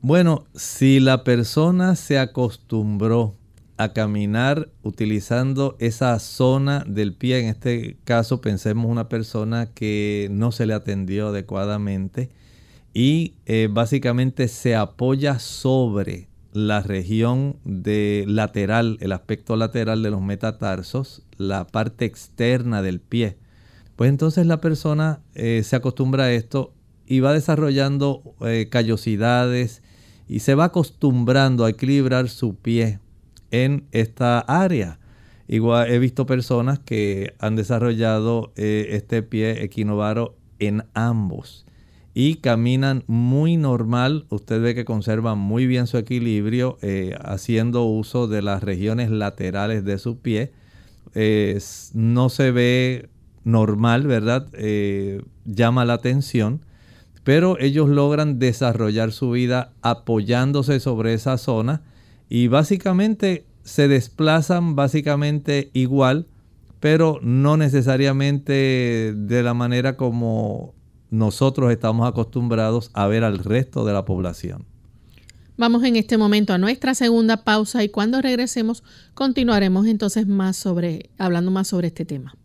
Bueno, 0.01 0.45
si 0.53 0.99
la 0.99 1.23
persona 1.23 1.95
se 1.95 2.19
acostumbró 2.19 3.35
a 3.77 3.91
caminar 3.91 4.69
utilizando 4.83 5.75
esa 5.79 6.17
zona 6.19 6.83
del 6.87 7.13
pie, 7.13 7.39
en 7.39 7.47
este 7.47 7.97
caso 8.03 8.39
pensemos 8.39 8.89
una 8.89 9.09
persona 9.09 9.67
que 9.73 10.29
no 10.31 10.51
se 10.51 10.65
le 10.65 10.73
atendió 10.73 11.29
adecuadamente 11.29 12.29
y 12.95 13.33
eh, 13.45 13.67
básicamente 13.69 14.47
se 14.47 14.73
apoya 14.73 15.37
sobre 15.37 16.29
la 16.53 16.81
región 16.81 17.57
de 17.65 18.23
lateral, 18.25 18.97
el 19.01 19.11
aspecto 19.11 19.57
lateral 19.57 20.01
de 20.01 20.11
los 20.11 20.21
metatarsos, 20.21 21.21
la 21.37 21.67
parte 21.67 22.05
externa 22.05 22.81
del 22.81 23.01
pie. 23.01 23.37
Pues 23.97 24.09
entonces 24.09 24.45
la 24.45 24.61
persona 24.61 25.19
eh, 25.33 25.61
se 25.65 25.75
acostumbra 25.75 26.23
a 26.23 26.31
esto 26.31 26.73
y 27.05 27.19
va 27.19 27.33
desarrollando 27.33 28.33
eh, 28.39 28.69
callosidades 28.71 29.83
y 30.29 30.39
se 30.39 30.55
va 30.55 30.65
acostumbrando 30.65 31.65
a 31.65 31.71
equilibrar 31.71 32.29
su 32.29 32.55
pie 32.55 32.99
en 33.51 33.87
esta 33.91 34.39
área. 34.39 34.99
Igual 35.49 35.91
he 35.91 35.99
visto 35.99 36.25
personas 36.25 36.79
que 36.79 37.33
han 37.39 37.57
desarrollado 37.57 38.53
este 38.55 39.21
pie 39.21 39.63
equinovaro 39.63 40.37
en 40.59 40.85
ambos 40.93 41.64
y 42.15 42.37
caminan 42.37 43.03
muy 43.05 43.57
normal. 43.57 44.25
Usted 44.29 44.59
ve 44.59 44.73
que 44.73 44.85
conservan 44.85 45.37
muy 45.37 45.67
bien 45.67 45.85
su 45.85 45.99
equilibrio 45.99 46.79
eh, 46.81 47.15
haciendo 47.23 47.83
uso 47.83 48.27
de 48.27 48.41
las 48.41 48.63
regiones 48.63 49.11
laterales 49.11 49.85
de 49.85 49.99
su 49.99 50.17
pie. 50.17 50.51
no 51.93 52.29
se 52.29 52.49
ve 52.49 53.09
normal, 53.43 54.07
¿verdad? 54.07 54.47
Eh, 54.53 55.21
llama 55.45 55.85
la 55.85 55.93
atención 55.93 56.61
pero 57.25 57.59
ellos 57.59 57.89
logran 57.89 58.37
desarrollar 58.37 59.11
su 59.11 59.31
vida 59.31 59.73
apoyándose 59.81 60.79
sobre 60.79 61.15
esa 61.15 61.39
zona 61.39 61.81
y 62.29 62.47
básicamente 62.49 63.45
se 63.63 63.87
desplazan 63.87 64.75
básicamente 64.75 65.71
igual, 65.73 66.27
pero 66.79 67.17
no 67.23 67.57
necesariamente 67.57 69.11
de 69.15 69.41
la 69.41 69.55
manera 69.55 69.97
como 69.97 70.74
nosotros 71.09 71.71
estamos 71.71 72.07
acostumbrados 72.07 72.89
a 72.93 73.07
ver 73.07 73.23
al 73.23 73.39
resto 73.39 73.85
de 73.85 73.93
la 73.93 74.05
población. 74.05 74.65
Vamos 75.57 75.83
en 75.83 75.95
este 75.95 76.17
momento 76.17 76.53
a 76.53 76.57
nuestra 76.57 76.95
segunda 76.95 77.43
pausa 77.43 77.83
y 77.83 77.89
cuando 77.89 78.21
regresemos 78.21 78.83
continuaremos 79.13 79.87
entonces 79.87 80.27
más 80.27 80.57
sobre 80.57 81.09
hablando 81.17 81.49
más 81.49 81.69
sobre 81.69 81.87
este 81.87 82.03
tema. 82.03 82.35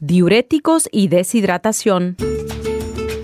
Diuréticos 0.00 0.88
y 0.90 1.08
deshidratación. 1.08 2.16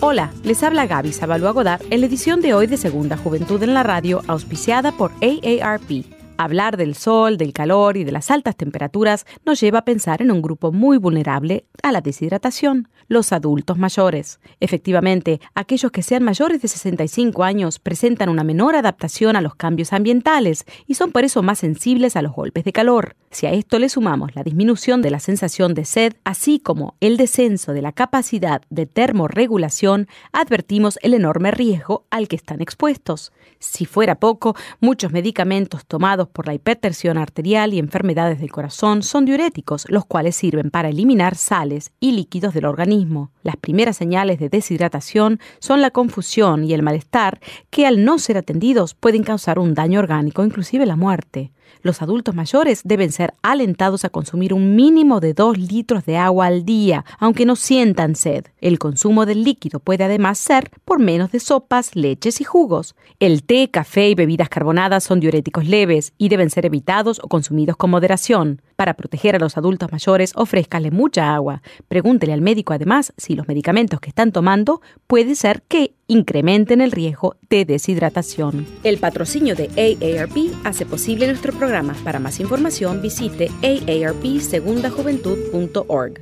Hola, 0.00 0.32
les 0.42 0.62
habla 0.62 0.86
Gaby 0.86 1.12
Sabalua 1.12 1.52
Godard 1.52 1.82
en 1.90 2.00
la 2.00 2.06
edición 2.06 2.40
de 2.40 2.54
hoy 2.54 2.66
de 2.66 2.76
Segunda 2.76 3.16
Juventud 3.16 3.62
en 3.62 3.72
la 3.72 3.82
Radio, 3.82 4.20
auspiciada 4.26 4.92
por 4.92 5.12
AARP. 5.22 6.21
Hablar 6.38 6.76
del 6.76 6.94
sol, 6.94 7.36
del 7.36 7.52
calor 7.52 7.96
y 7.96 8.04
de 8.04 8.12
las 8.12 8.30
altas 8.30 8.56
temperaturas 8.56 9.26
nos 9.44 9.60
lleva 9.60 9.80
a 9.80 9.84
pensar 9.84 10.22
en 10.22 10.32
un 10.32 10.42
grupo 10.42 10.72
muy 10.72 10.98
vulnerable 10.98 11.66
a 11.82 11.92
la 11.92 12.00
deshidratación, 12.00 12.88
los 13.08 13.32
adultos 13.32 13.78
mayores. 13.78 14.40
Efectivamente, 14.58 15.40
aquellos 15.54 15.92
que 15.92 16.02
sean 16.02 16.22
mayores 16.22 16.62
de 16.62 16.68
65 16.68 17.44
años 17.44 17.78
presentan 17.78 18.28
una 18.28 18.44
menor 18.44 18.74
adaptación 18.74 19.36
a 19.36 19.40
los 19.40 19.54
cambios 19.54 19.92
ambientales 19.92 20.64
y 20.86 20.94
son 20.94 21.12
por 21.12 21.24
eso 21.24 21.42
más 21.42 21.58
sensibles 21.58 22.16
a 22.16 22.22
los 22.22 22.32
golpes 22.32 22.64
de 22.64 22.72
calor. 22.72 23.16
Si 23.30 23.46
a 23.46 23.52
esto 23.52 23.78
le 23.78 23.88
sumamos 23.88 24.34
la 24.34 24.42
disminución 24.42 25.02
de 25.02 25.10
la 25.10 25.20
sensación 25.20 25.74
de 25.74 25.84
sed, 25.84 26.14
así 26.24 26.58
como 26.58 26.96
el 27.00 27.16
descenso 27.16 27.72
de 27.72 27.82
la 27.82 27.92
capacidad 27.92 28.62
de 28.70 28.86
termorregulación, 28.86 30.08
advertimos 30.32 30.98
el 31.02 31.14
enorme 31.14 31.50
riesgo 31.50 32.04
al 32.10 32.28
que 32.28 32.36
están 32.36 32.60
expuestos. 32.60 33.32
Si 33.58 33.86
fuera 33.86 34.16
poco, 34.16 34.56
muchos 34.80 35.12
medicamentos 35.12 35.86
tomados 35.86 36.28
por 36.32 36.46
la 36.46 36.54
hipertensión 36.54 37.18
arterial 37.18 37.74
y 37.74 37.78
enfermedades 37.78 38.40
del 38.40 38.50
corazón 38.50 39.02
son 39.02 39.24
diuréticos, 39.24 39.86
los 39.88 40.04
cuales 40.04 40.34
sirven 40.36 40.70
para 40.70 40.88
eliminar 40.88 41.36
sales 41.36 41.92
y 42.00 42.12
líquidos 42.12 42.54
del 42.54 42.64
organismo. 42.64 43.30
Las 43.42 43.56
primeras 43.56 43.96
señales 43.96 44.38
de 44.38 44.48
deshidratación 44.48 45.38
son 45.60 45.80
la 45.80 45.90
confusión 45.90 46.64
y 46.64 46.74
el 46.74 46.82
malestar 46.82 47.40
que 47.70 47.86
al 47.86 48.04
no 48.04 48.18
ser 48.18 48.38
atendidos 48.38 48.94
pueden 48.94 49.22
causar 49.22 49.58
un 49.58 49.74
daño 49.74 50.00
orgánico, 50.00 50.44
inclusive 50.44 50.86
la 50.86 50.96
muerte. 50.96 51.52
Los 51.80 52.02
adultos 52.02 52.34
mayores 52.34 52.82
deben 52.84 53.12
ser 53.12 53.34
alentados 53.42 54.04
a 54.04 54.10
consumir 54.10 54.52
un 54.52 54.76
mínimo 54.76 55.20
de 55.20 55.34
2 55.34 55.58
litros 55.58 56.04
de 56.04 56.16
agua 56.16 56.46
al 56.46 56.64
día, 56.64 57.04
aunque 57.18 57.46
no 57.46 57.56
sientan 57.56 58.14
sed. 58.14 58.46
El 58.60 58.78
consumo 58.78 59.26
del 59.26 59.44
líquido 59.44 59.80
puede 59.80 60.04
además 60.04 60.38
ser 60.38 60.70
por 60.84 60.98
menos 60.98 61.32
de 61.32 61.40
sopas, 61.40 61.96
leches 61.96 62.40
y 62.40 62.44
jugos. 62.44 62.94
El 63.20 63.42
té, 63.44 63.70
café 63.70 64.08
y 64.08 64.14
bebidas 64.14 64.48
carbonadas 64.48 65.04
son 65.04 65.20
diuréticos 65.20 65.66
leves 65.66 66.12
y 66.18 66.28
deben 66.28 66.50
ser 66.50 66.66
evitados 66.66 67.20
o 67.22 67.28
consumidos 67.28 67.76
con 67.76 67.90
moderación. 67.90 68.60
Para 68.76 68.94
proteger 68.94 69.36
a 69.36 69.38
los 69.38 69.56
adultos 69.56 69.92
mayores, 69.92 70.32
ofrézcale 70.34 70.90
mucha 70.90 71.34
agua. 71.34 71.62
Pregúntele 71.88 72.32
al 72.32 72.40
médico 72.40 72.72
además 72.72 73.12
si 73.16 73.34
los 73.34 73.48
medicamentos 73.48 74.00
que 74.00 74.08
están 74.08 74.32
tomando 74.32 74.80
puede 75.06 75.34
ser 75.34 75.62
que 75.62 75.94
incrementen 76.06 76.80
el 76.80 76.92
riesgo 76.92 77.36
de 77.48 77.64
deshidratación. 77.64 78.66
El 78.82 78.98
patrocinio 78.98 79.54
de 79.54 79.70
AARP 79.76 80.36
hace 80.64 80.86
posible 80.86 81.26
nuestro 81.26 81.52
programa. 81.52 81.94
Para 82.04 82.18
más 82.18 82.40
información 82.40 83.02
visite 83.02 83.50
aarpsegundajuventud.org. 83.62 86.20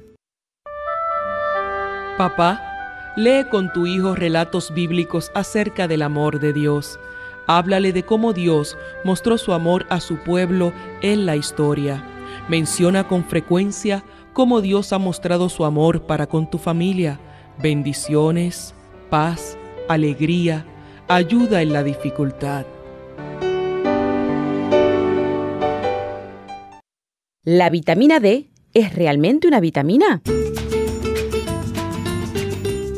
Papá, 2.19 2.61
lee 3.17 3.45
con 3.51 3.73
tu 3.73 3.87
hijo 3.87 4.15
relatos 4.15 4.73
bíblicos 4.75 5.31
acerca 5.35 5.89
del 5.89 6.03
amor 6.03 6.39
de 6.39 6.53
Dios. 6.53 7.01
Háblale 7.47 7.93
de 7.93 8.05
cómo 8.05 8.33
Dios 8.33 8.77
mostró 9.05 9.39
su 9.39 9.53
amor 9.53 9.87
a 9.89 10.01
su 10.01 10.19
pueblo 10.19 10.73
en 11.01 11.27
la 11.27 11.37
historia. 11.37 12.05
Menciona 12.51 13.07
con 13.07 13.23
frecuencia 13.23 14.03
cómo 14.33 14.61
Dios 14.61 14.93
ha 14.93 14.99
mostrado 14.99 15.49
su 15.49 15.65
amor 15.65 16.03
para 16.03 16.27
con 16.27 16.51
tu 16.51 16.59
familia. 16.59 17.21
Bendiciones, 17.63 18.75
paz, 19.09 19.57
alegría, 19.89 20.67
ayuda 21.07 21.63
en 21.63 21.73
la 21.73 21.85
dificultad. 21.85 22.67
¿La 27.45 27.71
vitamina 27.71 28.19
D 28.19 28.49
es 28.75 28.97
realmente 28.97 29.47
una 29.47 29.61
vitamina? 29.61 30.21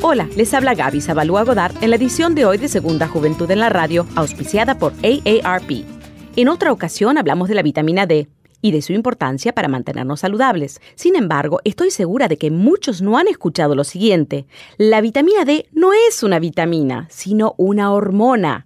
Hola, 0.01 0.27
les 0.35 0.51
habla 0.55 0.73
Gaby 0.73 0.99
Zabalúa 0.99 1.43
Godard 1.43 1.75
en 1.83 1.91
la 1.91 1.97
edición 1.97 2.33
de 2.33 2.45
hoy 2.45 2.57
de 2.57 2.69
Segunda 2.69 3.07
Juventud 3.07 3.51
en 3.51 3.59
la 3.59 3.69
Radio, 3.69 4.07
auspiciada 4.15 4.79
por 4.79 4.93
AARP. 5.03 5.85
En 6.37 6.49
otra 6.49 6.71
ocasión 6.71 7.19
hablamos 7.19 7.49
de 7.49 7.53
la 7.53 7.61
vitamina 7.61 8.07
D 8.07 8.27
y 8.63 8.71
de 8.71 8.81
su 8.81 8.93
importancia 8.93 9.53
para 9.53 9.67
mantenernos 9.67 10.21
saludables. 10.21 10.81
Sin 10.95 11.15
embargo, 11.15 11.59
estoy 11.65 11.91
segura 11.91 12.27
de 12.27 12.37
que 12.37 12.49
muchos 12.49 13.03
no 13.03 13.19
han 13.19 13.27
escuchado 13.27 13.75
lo 13.75 13.83
siguiente. 13.83 14.47
La 14.77 15.01
vitamina 15.01 15.45
D 15.45 15.67
no 15.73 15.91
es 15.93 16.23
una 16.23 16.39
vitamina, 16.39 17.05
sino 17.11 17.53
una 17.57 17.91
hormona. 17.91 18.65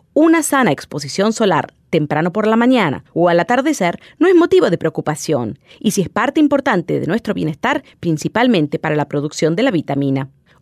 una 0.13 0.43
sana 0.43 0.71
exposición 0.71 1.33
solar 1.33 1.73
temprano 1.89 2.31
por 2.31 2.47
la 2.47 2.55
mañana 2.55 3.03
o 3.13 3.29
al 3.29 3.39
atardecer 3.39 3.99
no 4.17 4.27
es 4.27 4.35
motivo 4.35 4.69
de 4.69 4.77
preocupación 4.77 5.59
y 5.79 5.91
si 5.91 6.01
es 6.01 6.09
parte 6.09 6.39
importante 6.39 6.99
de 6.99 7.07
nuestro 7.07 7.33
bienestar, 7.33 7.83
principalmente 7.99 8.79
para 8.79 8.95
la 8.95 9.07
producción 9.07 9.55
de 9.55 9.63
la 9.63 9.71
vitamina. 9.71 10.29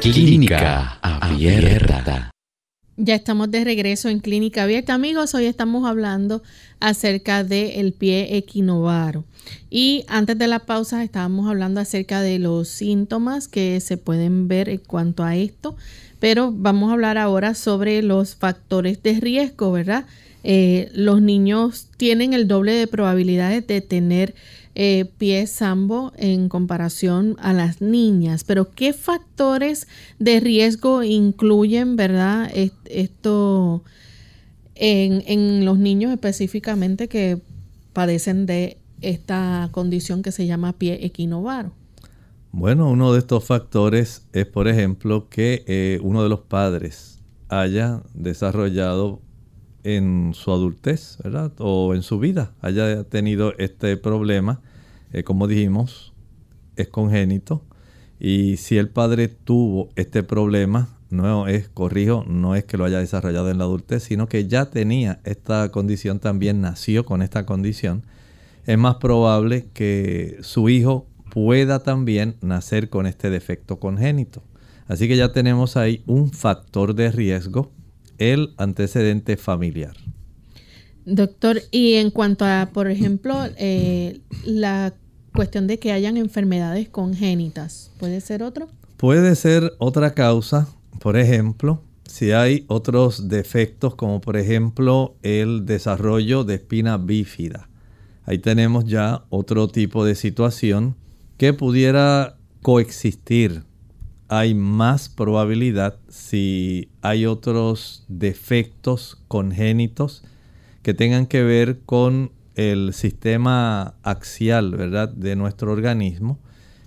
Clínica 0.00 0.98
Abierta. 1.02 2.30
Ya 2.96 3.16
estamos 3.16 3.50
de 3.50 3.64
regreso 3.64 4.08
en 4.08 4.20
Clínica 4.20 4.62
Abierta, 4.62 4.94
amigos. 4.94 5.34
Hoy 5.34 5.46
estamos 5.46 5.88
hablando 5.88 6.42
acerca 6.78 7.42
del 7.42 7.92
pie 7.92 8.36
equinovaro. 8.36 9.24
Y 9.70 10.04
antes 10.06 10.38
de 10.38 10.46
la 10.46 10.60
pausa 10.60 11.02
estábamos 11.02 11.48
hablando 11.48 11.80
acerca 11.80 12.20
de 12.20 12.38
los 12.38 12.68
síntomas 12.68 13.48
que 13.48 13.80
se 13.80 13.96
pueden 13.96 14.46
ver 14.46 14.68
en 14.68 14.78
cuanto 14.78 15.24
a 15.24 15.34
esto. 15.34 15.76
Pero 16.20 16.52
vamos 16.52 16.90
a 16.90 16.92
hablar 16.92 17.18
ahora 17.18 17.54
sobre 17.54 18.00
los 18.00 18.36
factores 18.36 19.02
de 19.02 19.18
riesgo, 19.18 19.72
¿verdad? 19.72 20.06
Eh, 20.44 20.90
los 20.94 21.20
niños 21.20 21.88
tienen 21.96 22.34
el 22.34 22.46
doble 22.46 22.72
de 22.72 22.86
probabilidades 22.86 23.66
de 23.66 23.80
tener 23.80 24.36
eh, 24.80 25.10
pie 25.18 25.48
sambo 25.48 26.12
en 26.16 26.48
comparación 26.48 27.34
a 27.40 27.52
las 27.52 27.82
niñas. 27.82 28.44
Pero 28.44 28.70
¿qué 28.70 28.92
factores 28.92 29.88
de 30.20 30.38
riesgo 30.38 31.02
incluyen, 31.02 31.96
verdad, 31.96 32.48
esto 32.84 33.82
en, 34.76 35.24
en 35.26 35.64
los 35.64 35.80
niños 35.80 36.12
específicamente 36.12 37.08
que 37.08 37.42
padecen 37.92 38.46
de 38.46 38.78
esta 39.00 39.68
condición 39.72 40.22
que 40.22 40.30
se 40.30 40.46
llama 40.46 40.72
pie 40.74 41.04
equinovaro? 41.04 41.72
Bueno, 42.52 42.88
uno 42.88 43.12
de 43.12 43.18
estos 43.18 43.44
factores 43.44 44.28
es, 44.32 44.46
por 44.46 44.68
ejemplo, 44.68 45.28
que 45.28 45.64
eh, 45.66 45.98
uno 46.04 46.22
de 46.22 46.28
los 46.28 46.42
padres 46.42 47.18
haya 47.48 48.00
desarrollado 48.14 49.20
en 49.84 50.32
su 50.34 50.52
adultez. 50.52 51.18
O 51.58 51.94
en 51.94 52.02
su 52.02 52.18
vida 52.18 52.52
haya 52.60 53.04
tenido 53.04 53.54
este 53.58 53.96
problema 53.96 54.60
eh, 55.12 55.24
como 55.24 55.46
dijimos, 55.46 56.12
es 56.76 56.88
congénito. 56.88 57.64
Y 58.20 58.56
si 58.56 58.78
el 58.78 58.88
padre 58.90 59.28
tuvo 59.28 59.90
este 59.96 60.22
problema, 60.22 60.88
no 61.10 61.46
es, 61.46 61.68
corrijo, 61.68 62.24
no 62.26 62.54
es 62.56 62.64
que 62.64 62.76
lo 62.76 62.84
haya 62.84 62.98
desarrollado 62.98 63.50
en 63.50 63.58
la 63.58 63.64
adultez, 63.64 64.02
sino 64.02 64.28
que 64.28 64.46
ya 64.48 64.70
tenía 64.70 65.20
esta 65.24 65.70
condición, 65.70 66.18
también 66.18 66.60
nació 66.60 67.06
con 67.06 67.22
esta 67.22 67.46
condición, 67.46 68.04
es 68.66 68.76
más 68.76 68.96
probable 68.96 69.68
que 69.72 70.38
su 70.42 70.68
hijo 70.68 71.06
pueda 71.30 71.82
también 71.82 72.36
nacer 72.42 72.90
con 72.90 73.06
este 73.06 73.30
defecto 73.30 73.78
congénito. 73.78 74.42
Así 74.88 75.08
que 75.08 75.16
ya 75.16 75.32
tenemos 75.32 75.76
ahí 75.76 76.02
un 76.06 76.32
factor 76.32 76.94
de 76.94 77.10
riesgo, 77.12 77.70
el 78.18 78.54
antecedente 78.56 79.36
familiar. 79.36 79.96
Doctor, 81.04 81.62
y 81.70 81.94
en 81.94 82.10
cuanto 82.10 82.44
a, 82.44 82.70
por 82.72 82.90
ejemplo, 82.90 83.34
eh, 83.56 84.20
la 84.44 84.94
cuestión 85.34 85.66
de 85.66 85.78
que 85.78 85.92
hayan 85.92 86.16
enfermedades 86.16 86.88
congénitas, 86.88 87.92
¿puede 87.98 88.20
ser 88.20 88.42
otro? 88.42 88.68
Puede 88.96 89.34
ser 89.36 89.72
otra 89.78 90.12
causa, 90.12 90.68
por 90.98 91.16
ejemplo, 91.16 91.82
si 92.08 92.32
hay 92.32 92.64
otros 92.68 93.28
defectos 93.28 93.94
como 93.94 94.20
por 94.20 94.36
ejemplo 94.36 95.14
el 95.22 95.66
desarrollo 95.66 96.42
de 96.42 96.56
espina 96.56 96.96
bífida. 96.96 97.68
Ahí 98.24 98.38
tenemos 98.38 98.86
ya 98.86 99.24
otro 99.28 99.68
tipo 99.68 100.04
de 100.04 100.14
situación 100.14 100.96
que 101.36 101.52
pudiera 101.52 102.36
coexistir. 102.62 103.62
Hay 104.28 104.54
más 104.54 105.08
probabilidad 105.08 105.96
si 106.08 106.90
hay 107.00 107.24
otros 107.26 108.04
defectos 108.08 109.18
congénitos 109.26 110.22
que 110.82 110.94
tengan 110.94 111.26
que 111.26 111.42
ver 111.42 111.80
con 111.86 112.30
el 112.54 112.92
sistema 112.92 113.94
axial, 114.02 114.72
¿verdad?, 114.72 115.08
de 115.08 115.36
nuestro 115.36 115.72
organismo, 115.72 116.38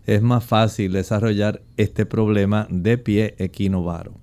es 0.05 0.21
más 0.21 0.43
fácil 0.43 0.91
desarrollar 0.91 1.61
este 1.77 2.05
problema 2.05 2.67
de 2.69 2.97
pie 2.97 3.35
equinovaro. 3.37 4.13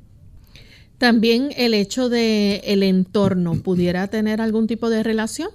También 0.99 1.51
el 1.57 1.75
hecho 1.75 2.09
de 2.09 2.57
el 2.65 2.83
entorno 2.83 3.55
pudiera 3.65 4.09
tener 4.09 4.41
algún 4.41 4.67
tipo 4.67 4.91
de 4.91 5.03
relación. 5.03 5.49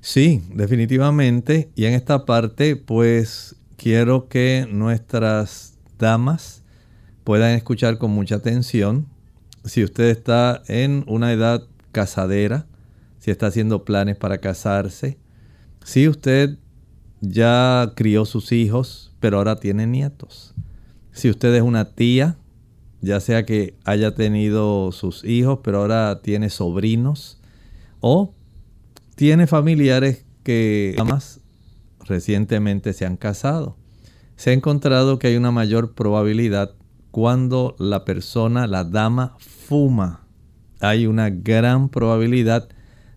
Sí, 0.00 0.42
definitivamente. 0.54 1.70
Y 1.74 1.84
en 1.86 1.94
esta 1.94 2.24
parte, 2.24 2.76
pues 2.76 3.56
quiero 3.76 4.28
que 4.28 4.66
nuestras 4.70 5.74
damas 5.98 6.61
puedan 7.24 7.54
escuchar 7.54 7.98
con 7.98 8.10
mucha 8.10 8.36
atención. 8.36 9.06
Si 9.64 9.84
usted 9.84 10.04
está 10.10 10.62
en 10.66 11.04
una 11.06 11.32
edad 11.32 11.64
casadera, 11.92 12.66
si 13.18 13.30
está 13.30 13.46
haciendo 13.46 13.84
planes 13.84 14.16
para 14.16 14.38
casarse, 14.38 15.18
si 15.84 16.08
usted 16.08 16.58
ya 17.20 17.92
crió 17.94 18.24
sus 18.24 18.52
hijos, 18.52 19.12
pero 19.20 19.38
ahora 19.38 19.56
tiene 19.56 19.86
nietos. 19.86 20.54
Si 21.12 21.30
usted 21.30 21.54
es 21.54 21.62
una 21.62 21.94
tía, 21.94 22.36
ya 23.00 23.20
sea 23.20 23.44
que 23.44 23.76
haya 23.84 24.14
tenido 24.14 24.90
sus 24.92 25.24
hijos, 25.24 25.60
pero 25.62 25.78
ahora 25.78 26.20
tiene 26.22 26.50
sobrinos, 26.50 27.38
o 28.00 28.34
tiene 29.14 29.46
familiares 29.46 30.24
que 30.42 30.94
además 30.98 31.40
recientemente 32.00 32.92
se 32.92 33.06
han 33.06 33.16
casado. 33.16 33.76
Se 34.36 34.50
ha 34.50 34.52
encontrado 34.52 35.18
que 35.18 35.28
hay 35.28 35.36
una 35.36 35.52
mayor 35.52 35.94
probabilidad 35.94 36.74
cuando 37.12 37.76
la 37.78 38.04
persona, 38.04 38.66
la 38.66 38.82
dama, 38.82 39.36
fuma. 39.38 40.26
Hay 40.80 41.06
una 41.06 41.30
gran 41.30 41.88
probabilidad 41.90 42.68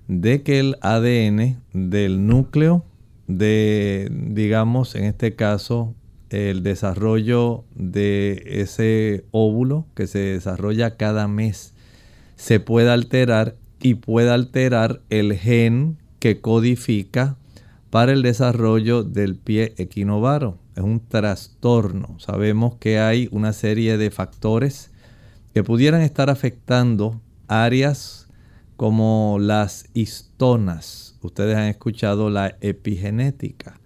de 0.07 0.43
que 0.43 0.59
el 0.59 0.75
ADN 0.81 1.57
del 1.73 2.27
núcleo 2.27 2.85
de, 3.27 4.11
digamos, 4.11 4.93
en 4.93 5.05
este 5.05 5.35
caso, 5.35 5.95
el 6.29 6.61
desarrollo 6.61 7.63
de 7.73 8.43
ese 8.45 9.25
óvulo 9.31 9.87
que 9.95 10.05
se 10.05 10.19
desarrolla 10.19 10.97
cada 10.97 11.27
mes 11.27 11.73
se 12.35 12.59
pueda 12.59 12.93
alterar 12.93 13.55
y 13.81 13.95
pueda 13.95 14.33
alterar 14.33 15.01
el 15.09 15.33
gen 15.35 15.97
que 16.19 16.41
codifica 16.41 17.37
para 17.89 18.11
el 18.11 18.23
desarrollo 18.23 19.03
del 19.03 19.35
pie 19.35 19.73
equinovaro. 19.77 20.57
Es 20.75 20.83
un 20.83 20.99
trastorno. 20.99 22.19
Sabemos 22.19 22.75
que 22.75 22.99
hay 22.99 23.29
una 23.31 23.53
serie 23.53 23.97
de 23.97 24.11
factores 24.11 24.91
que 25.53 25.63
pudieran 25.63 26.01
estar 26.01 26.29
afectando 26.29 27.21
áreas 27.47 28.27
como 28.75 29.37
las 29.39 29.85
histonas. 29.93 31.17
Ustedes 31.21 31.55
han 31.55 31.67
escuchado 31.67 32.29
la 32.29 32.57
epigenética. 32.59 33.79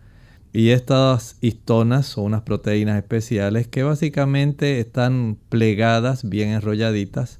Y 0.52 0.70
estas 0.70 1.38
histonas 1.42 2.08
son 2.08 2.26
unas 2.26 2.42
proteínas 2.42 2.98
especiales 2.98 3.68
que 3.68 3.84
básicamente 3.84 4.80
están 4.80 5.38
plegadas, 5.50 6.28
bien 6.28 6.50
enrolladitas, 6.50 7.40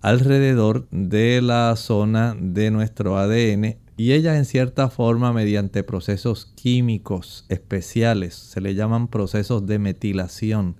alrededor 0.00 0.88
de 0.90 1.42
la 1.42 1.76
zona 1.76 2.34
de 2.40 2.70
nuestro 2.70 3.18
ADN 3.18 3.76
y 3.98 4.12
ellas 4.12 4.36
en 4.36 4.44
cierta 4.44 4.88
forma 4.88 5.32
mediante 5.32 5.82
procesos 5.82 6.46
químicos 6.54 7.44
especiales, 7.48 8.34
se 8.34 8.60
le 8.60 8.76
llaman 8.76 9.08
procesos 9.08 9.66
de 9.66 9.80
metilación, 9.80 10.76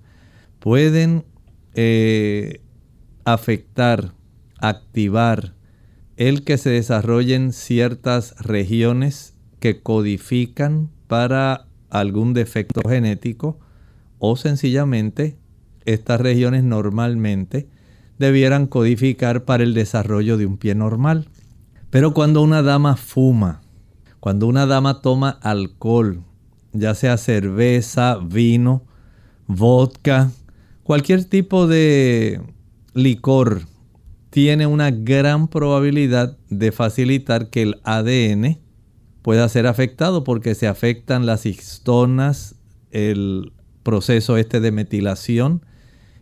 pueden 0.59 1.25
eh, 1.75 2.61
afectar, 3.25 4.13
activar, 4.57 5.53
el 6.15 6.43
que 6.43 6.57
se 6.57 6.69
desarrollen 6.69 7.51
ciertas 7.51 8.35
regiones 8.39 9.35
que 9.59 9.81
codifican 9.81 10.89
para 11.07 11.67
algún 11.89 12.33
defecto 12.33 12.87
genético 12.87 13.59
o 14.17 14.37
sencillamente 14.37 15.37
estas 15.83 16.21
regiones 16.21 16.63
normalmente 16.63 17.67
debieran 18.17 18.67
codificar 18.67 19.43
para 19.43 19.63
el 19.63 19.73
desarrollo 19.73 20.37
de 20.37 20.45
un 20.45 20.57
pie 20.57 20.75
normal. 20.75 21.27
Pero 21.89 22.13
cuando 22.13 22.41
una 22.41 22.61
dama 22.61 22.95
fuma, 22.95 23.61
cuando 24.19 24.47
una 24.47 24.65
dama 24.65 25.01
toma 25.01 25.29
alcohol, 25.41 26.23
ya 26.71 26.93
sea 26.93 27.17
cerveza, 27.17 28.17
vino, 28.17 28.83
vodka, 29.47 30.31
cualquier 30.83 31.25
tipo 31.25 31.67
de 31.67 32.41
licor 32.93 33.63
tiene 34.29 34.67
una 34.67 34.91
gran 34.91 35.47
probabilidad 35.47 36.37
de 36.49 36.71
facilitar 36.71 37.49
que 37.49 37.63
el 37.63 37.81
ADN 37.83 38.59
pueda 39.23 39.49
ser 39.49 39.65
afectado 39.65 40.23
porque 40.23 40.53
se 40.53 40.67
afectan 40.67 41.25
las 41.25 41.45
histonas, 41.45 42.55
el 42.91 43.51
proceso 43.83 44.37
este 44.37 44.59
de 44.59 44.71
metilación 44.71 45.65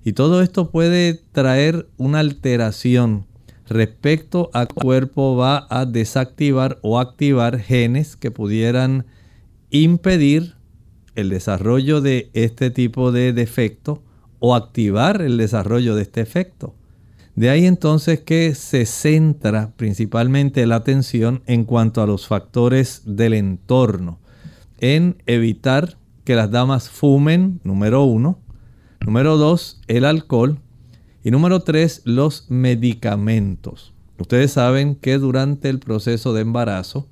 Y 0.04 0.14
todo 0.14 0.42
esto 0.42 0.72
puede 0.72 1.14
traer 1.32 1.90
una 1.98 2.20
alteración 2.20 3.26
respecto 3.70 4.50
a 4.54 4.66
cuerpo 4.66 5.36
va 5.36 5.68
a 5.70 5.86
desactivar 5.86 6.80
o 6.82 7.00
activar 7.00 7.60
genes 7.60 8.16
que 8.16 8.32
pudieran 8.32 9.06
impedir 9.70 10.56
el 11.16 11.30
desarrollo 11.30 12.02
de 12.02 12.30
este 12.34 12.70
tipo 12.70 13.12
de 13.12 13.34
defecto 13.34 14.04
o 14.40 14.56
activar 14.56 15.22
el 15.22 15.38
desarrollo 15.38 15.96
de 15.96 16.04
este 16.04 16.22
efecto. 16.22 16.76
De 17.36 17.50
ahí 17.50 17.66
entonces 17.66 18.22
que 18.22 18.56
se 18.56 18.86
centra 18.86 19.72
principalmente 19.76 20.66
la 20.66 20.78
atención 20.78 21.44
en 21.46 21.66
cuanto 21.66 22.02
a 22.02 22.08
los 22.08 22.28
factores 22.28 23.04
del 23.06 23.34
entorno, 23.34 24.20
en 24.80 25.22
evitar 25.26 25.98
que 26.24 26.36
las 26.36 26.52
damas 26.52 26.90
fumen, 26.90 27.60
número 27.64 28.04
uno, 28.04 28.40
número 29.06 29.38
dos, 29.38 29.82
el 29.88 30.06
alcohol, 30.06 30.60
y 31.28 31.32
número 31.32 31.60
tres, 31.60 32.04
los 32.06 32.46
medicamentos. 32.48 33.92
Ustedes 34.18 34.54
saben 34.54 34.96
que 34.96 35.18
durante 35.18 35.68
el 35.68 35.80
proceso 35.80 36.34
de 36.34 36.40
embarazo, 36.40 37.10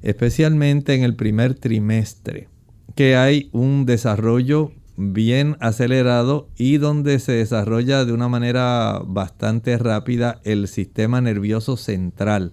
especialmente 0.00 0.94
en 0.94 1.02
el 1.02 1.16
primer 1.16 1.54
trimestre, 1.54 2.46
que 2.94 3.16
hay 3.16 3.48
un 3.50 3.84
desarrollo 3.84 4.70
bien 4.96 5.56
acelerado 5.58 6.48
y 6.56 6.76
donde 6.76 7.18
se 7.18 7.32
desarrolla 7.32 8.04
de 8.04 8.12
una 8.12 8.28
manera 8.28 9.02
bastante 9.04 9.76
rápida 9.76 10.40
el 10.44 10.68
sistema 10.68 11.20
nervioso 11.20 11.76
central. 11.76 12.52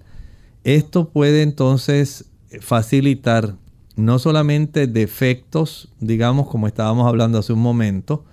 Esto 0.64 1.10
puede 1.10 1.44
entonces 1.44 2.32
facilitar 2.62 3.58
no 3.96 4.18
solamente 4.18 4.88
defectos, 4.88 5.94
digamos 6.00 6.48
como 6.48 6.66
estábamos 6.66 7.08
hablando 7.08 7.38
hace 7.38 7.54
un 7.54 7.62
momento, 7.62 8.26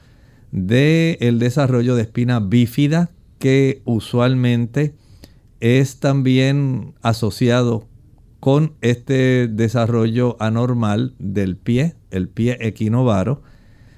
del 0.52 1.16
el 1.20 1.38
desarrollo 1.38 1.96
de 1.96 2.02
espina 2.02 2.38
bífida 2.38 3.10
que 3.38 3.82
usualmente 3.84 4.94
es 5.60 5.98
también 5.98 6.94
asociado 7.02 7.88
con 8.38 8.74
este 8.80 9.48
desarrollo 9.48 10.36
anormal 10.40 11.14
del 11.18 11.56
pie, 11.56 11.94
el 12.10 12.28
pie 12.28 12.58
equinovaro, 12.60 13.42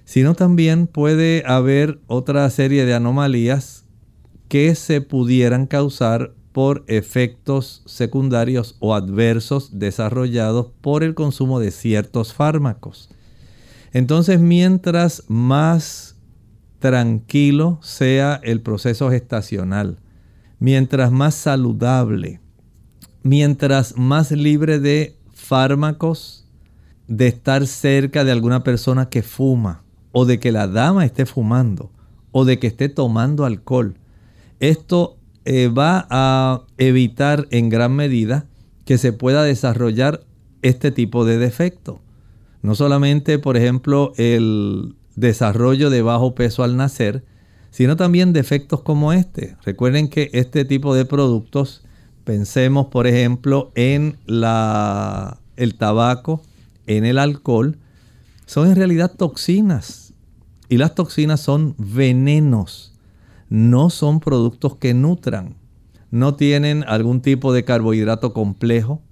sino 0.05 0.35
también 0.35 0.87
puede 0.87 1.43
haber 1.47 2.01
otra 2.07 2.49
serie 2.51 2.85
de 2.85 2.95
anomalías 2.95 3.85
que 4.49 4.75
se 4.75 5.01
pudieran 5.01 5.67
causar 5.67 6.35
por 6.53 6.85
efectos 6.87 7.83
secundarios 7.87 8.77
o 8.79 8.95
adversos 8.95 9.79
desarrollados 9.79 10.69
por 10.81 11.03
el 11.03 11.15
consumo 11.15 11.59
de 11.59 11.71
ciertos 11.71 12.33
fármacos. 12.33 13.09
Entonces, 13.93 14.41
mientras 14.41 15.25
más 15.27 16.14
tranquilo 16.85 17.79
sea 17.81 18.39
el 18.43 18.61
proceso 18.61 19.09
gestacional, 19.09 20.01
mientras 20.59 21.11
más 21.11 21.35
saludable, 21.35 22.41
mientras 23.23 23.97
más 23.97 24.31
libre 24.33 24.79
de 24.79 25.17
fármacos, 25.33 26.47
de 27.09 27.29
estar 27.29 27.67
cerca 27.67 28.23
de 28.23 28.33
alguna 28.33 28.65
persona 28.65 29.09
que 29.09 29.23
fuma, 29.23 29.83
o 30.13 30.27
de 30.27 30.39
que 30.39 30.53
la 30.53 30.69
dama 30.69 31.07
esté 31.07 31.25
fumando, 31.25 31.91
o 32.33 32.45
de 32.45 32.59
que 32.59 32.67
esté 32.67 32.91
tomando 32.91 33.47
alcohol. 33.47 33.97
Esto 34.61 35.17
eh, 35.47 35.69
va 35.69 36.07
a 36.11 36.65
evitar 36.77 37.47
en 37.51 37.71
gran 37.71 37.97
medida 37.97 38.45
que 38.85 38.99
se 38.99 39.15
pueda 39.15 39.43
desarrollar 39.43 40.21
este 40.61 40.91
tipo 40.91 41.25
de 41.25 41.39
defecto. 41.39 42.03
No 42.61 42.75
solamente, 42.75 43.39
por 43.39 43.57
ejemplo, 43.57 44.13
el 44.19 44.97
desarrollo 45.17 45.91
de 45.91 46.03
bajo 46.03 46.35
peso 46.35 46.63
al 46.63 46.77
nacer, 46.77 47.25
sino 47.71 47.97
también 47.97 48.33
defectos 48.33 48.83
como 48.83 49.13
este. 49.13 49.57
Recuerden 49.65 50.09
que 50.09 50.31
este 50.33 50.65
tipo 50.65 50.95
de 50.95 51.05
productos, 51.05 51.83
pensemos 52.25 52.87
por 52.87 53.07
ejemplo 53.07 53.73
en 53.75 54.17
la, 54.27 55.39
el 55.57 55.75
tabaco, 55.75 56.43
en 56.87 57.05
el 57.05 57.19
alcohol, 57.19 57.79
son 58.47 58.69
en 58.69 58.77
realidad 58.77 59.13
toxinas. 59.17 60.13
Y 60.69 60.79
las 60.79 60.95
toxinas 60.95 61.41
son 61.41 61.75
venenos, 61.79 62.95
no 63.49 63.91
son 63.91 64.21
productos 64.21 64.77
que 64.77 64.95
nutran. 64.95 65.57
No 66.11 66.35
tienen 66.35 66.85
algún 66.87 67.21
tipo 67.21 67.53
de 67.53 67.65
carbohidrato 67.65 68.33
complejo, 68.33 69.03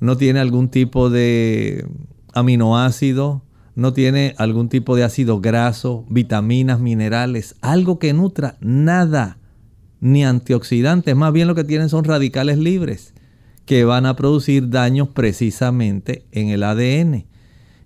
no 0.00 0.16
tiene 0.16 0.40
algún 0.40 0.68
tipo 0.68 1.08
de 1.08 1.86
aminoácido, 2.34 3.42
no 3.78 3.92
tiene 3.92 4.34
algún 4.38 4.68
tipo 4.68 4.96
de 4.96 5.04
ácido 5.04 5.40
graso, 5.40 6.04
vitaminas, 6.08 6.80
minerales, 6.80 7.54
algo 7.60 8.00
que 8.00 8.12
nutra, 8.12 8.56
nada, 8.60 9.38
ni 10.00 10.24
antioxidantes, 10.24 11.14
más 11.14 11.32
bien 11.32 11.46
lo 11.46 11.54
que 11.54 11.62
tienen 11.62 11.88
son 11.88 12.02
radicales 12.02 12.58
libres 12.58 13.14
que 13.66 13.84
van 13.84 14.04
a 14.04 14.16
producir 14.16 14.70
daños 14.70 15.10
precisamente 15.10 16.24
en 16.32 16.48
el 16.48 16.64
ADN, 16.64 17.26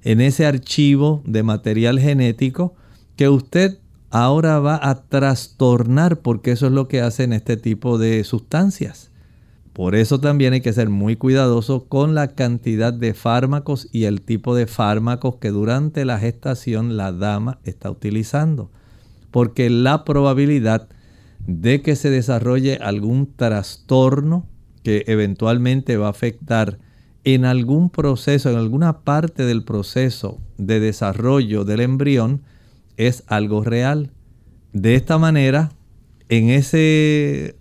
en 0.03 0.21
ese 0.23 0.47
archivo 0.47 1.23
de 1.27 1.43
material 1.43 2.01
genético 2.01 2.75
que 3.17 3.29
usted 3.29 3.77
ahora 4.09 4.61
va 4.61 4.81
a 4.83 5.03
trastornar 5.03 6.21
porque 6.21 6.53
eso 6.53 6.69
es 6.69 6.73
lo 6.73 6.89
que 6.89 7.03
hacen 7.03 7.35
este 7.35 7.59
tipo 7.59 7.99
de 7.99 8.25
sustancias. 8.25 9.12
Por 9.73 9.95
eso 9.95 10.21
también 10.21 10.53
hay 10.53 10.61
que 10.61 10.73
ser 10.73 10.91
muy 10.91 11.17
cuidadoso 11.17 11.85
con 11.85 12.15
la 12.15 12.29
cantidad 12.35 12.93
de 12.93 13.15
fármacos 13.15 13.89
y 13.91 14.05
el 14.05 14.21
tipo 14.21 14.55
de 14.55 14.67
fármacos 14.67 15.37
que 15.37 15.51
durante 15.51 16.05
la 16.05 16.19
gestación 16.19 16.97
la 16.97 17.11
dama 17.13 17.59
está 17.65 17.91
utilizando. 17.91 18.71
Porque 19.31 19.71
la 19.71 20.05
probabilidad 20.05 20.89
de 21.47 21.81
que 21.81 21.97
se 21.97 22.11
desarrolle 22.11 22.77
algún 22.83 23.35
trastorno 23.35 24.47
que 24.83 25.05
eventualmente 25.07 25.97
va 25.97 26.09
a 26.09 26.11
afectar 26.11 26.79
en 27.25 27.45
algún 27.45 27.89
proceso, 27.89 28.51
en 28.51 28.57
alguna 28.57 29.01
parte 29.01 29.45
del 29.45 29.65
proceso 29.65 30.39
de 30.59 30.81
desarrollo 30.81 31.65
del 31.65 31.81
embrión, 31.81 32.43
es 32.97 33.25
algo 33.27 33.63
real. 33.63 34.11
De 34.73 34.97
esta 34.97 35.19
manera, 35.19 35.71
en 36.29 36.51
ese 36.51 37.57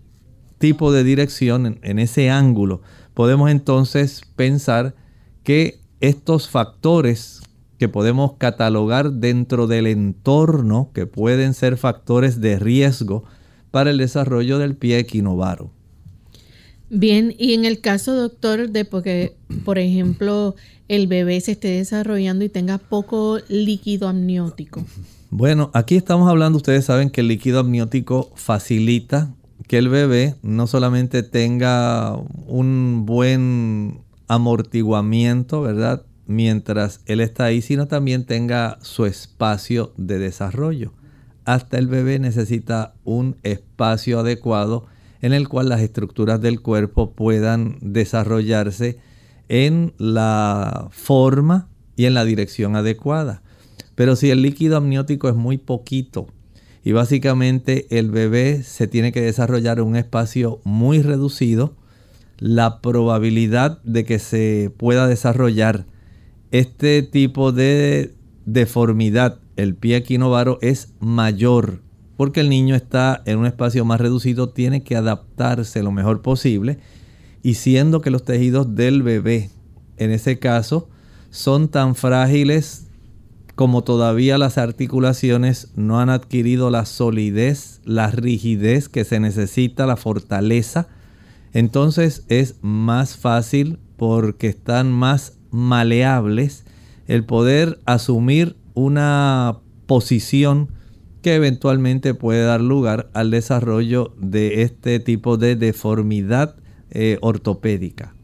tipo 0.61 0.93
de 0.93 1.03
dirección, 1.03 1.79
en, 1.81 1.99
ese 1.99 2.29
ángulo, 2.29 2.81
podemos 3.13 3.51
entonces 3.51 4.21
pensar 4.37 4.95
que 5.43 5.79
estos 5.99 6.49
factores 6.49 7.41
que 7.77 7.89
podemos 7.89 8.33
catalogar 8.37 9.11
dentro 9.11 9.67
del 9.67 9.87
entorno, 9.87 10.91
que 10.93 11.07
pueden 11.07 11.53
ser 11.53 11.77
factores 11.77 12.39
de 12.39 12.59
riesgo 12.59 13.23
para 13.71 13.89
el 13.89 13.97
desarrollo 13.97 14.59
del 14.59 14.75
pie 14.75 14.99
equinovaro. 14.99 15.71
Bien, 16.89 17.33
y 17.37 17.53
en 17.53 17.65
el 17.65 17.81
caso, 17.81 18.13
doctor, 18.15 18.69
de 18.69 18.85
porque, 18.85 19.35
por 19.65 19.79
ejemplo, 19.79 20.55
el 20.87 21.07
bebé 21.07 21.41
se 21.41 21.53
esté 21.53 21.69
desarrollando 21.69 22.45
y 22.45 22.49
tenga 22.49 22.77
poco 22.77 23.39
líquido 23.47 24.07
amniótico. 24.07 24.85
Bueno, 25.31 25.71
aquí 25.73 25.95
estamos 25.95 26.29
hablando, 26.29 26.57
ustedes 26.57 26.85
saben 26.85 27.09
que 27.09 27.21
el 27.21 27.29
líquido 27.29 27.61
amniótico 27.61 28.31
facilita 28.35 29.33
que 29.71 29.77
el 29.77 29.87
bebé 29.87 30.35
no 30.41 30.67
solamente 30.67 31.23
tenga 31.23 32.17
un 32.45 33.05
buen 33.05 34.01
amortiguamiento, 34.27 35.61
¿verdad? 35.61 36.05
Mientras 36.27 36.99
él 37.05 37.21
está 37.21 37.45
ahí, 37.45 37.61
sino 37.61 37.87
también 37.87 38.25
tenga 38.25 38.79
su 38.81 39.05
espacio 39.05 39.93
de 39.95 40.19
desarrollo. 40.19 40.91
Hasta 41.45 41.77
el 41.77 41.87
bebé 41.87 42.19
necesita 42.19 42.95
un 43.05 43.37
espacio 43.43 44.19
adecuado 44.19 44.87
en 45.21 45.31
el 45.31 45.47
cual 45.47 45.69
las 45.69 45.79
estructuras 45.79 46.41
del 46.41 46.61
cuerpo 46.61 47.13
puedan 47.13 47.77
desarrollarse 47.79 48.99
en 49.47 49.93
la 49.97 50.89
forma 50.91 51.69
y 51.95 52.07
en 52.07 52.13
la 52.13 52.25
dirección 52.25 52.75
adecuada. 52.75 53.41
Pero 53.95 54.17
si 54.17 54.31
el 54.31 54.41
líquido 54.41 54.75
amniótico 54.75 55.29
es 55.29 55.35
muy 55.35 55.57
poquito, 55.57 56.27
y 56.83 56.91
básicamente 56.93 57.85
el 57.97 58.09
bebé 58.11 58.63
se 58.63 58.87
tiene 58.87 59.11
que 59.11 59.21
desarrollar 59.21 59.79
en 59.79 59.85
un 59.85 59.95
espacio 59.95 60.61
muy 60.63 61.01
reducido. 61.01 61.75
La 62.39 62.81
probabilidad 62.81 63.81
de 63.83 64.03
que 64.03 64.17
se 64.17 64.73
pueda 64.77 65.07
desarrollar 65.07 65.85
este 66.49 67.03
tipo 67.03 67.51
de 67.51 68.15
deformidad, 68.45 69.39
el 69.57 69.75
pie 69.75 69.97
equinovaro, 69.97 70.57
es 70.61 70.93
mayor 70.99 71.81
porque 72.21 72.41
el 72.41 72.49
niño 72.49 72.75
está 72.75 73.23
en 73.25 73.39
un 73.39 73.47
espacio 73.47 73.83
más 73.83 73.99
reducido, 73.99 74.49
tiene 74.49 74.83
que 74.83 74.95
adaptarse 74.95 75.81
lo 75.81 75.91
mejor 75.91 76.21
posible 76.21 76.77
y 77.41 77.55
siendo 77.55 78.01
que 78.01 78.11
los 78.11 78.23
tejidos 78.23 78.75
del 78.75 79.01
bebé 79.01 79.49
en 79.97 80.11
ese 80.11 80.37
caso 80.37 80.87
son 81.31 81.69
tan 81.69 81.95
frágiles 81.95 82.90
como 83.55 83.83
todavía 83.83 84.37
las 84.37 84.57
articulaciones 84.57 85.69
no 85.75 85.99
han 85.99 86.09
adquirido 86.09 86.69
la 86.69 86.85
solidez, 86.85 87.81
la 87.85 88.09
rigidez 88.09 88.89
que 88.89 89.03
se 89.03 89.19
necesita, 89.19 89.85
la 89.85 89.97
fortaleza, 89.97 90.87
entonces 91.53 92.23
es 92.27 92.55
más 92.61 93.17
fácil 93.17 93.79
porque 93.97 94.47
están 94.47 94.91
más 94.91 95.33
maleables 95.51 96.63
el 97.07 97.25
poder 97.25 97.79
asumir 97.85 98.55
una 98.73 99.57
posición 99.85 100.69
que 101.21 101.35
eventualmente 101.35 102.13
puede 102.13 102.43
dar 102.43 102.61
lugar 102.61 103.09
al 103.13 103.31
desarrollo 103.31 104.13
de 104.17 104.63
este 104.63 104.99
tipo 104.99 105.37
de 105.37 105.55
deformidad 105.55 106.55
eh, 106.89 107.17
ortopédica. 107.21 108.15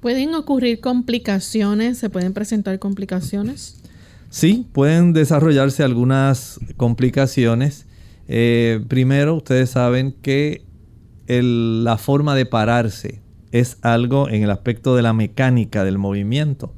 ¿Pueden 0.00 0.34
ocurrir 0.34 0.80
complicaciones? 0.80 1.98
¿Se 1.98 2.10
pueden 2.10 2.32
presentar 2.32 2.78
complicaciones? 2.78 3.82
Sí, 4.28 4.66
pueden 4.72 5.12
desarrollarse 5.12 5.82
algunas 5.82 6.60
complicaciones. 6.76 7.86
Eh, 8.28 8.84
primero, 8.88 9.36
ustedes 9.36 9.70
saben 9.70 10.14
que 10.20 10.64
la 11.28 11.98
forma 11.98 12.34
de 12.34 12.46
pararse 12.46 13.20
es 13.52 13.78
algo 13.82 14.28
en 14.28 14.42
el 14.42 14.50
aspecto 14.50 14.96
de 14.96 15.02
la 15.02 15.12
mecánica 15.12 15.84
del 15.84 15.98
movimiento. 15.98 16.74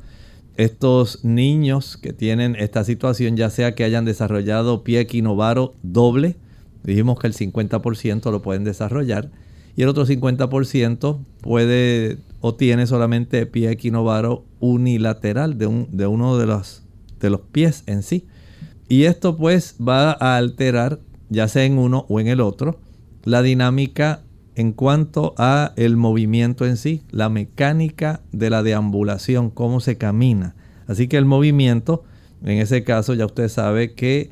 Estos 0.56 1.24
niños 1.24 1.96
que 1.96 2.12
tienen 2.12 2.56
esta 2.56 2.84
situación, 2.84 3.36
ya 3.36 3.50
sea 3.50 3.74
que 3.74 3.84
hayan 3.84 4.04
desarrollado 4.04 4.82
pie 4.82 5.00
equinovaro 5.00 5.74
doble, 5.82 6.36
dijimos 6.82 7.18
que 7.18 7.28
el 7.28 7.34
50% 7.34 8.30
lo 8.30 8.42
pueden 8.42 8.64
desarrollar, 8.64 9.30
y 9.76 9.82
el 9.82 9.88
otro 9.88 10.04
50% 10.04 11.18
puede 11.40 12.18
o 12.40 12.54
tiene 12.54 12.86
solamente 12.86 13.46
pie 13.46 13.70
equinovaro 13.70 14.44
unilateral 14.60 15.58
de, 15.58 15.66
un, 15.66 15.88
de 15.92 16.06
uno 16.06 16.36
de 16.38 16.46
los, 16.46 16.82
de 17.20 17.30
los 17.30 17.40
pies 17.40 17.82
en 17.86 18.02
sí. 18.02 18.26
Y 18.88 19.04
esto 19.04 19.36
pues 19.36 19.76
va 19.80 20.12
a 20.12 20.36
alterar, 20.36 21.00
ya 21.28 21.48
sea 21.48 21.64
en 21.64 21.78
uno 21.78 22.06
o 22.08 22.20
en 22.20 22.28
el 22.28 22.40
otro, 22.40 22.80
la 23.24 23.42
dinámica 23.42 24.22
en 24.54 24.72
cuanto 24.72 25.34
a 25.38 25.72
el 25.76 25.96
movimiento 25.96 26.66
en 26.66 26.76
sí, 26.76 27.02
la 27.10 27.28
mecánica 27.28 28.22
de 28.32 28.50
la 28.50 28.64
deambulación, 28.64 29.50
cómo 29.50 29.78
se 29.78 29.98
camina. 29.98 30.56
Así 30.88 31.06
que 31.06 31.16
el 31.16 31.26
movimiento, 31.26 32.02
en 32.42 32.58
ese 32.58 32.82
caso 32.82 33.14
ya 33.14 33.26
usted 33.26 33.48
sabe 33.48 33.94
que 33.94 34.30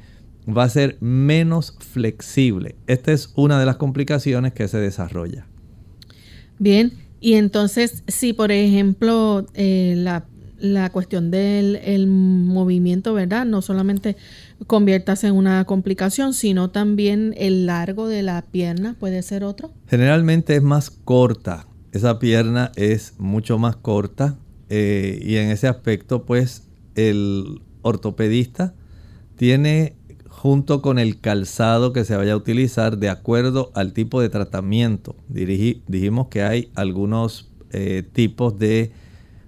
va 0.49 0.65
a 0.65 0.69
ser 0.69 0.97
menos 1.01 1.77
flexible. 1.79 2.75
Esta 2.89 3.13
es 3.13 3.33
una 3.37 3.61
de 3.61 3.67
las 3.67 3.77
complicaciones 3.77 4.53
que 4.53 4.67
se 4.67 4.79
desarrolla. 4.79 5.47
Bien, 6.59 6.93
y 7.21 7.35
entonces 7.35 8.03
si 8.09 8.33
por 8.33 8.51
ejemplo 8.51 9.47
eh, 9.55 9.95
la, 9.97 10.27
la, 10.75 10.91
cuestión 10.91 11.31
del 11.31 11.77
el 11.77 12.07
movimiento, 12.07 13.15
¿verdad? 13.15 13.45
No 13.47 13.63
solamente 13.63 14.17
conviertase 14.67 15.29
en 15.29 15.35
una 15.35 15.65
complicación, 15.65 16.35
sino 16.35 16.71
también 16.71 17.35
el 17.37 17.67
largo 17.67 18.09
de 18.09 18.23
la 18.23 18.43
pierna 18.43 18.97
puede 18.99 19.23
ser 19.23 19.45
otro. 19.45 19.73
Generalmente 19.89 20.57
es 20.57 20.63
más 20.63 20.91
corta, 20.91 21.67
esa 21.93 22.19
pierna 22.19 22.73
es 22.77 23.15
mucho 23.19 23.59
más 23.59 23.77
corta 23.77 24.39
eh, 24.69 25.21
y 25.23 25.37
en 25.37 25.51
ese 25.51 25.69
aspecto 25.69 26.25
pues 26.25 26.69
el 26.95 27.61
ortopedista 27.83 28.75
tiene 29.37 29.95
junto 30.29 30.83
con 30.83 30.99
el 30.99 31.21
calzado 31.21 31.93
que 31.93 32.05
se 32.05 32.17
vaya 32.17 32.35
a 32.35 32.37
utilizar 32.37 32.99
de 32.99 33.09
acuerdo 33.09 33.71
al 33.75 33.93
tipo 33.93 34.21
de 34.21 34.29
tratamiento. 34.29 35.17
dijimos 35.29 36.29
que 36.29 36.43
hay 36.43 36.71
algunos 36.75 37.51
eh, 37.71 38.03
tipos 38.13 38.59
de 38.59 38.93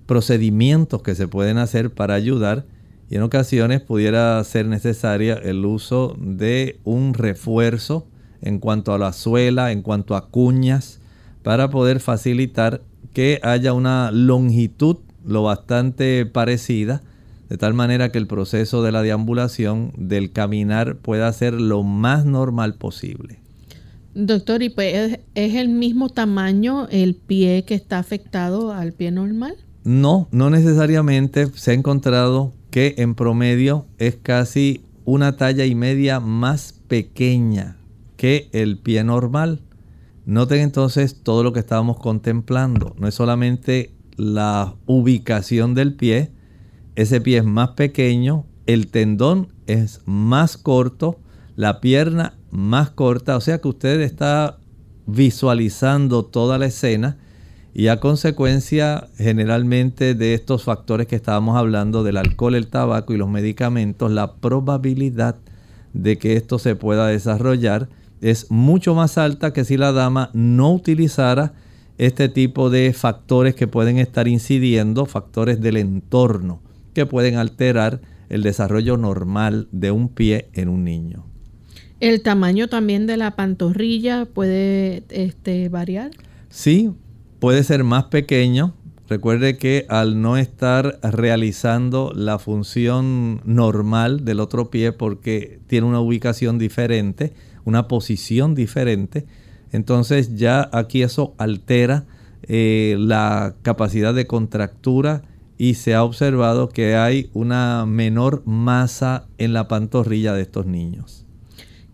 procedimientos 0.08 1.02
que 1.02 1.14
se 1.14 1.28
pueden 1.28 1.58
hacer 1.58 1.90
para 1.90 2.14
ayudar 2.14 2.64
y 3.10 3.16
en 3.16 3.22
ocasiones 3.22 3.82
pudiera 3.82 4.42
ser 4.42 4.66
necesaria 4.66 5.34
el 5.34 5.64
uso 5.66 6.16
de 6.18 6.80
un 6.82 7.12
refuerzo 7.12 8.06
en 8.40 8.58
cuanto 8.58 8.94
a 8.94 8.98
la 8.98 9.12
suela, 9.12 9.70
en 9.70 9.82
cuanto 9.82 10.16
a 10.16 10.30
cuñas, 10.30 11.00
para 11.42 11.68
poder 11.68 12.00
facilitar 12.00 12.80
que 13.12 13.38
haya 13.42 13.74
una 13.74 14.10
longitud 14.10 14.96
lo 15.26 15.42
bastante 15.42 16.24
parecida, 16.24 17.02
de 17.50 17.58
tal 17.58 17.74
manera 17.74 18.10
que 18.10 18.18
el 18.18 18.26
proceso 18.26 18.82
de 18.82 18.92
la 18.92 19.02
deambulación, 19.02 19.92
del 19.98 20.32
caminar, 20.32 20.96
pueda 20.96 21.30
ser 21.34 21.52
lo 21.52 21.82
más 21.82 22.24
normal 22.24 22.76
posible. 22.76 23.40
Doctor, 24.14 24.62
¿y 24.62 24.70
pues 24.70 25.18
es 25.34 25.54
el 25.54 25.68
mismo 25.68 26.08
tamaño 26.08 26.88
el 26.90 27.14
pie 27.14 27.64
que 27.66 27.74
está 27.74 27.98
afectado 27.98 28.72
al 28.72 28.92
pie 28.92 29.10
normal? 29.10 29.56
No, 29.88 30.28
no 30.32 30.50
necesariamente. 30.50 31.46
Se 31.54 31.70
ha 31.70 31.74
encontrado 31.74 32.52
que 32.70 32.96
en 32.98 33.14
promedio 33.14 33.86
es 33.96 34.16
casi 34.16 34.84
una 35.06 35.38
talla 35.38 35.64
y 35.64 35.74
media 35.74 36.20
más 36.20 36.74
pequeña 36.88 37.78
que 38.18 38.50
el 38.52 38.76
pie 38.76 39.02
normal. 39.02 39.62
Noten 40.26 40.60
entonces 40.60 41.22
todo 41.22 41.42
lo 41.42 41.54
que 41.54 41.60
estábamos 41.60 41.98
contemplando. 41.98 42.94
No 42.98 43.08
es 43.08 43.14
solamente 43.14 43.94
la 44.18 44.74
ubicación 44.84 45.72
del 45.72 45.94
pie, 45.94 46.32
ese 46.94 47.22
pie 47.22 47.38
es 47.38 47.44
más 47.44 47.70
pequeño, 47.70 48.44
el 48.66 48.88
tendón 48.88 49.54
es 49.66 50.02
más 50.04 50.58
corto, 50.58 51.18
la 51.56 51.80
pierna 51.80 52.36
más 52.50 52.90
corta, 52.90 53.38
o 53.38 53.40
sea 53.40 53.62
que 53.62 53.68
usted 53.68 54.02
está 54.02 54.58
visualizando 55.06 56.26
toda 56.26 56.58
la 56.58 56.66
escena 56.66 57.16
y 57.74 57.88
a 57.88 58.00
consecuencia 58.00 59.08
generalmente 59.16 60.14
de 60.14 60.34
estos 60.34 60.64
factores 60.64 61.06
que 61.06 61.16
estábamos 61.16 61.56
hablando, 61.56 62.02
del 62.02 62.16
alcohol, 62.16 62.54
el 62.54 62.68
tabaco 62.68 63.12
y 63.12 63.18
los 63.18 63.28
medicamentos, 63.28 64.10
la 64.10 64.34
probabilidad 64.34 65.36
de 65.92 66.18
que 66.18 66.36
esto 66.36 66.58
se 66.58 66.76
pueda 66.76 67.06
desarrollar 67.06 67.88
es 68.20 68.50
mucho 68.50 68.94
más 68.94 69.18
alta 69.18 69.52
que 69.52 69.64
si 69.64 69.76
la 69.76 69.92
dama 69.92 70.30
no 70.32 70.72
utilizara 70.72 71.52
este 71.98 72.28
tipo 72.28 72.70
de 72.70 72.92
factores 72.92 73.54
que 73.54 73.66
pueden 73.66 73.98
estar 73.98 74.28
incidiendo, 74.28 75.06
factores 75.06 75.60
del 75.60 75.76
entorno, 75.76 76.60
que 76.94 77.06
pueden 77.06 77.36
alterar 77.36 78.00
el 78.28 78.42
desarrollo 78.42 78.96
normal 78.96 79.68
de 79.72 79.90
un 79.90 80.08
pie 80.08 80.48
en 80.52 80.68
un 80.68 80.84
niño. 80.84 81.24
¿El 82.00 82.22
tamaño 82.22 82.68
también 82.68 83.06
de 83.06 83.16
la 83.16 83.34
pantorrilla 83.34 84.26
puede 84.26 85.02
este, 85.08 85.68
variar? 85.68 86.12
Sí, 86.48 86.92
puede 87.38 87.64
ser 87.64 87.84
más 87.84 88.04
pequeño. 88.04 88.74
Recuerde 89.08 89.56
que 89.56 89.86
al 89.88 90.20
no 90.20 90.36
estar 90.36 90.98
realizando 91.02 92.12
la 92.14 92.38
función 92.38 93.40
normal 93.44 94.24
del 94.24 94.40
otro 94.40 94.70
pie 94.70 94.92
porque 94.92 95.60
tiene 95.66 95.86
una 95.86 96.00
ubicación 96.00 96.58
diferente, 96.58 97.32
una 97.64 97.88
posición 97.88 98.54
diferente, 98.54 99.26
entonces 99.72 100.36
ya 100.36 100.68
aquí 100.72 101.02
eso 101.02 101.34
altera 101.38 102.04
eh, 102.42 102.96
la 102.98 103.54
capacidad 103.62 104.14
de 104.14 104.26
contractura 104.26 105.22
y 105.56 105.74
se 105.74 105.94
ha 105.94 106.04
observado 106.04 106.68
que 106.68 106.94
hay 106.94 107.30
una 107.32 107.84
menor 107.86 108.42
masa 108.46 109.26
en 109.38 109.52
la 109.52 109.68
pantorrilla 109.68 110.34
de 110.34 110.42
estos 110.42 110.66
niños. 110.66 111.27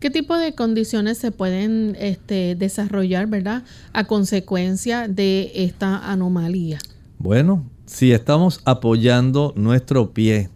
¿Qué 0.01 0.11
tipo 0.11 0.37
de 0.37 0.55
condiciones 0.55 1.19
se 1.19 1.31
pueden 1.31 1.97
este, 1.99 2.57
desarrollar, 2.57 3.27
verdad, 3.27 3.65
a 3.93 4.05
consecuencia 4.05 5.09
de 5.09 5.51
esta 5.55 6.11
anomalía? 6.11 6.79
Bueno, 7.19 7.65
si 7.87 8.13
estamos 8.13 8.61
apoyando 8.65 9.55
nuestro 9.57 10.13
pie, 10.13 10.51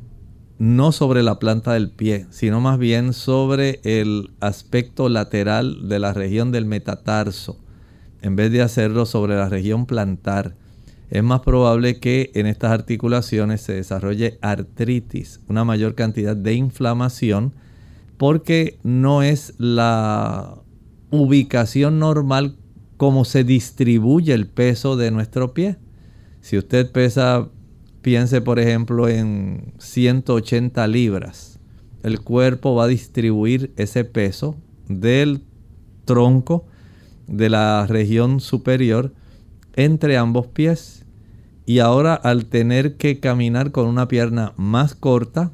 no 0.58 0.92
sobre 0.92 1.22
la 1.22 1.38
planta 1.38 1.72
del 1.74 1.90
pie, 1.90 2.26
sino 2.30 2.60
más 2.60 2.78
bien 2.78 3.12
sobre 3.12 3.80
el 3.84 4.32
aspecto 4.40 5.08
lateral 5.08 5.88
de 5.88 5.98
la 5.98 6.12
región 6.12 6.52
del 6.52 6.64
metatarso, 6.64 7.58
en 8.22 8.34
vez 8.34 8.50
de 8.50 8.62
hacerlo 8.62 9.06
sobre 9.06 9.36
la 9.36 9.48
región 9.48 9.86
plantar, 9.86 10.56
es 11.10 11.22
más 11.22 11.40
probable 11.40 12.00
que 12.00 12.30
en 12.34 12.46
estas 12.46 12.72
articulaciones 12.72 13.62
se 13.62 13.72
desarrolle 13.72 14.38
artritis, 14.42 15.40
una 15.48 15.64
mayor 15.64 15.94
cantidad 15.94 16.36
de 16.36 16.52
inflamación, 16.52 17.54
porque 18.18 18.78
no 18.82 19.22
es 19.22 19.54
la 19.58 20.60
ubicación 21.10 21.98
normal 21.98 22.56
como 22.98 23.24
se 23.24 23.44
distribuye 23.44 24.34
el 24.34 24.48
peso 24.48 24.96
de 24.96 25.10
nuestro 25.10 25.54
pie. 25.54 25.76
Si 26.40 26.58
usted 26.58 26.90
pesa, 26.90 27.48
piense 28.02 28.40
por 28.40 28.58
ejemplo 28.58 29.08
en 29.08 29.72
180 29.78 30.86
libras, 30.88 31.60
el 32.02 32.20
cuerpo 32.20 32.74
va 32.74 32.84
a 32.84 32.88
distribuir 32.88 33.72
ese 33.76 34.04
peso 34.04 34.56
del 34.88 35.44
tronco 36.04 36.66
de 37.28 37.48
la 37.50 37.86
región 37.86 38.40
superior 38.40 39.14
entre 39.76 40.16
ambos 40.16 40.48
pies. 40.48 41.04
Y 41.66 41.80
ahora 41.80 42.14
al 42.14 42.46
tener 42.46 42.96
que 42.96 43.20
caminar 43.20 43.70
con 43.70 43.86
una 43.86 44.08
pierna 44.08 44.54
más 44.56 44.94
corta, 44.94 45.52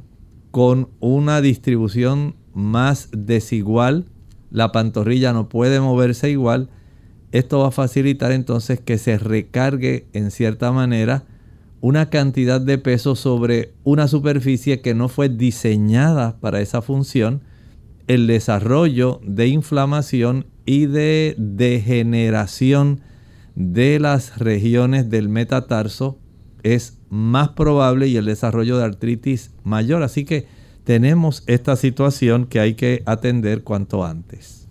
con 0.50 0.88
una 1.00 1.40
distribución 1.40 2.36
más 2.55 3.09
desigual, 3.12 4.07
la 4.50 4.72
pantorrilla 4.72 5.32
no 5.32 5.48
puede 5.48 5.80
moverse 5.80 6.30
igual, 6.30 6.70
esto 7.32 7.59
va 7.59 7.68
a 7.68 7.72
facilitar 7.72 8.32
entonces 8.32 8.80
que 8.80 8.96
se 8.96 9.18
recargue 9.18 10.07
en 10.12 10.30
cierta 10.30 10.70
manera 10.70 11.24
una 11.80 12.09
cantidad 12.09 12.61
de 12.61 12.78
peso 12.78 13.16
sobre 13.16 13.74
una 13.82 14.09
superficie 14.09 14.80
que 14.80 14.94
no 14.94 15.09
fue 15.09 15.28
diseñada 15.28 16.38
para 16.40 16.61
esa 16.61 16.80
función, 16.80 17.42
el 18.07 18.26
desarrollo 18.26 19.20
de 19.22 19.48
inflamación 19.48 20.46
y 20.64 20.86
de 20.86 21.34
degeneración 21.36 23.00
de 23.55 23.98
las 24.00 24.38
regiones 24.38 25.11
del 25.11 25.28
metatarso 25.28 26.18
es 26.62 26.98
más 27.11 27.50
probable 27.50 28.09
y 28.09 28.16
el 28.16 28.24
desarrollo 28.24 28.78
de 28.78 28.84
artritis 28.84 29.52
mayor. 29.62 30.02
Así 30.02 30.24
que 30.24 30.46
tenemos 30.85 31.43
esta 31.47 31.76
situación 31.76 32.47
que 32.47 32.61
hay 32.61 32.74
que 32.74 33.03
atender 33.07 33.62
cuanto 33.62 34.05
antes. 34.05 34.68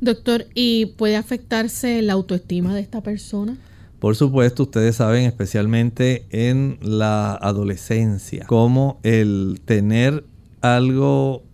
Doctor, 0.00 0.46
¿y 0.54 0.86
puede 0.86 1.16
afectarse 1.16 2.02
la 2.02 2.12
autoestima 2.14 2.74
de 2.74 2.80
esta 2.80 3.02
persona? 3.02 3.56
Por 3.98 4.14
supuesto, 4.14 4.64
ustedes 4.64 4.96
saben 4.96 5.24
especialmente 5.24 6.26
en 6.30 6.78
la 6.82 7.34
adolescencia, 7.34 8.46
como 8.46 9.00
el 9.02 9.60
tener 9.64 10.24
algo, 10.60 11.44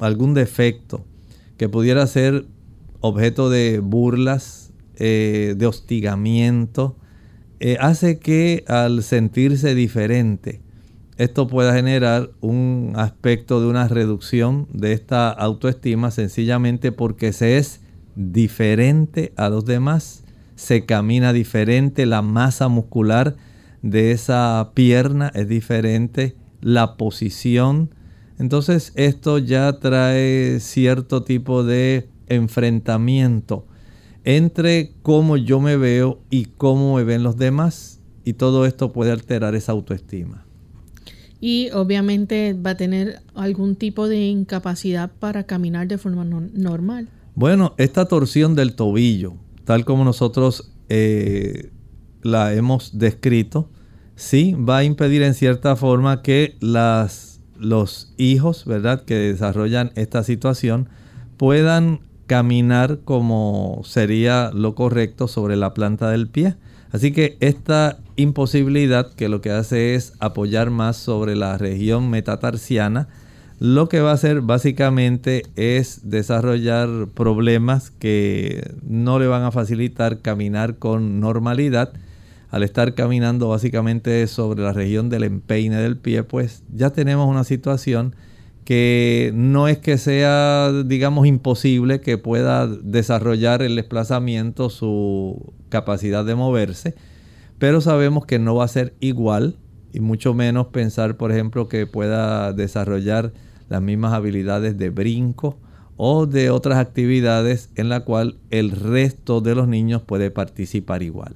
algún 0.00 0.34
defecto 0.34 1.04
que 1.56 1.68
pudiera 1.68 2.06
ser 2.06 2.46
objeto 3.00 3.48
de 3.48 3.78
burlas, 3.78 4.72
eh, 4.96 5.54
de 5.56 5.66
hostigamiento, 5.66 6.96
eh, 7.60 7.76
hace 7.80 8.18
que 8.18 8.64
al 8.66 9.02
sentirse 9.04 9.74
diferente, 9.74 10.63
esto 11.16 11.46
pueda 11.46 11.74
generar 11.74 12.30
un 12.40 12.92
aspecto 12.96 13.60
de 13.60 13.68
una 13.68 13.86
reducción 13.86 14.66
de 14.72 14.92
esta 14.92 15.30
autoestima 15.30 16.10
sencillamente 16.10 16.90
porque 16.90 17.32
se 17.32 17.58
es 17.58 17.80
diferente 18.16 19.32
a 19.36 19.48
los 19.48 19.64
demás, 19.64 20.24
se 20.56 20.84
camina 20.84 21.32
diferente, 21.32 22.06
la 22.06 22.22
masa 22.22 22.68
muscular 22.68 23.36
de 23.82 24.12
esa 24.12 24.70
pierna 24.74 25.30
es 25.34 25.48
diferente, 25.48 26.36
la 26.60 26.96
posición. 26.96 27.94
Entonces 28.38 28.92
esto 28.96 29.38
ya 29.38 29.78
trae 29.78 30.58
cierto 30.60 31.22
tipo 31.22 31.62
de 31.62 32.08
enfrentamiento 32.26 33.66
entre 34.24 34.94
cómo 35.02 35.36
yo 35.36 35.60
me 35.60 35.76
veo 35.76 36.18
y 36.30 36.46
cómo 36.46 36.96
me 36.96 37.04
ven 37.04 37.22
los 37.22 37.36
demás 37.36 38.00
y 38.24 38.32
todo 38.32 38.66
esto 38.66 38.92
puede 38.92 39.12
alterar 39.12 39.54
esa 39.54 39.72
autoestima. 39.72 40.43
Y 41.46 41.68
obviamente 41.72 42.54
va 42.54 42.70
a 42.70 42.74
tener 42.74 43.20
algún 43.34 43.76
tipo 43.76 44.08
de 44.08 44.28
incapacidad 44.28 45.10
para 45.10 45.44
caminar 45.44 45.86
de 45.86 45.98
forma 45.98 46.24
normal. 46.24 47.10
Bueno, 47.34 47.74
esta 47.76 48.06
torsión 48.08 48.54
del 48.54 48.74
tobillo, 48.74 49.34
tal 49.66 49.84
como 49.84 50.06
nosotros 50.06 50.72
eh, 50.88 51.70
la 52.22 52.54
hemos 52.54 52.98
descrito, 52.98 53.68
sí 54.16 54.54
va 54.54 54.78
a 54.78 54.84
impedir 54.84 55.20
en 55.20 55.34
cierta 55.34 55.76
forma 55.76 56.22
que 56.22 56.56
las, 56.60 57.42
los 57.58 58.14
hijos, 58.16 58.64
¿verdad?, 58.64 59.04
que 59.04 59.14
desarrollan 59.16 59.92
esta 59.96 60.22
situación 60.22 60.88
puedan 61.36 62.00
caminar 62.26 63.00
como 63.04 63.82
sería 63.84 64.50
lo 64.54 64.74
correcto 64.74 65.28
sobre 65.28 65.56
la 65.56 65.74
planta 65.74 66.08
del 66.08 66.26
pie. 66.26 66.56
Así 66.94 67.10
que 67.10 67.36
esta 67.40 67.98
imposibilidad 68.14 69.12
que 69.12 69.28
lo 69.28 69.40
que 69.40 69.50
hace 69.50 69.96
es 69.96 70.12
apoyar 70.20 70.70
más 70.70 70.96
sobre 70.96 71.34
la 71.34 71.58
región 71.58 72.08
metatarsiana, 72.08 73.08
lo 73.58 73.88
que 73.88 73.98
va 73.98 74.12
a 74.12 74.14
hacer 74.14 74.42
básicamente 74.42 75.42
es 75.56 76.08
desarrollar 76.08 77.08
problemas 77.12 77.90
que 77.90 78.70
no 78.86 79.18
le 79.18 79.26
van 79.26 79.42
a 79.42 79.50
facilitar 79.50 80.20
caminar 80.20 80.76
con 80.76 81.18
normalidad. 81.18 81.92
Al 82.52 82.62
estar 82.62 82.94
caminando 82.94 83.48
básicamente 83.48 84.24
sobre 84.28 84.62
la 84.62 84.72
región 84.72 85.10
del 85.10 85.24
empeine 85.24 85.78
del 85.78 85.96
pie, 85.96 86.22
pues 86.22 86.62
ya 86.72 86.90
tenemos 86.90 87.28
una 87.28 87.42
situación 87.42 88.14
que 88.64 89.32
no 89.34 89.66
es 89.66 89.78
que 89.78 89.98
sea, 89.98 90.70
digamos, 90.86 91.26
imposible 91.26 92.00
que 92.00 92.18
pueda 92.18 92.68
desarrollar 92.68 93.62
el 93.62 93.74
desplazamiento, 93.74 94.70
su 94.70 95.52
capacidad 95.74 96.24
de 96.24 96.36
moverse, 96.36 96.94
pero 97.58 97.80
sabemos 97.80 98.26
que 98.26 98.38
no 98.38 98.54
va 98.54 98.64
a 98.64 98.68
ser 98.68 98.94
igual 99.00 99.56
y 99.92 99.98
mucho 99.98 100.32
menos 100.32 100.68
pensar, 100.68 101.16
por 101.16 101.32
ejemplo, 101.32 101.66
que 101.68 101.84
pueda 101.88 102.52
desarrollar 102.52 103.32
las 103.68 103.82
mismas 103.82 104.12
habilidades 104.12 104.78
de 104.78 104.90
brinco 104.90 105.58
o 105.96 106.26
de 106.26 106.50
otras 106.50 106.78
actividades 106.78 107.70
en 107.74 107.88
la 107.88 108.04
cual 108.04 108.36
el 108.50 108.70
resto 108.70 109.40
de 109.40 109.56
los 109.56 109.66
niños 109.66 110.00
puede 110.00 110.30
participar 110.30 111.02
igual. 111.02 111.34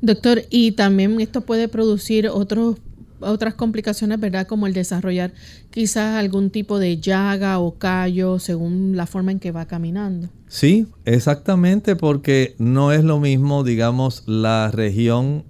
Doctor, 0.00 0.42
y 0.48 0.72
también 0.72 1.20
esto 1.20 1.40
puede 1.40 1.66
producir 1.66 2.28
otros 2.28 2.76
otras 3.22 3.54
complicaciones, 3.54 4.20
¿verdad? 4.20 4.46
Como 4.46 4.66
el 4.66 4.74
desarrollar 4.74 5.32
quizás 5.70 6.16
algún 6.16 6.50
tipo 6.50 6.78
de 6.78 6.98
llaga 6.98 7.58
o 7.58 7.78
callo 7.78 8.38
según 8.38 8.96
la 8.96 9.06
forma 9.06 9.32
en 9.32 9.40
que 9.40 9.52
va 9.52 9.66
caminando. 9.66 10.28
Sí, 10.48 10.86
exactamente, 11.04 11.96
porque 11.96 12.54
no 12.58 12.92
es 12.92 13.04
lo 13.04 13.18
mismo, 13.20 13.64
digamos, 13.64 14.24
la 14.26 14.70
región 14.70 15.44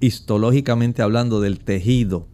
histológicamente 0.00 1.02
hablando 1.02 1.40
del 1.40 1.58
tejido 1.58 2.28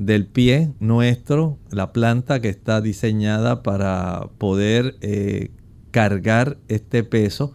del 0.00 0.24
pie 0.24 0.72
nuestro, 0.80 1.58
la 1.70 1.92
planta 1.92 2.40
que 2.40 2.48
está 2.48 2.80
diseñada 2.80 3.62
para 3.62 4.30
poder 4.38 4.96
eh, 5.02 5.50
cargar 5.90 6.56
este 6.68 7.04
peso 7.04 7.52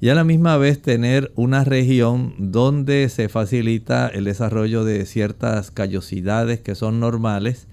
y 0.00 0.10
a 0.10 0.14
la 0.14 0.24
misma 0.24 0.56
vez 0.56 0.80
tener 0.80 1.32
una 1.34 1.64
región 1.64 2.34
donde 2.38 3.08
se 3.08 3.28
facilita 3.28 4.08
el 4.08 4.24
desarrollo 4.24 4.84
de 4.84 5.04
ciertas 5.06 5.70
callosidades 5.70 6.60
que 6.60 6.74
son 6.74 7.00
normales, 7.00 7.66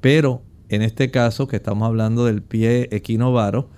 pero 0.00 0.42
en 0.68 0.82
este 0.82 1.10
caso 1.10 1.46
que 1.46 1.56
estamos 1.56 1.86
hablando 1.86 2.24
del 2.24 2.42
pie 2.42 2.88
equinovaro, 2.90 3.70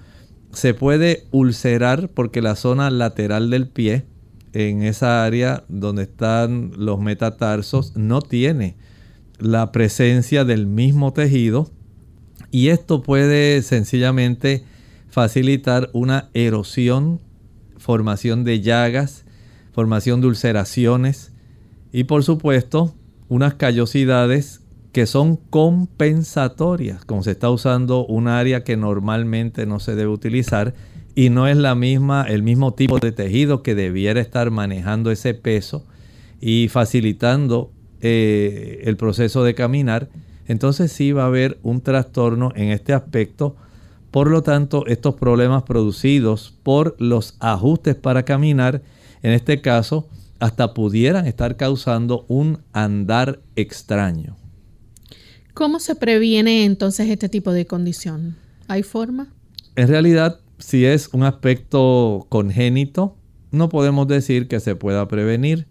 se 0.53 0.75
puede 0.75 1.25
ulcerar 1.31 2.09
porque 2.11 2.43
la 2.43 2.57
zona 2.57 2.91
lateral 2.91 3.51
del 3.51 3.69
pie, 3.69 4.05
en 4.53 4.83
esa 4.83 5.25
área 5.25 5.65
donde 5.69 6.03
están 6.03 6.73
los 6.77 7.01
metatarsos, 7.01 7.97
no 7.97 8.21
tiene 8.21 8.77
la 9.39 9.73
presencia 9.73 10.45
del 10.45 10.67
mismo 10.67 11.13
tejido 11.13 11.71
y 12.51 12.69
esto 12.69 13.03
puede 13.03 13.63
sencillamente 13.63 14.65
facilitar 15.09 15.89
una 15.95 16.31
erosión 16.35 17.21
formación 17.83 18.45
de 18.45 18.61
llagas, 18.61 19.25
formación 19.73 20.21
de 20.21 20.29
ulceraciones 20.29 21.33
y 21.93 22.05
por 22.05 22.23
supuesto 22.23 22.95
unas 23.29 23.55
callosidades 23.55 24.61
que 24.93 25.07
son 25.07 25.37
compensatorias, 25.37 27.05
como 27.05 27.23
se 27.23 27.33
está 27.33 27.51
usando 27.51 28.07
un 28.07 28.29
área 28.29 28.63
que 28.63 28.77
normalmente 28.77 29.67
no 29.67 29.81
se 29.81 29.95
debe 29.95 30.11
utilizar 30.11 30.75
y 31.15 31.31
no 31.31 31.49
es 31.49 31.57
la 31.57 31.75
misma, 31.75 32.25
el 32.29 32.43
mismo 32.43 32.73
tipo 32.75 32.99
de 32.99 33.11
tejido 33.11 33.63
que 33.63 33.75
debiera 33.75 34.21
estar 34.21 34.51
manejando 34.51 35.11
ese 35.11 35.35
peso 35.35 35.85
y 36.41 36.69
facilitando 36.69 37.73
eh, 38.01 38.83
el 38.85 38.97
proceso 38.97 39.45
de 39.45 39.55
caminar, 39.55 40.09
entonces 40.47 40.93
sí 40.93 41.13
va 41.13 41.25
a 41.25 41.27
haber 41.27 41.59
un 41.63 41.81
trastorno 41.81 42.53
en 42.55 42.71
este 42.71 42.93
aspecto 42.93 43.57
por 44.13 44.31
lo 44.31 44.43
tanto, 44.43 44.87
estos 44.87 45.15
problemas 45.15 45.63
producidos 45.63 46.55
por 46.63 46.95
los 47.01 47.35
ajustes 47.41 47.97
para 47.97 48.25
caminar, 48.25 48.83
en 49.23 49.33
este 49.33 49.63
caso, 49.63 50.07
hasta 50.39 50.75
pudieran 50.75 51.27
estar 51.27 51.57
causando 51.57 52.27
un 52.29 52.59
andar 52.75 53.41
extraño. 53.57 54.37
¿Cómo 55.55 55.81
se 55.81 55.97
previene 55.97 56.67
entonces 56.67 57.09
este 57.09 57.31
tipo 57.31 57.53
de 57.53 57.67
condición? 57.67 58.37
¿Hay 58.69 58.83
forma? 58.83 59.33
En 59.77 59.89
realidad, 59.89 60.41
si 60.59 60.85
es 60.85 61.09
un 61.15 61.23
aspecto 61.23 62.27
congénito, 62.29 63.17
no 63.51 63.71
podemos 63.71 64.07
decir 64.09 64.47
que 64.47 64.61
se 64.61 64.77
pueda 64.77 65.09
prevenir. 65.09 65.67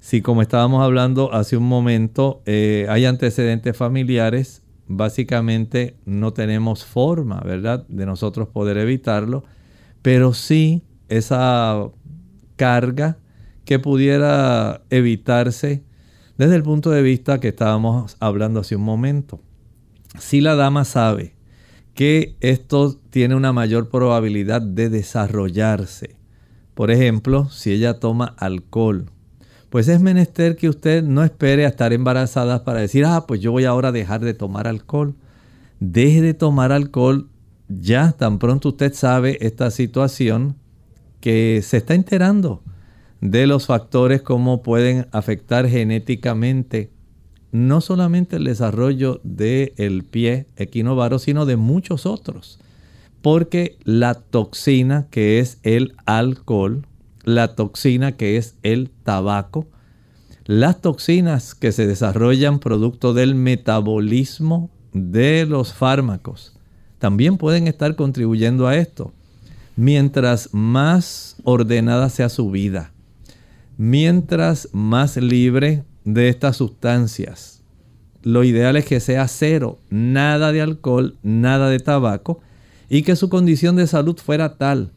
Si 0.00 0.20
como 0.20 0.42
estábamos 0.42 0.82
hablando 0.82 1.32
hace 1.32 1.56
un 1.56 1.68
momento, 1.68 2.42
eh, 2.44 2.86
hay 2.88 3.04
antecedentes 3.04 3.76
familiares, 3.76 4.63
básicamente 4.86 5.96
no 6.04 6.32
tenemos 6.32 6.84
forma, 6.84 7.40
¿verdad?, 7.40 7.86
de 7.88 8.06
nosotros 8.06 8.48
poder 8.48 8.76
evitarlo, 8.78 9.44
pero 10.02 10.34
sí 10.34 10.82
esa 11.08 11.88
carga 12.56 13.18
que 13.64 13.78
pudiera 13.78 14.82
evitarse 14.90 15.82
desde 16.36 16.56
el 16.56 16.62
punto 16.62 16.90
de 16.90 17.02
vista 17.02 17.40
que 17.40 17.48
estábamos 17.48 18.16
hablando 18.20 18.60
hace 18.60 18.76
un 18.76 18.82
momento. 18.82 19.40
Si 20.18 20.40
la 20.40 20.54
dama 20.54 20.84
sabe 20.84 21.34
que 21.94 22.36
esto 22.40 22.98
tiene 23.10 23.34
una 23.34 23.52
mayor 23.52 23.88
probabilidad 23.88 24.60
de 24.60 24.90
desarrollarse, 24.90 26.16
por 26.74 26.90
ejemplo, 26.90 27.48
si 27.50 27.72
ella 27.72 28.00
toma 28.00 28.34
alcohol, 28.36 29.10
pues 29.74 29.88
es 29.88 30.00
menester 30.00 30.54
que 30.54 30.68
usted 30.68 31.02
no 31.02 31.24
espere 31.24 31.64
a 31.64 31.68
estar 31.68 31.92
embarazada 31.92 32.62
para 32.62 32.78
decir, 32.78 33.04
ah, 33.04 33.24
pues 33.26 33.40
yo 33.40 33.50
voy 33.50 33.64
ahora 33.64 33.88
a 33.88 33.90
dejar 33.90 34.20
de 34.20 34.32
tomar 34.32 34.68
alcohol. 34.68 35.16
Deje 35.80 36.22
de 36.22 36.32
tomar 36.32 36.70
alcohol 36.70 37.26
ya 37.68 38.12
tan 38.12 38.38
pronto 38.38 38.68
usted 38.68 38.94
sabe 38.94 39.36
esta 39.40 39.72
situación 39.72 40.54
que 41.18 41.60
se 41.64 41.78
está 41.78 41.94
enterando 41.94 42.62
de 43.20 43.48
los 43.48 43.66
factores 43.66 44.22
como 44.22 44.62
pueden 44.62 45.08
afectar 45.10 45.68
genéticamente 45.68 46.92
no 47.50 47.80
solamente 47.80 48.36
el 48.36 48.44
desarrollo 48.44 49.20
del 49.24 50.04
pie 50.08 50.46
equinovaro, 50.54 51.18
sino 51.18 51.46
de 51.46 51.56
muchos 51.56 52.06
otros. 52.06 52.60
Porque 53.22 53.76
la 53.82 54.14
toxina 54.14 55.08
que 55.10 55.40
es 55.40 55.58
el 55.64 55.96
alcohol 56.06 56.86
la 57.24 57.54
toxina 57.54 58.12
que 58.12 58.36
es 58.36 58.56
el 58.62 58.90
tabaco, 58.90 59.66
las 60.44 60.80
toxinas 60.80 61.54
que 61.54 61.72
se 61.72 61.86
desarrollan 61.86 62.58
producto 62.58 63.14
del 63.14 63.34
metabolismo 63.34 64.70
de 64.92 65.46
los 65.46 65.72
fármacos 65.72 66.54
también 66.98 67.36
pueden 67.36 67.66
estar 67.66 67.96
contribuyendo 67.96 68.66
a 68.66 68.76
esto. 68.76 69.12
Mientras 69.76 70.50
más 70.52 71.36
ordenada 71.44 72.08
sea 72.08 72.30
su 72.30 72.50
vida, 72.50 72.92
mientras 73.76 74.68
más 74.72 75.16
libre 75.16 75.84
de 76.04 76.28
estas 76.28 76.56
sustancias, 76.56 77.62
lo 78.22 78.42
ideal 78.42 78.76
es 78.76 78.86
que 78.86 79.00
sea 79.00 79.28
cero, 79.28 79.78
nada 79.90 80.50
de 80.52 80.62
alcohol, 80.62 81.18
nada 81.22 81.68
de 81.68 81.78
tabaco, 81.80 82.40
y 82.88 83.02
que 83.02 83.16
su 83.16 83.28
condición 83.28 83.76
de 83.76 83.86
salud 83.86 84.16
fuera 84.16 84.56
tal 84.56 84.92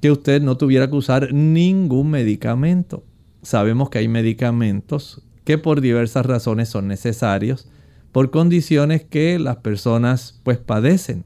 que 0.00 0.10
usted 0.10 0.42
no 0.42 0.56
tuviera 0.56 0.88
que 0.88 0.96
usar 0.96 1.32
ningún 1.32 2.10
medicamento. 2.10 3.04
Sabemos 3.42 3.90
que 3.90 3.98
hay 3.98 4.08
medicamentos 4.08 5.22
que 5.44 5.58
por 5.58 5.80
diversas 5.80 6.26
razones 6.26 6.68
son 6.68 6.88
necesarios, 6.88 7.68
por 8.12 8.30
condiciones 8.30 9.04
que 9.04 9.38
las 9.38 9.56
personas 9.56 10.40
pues 10.42 10.58
padecen. 10.58 11.24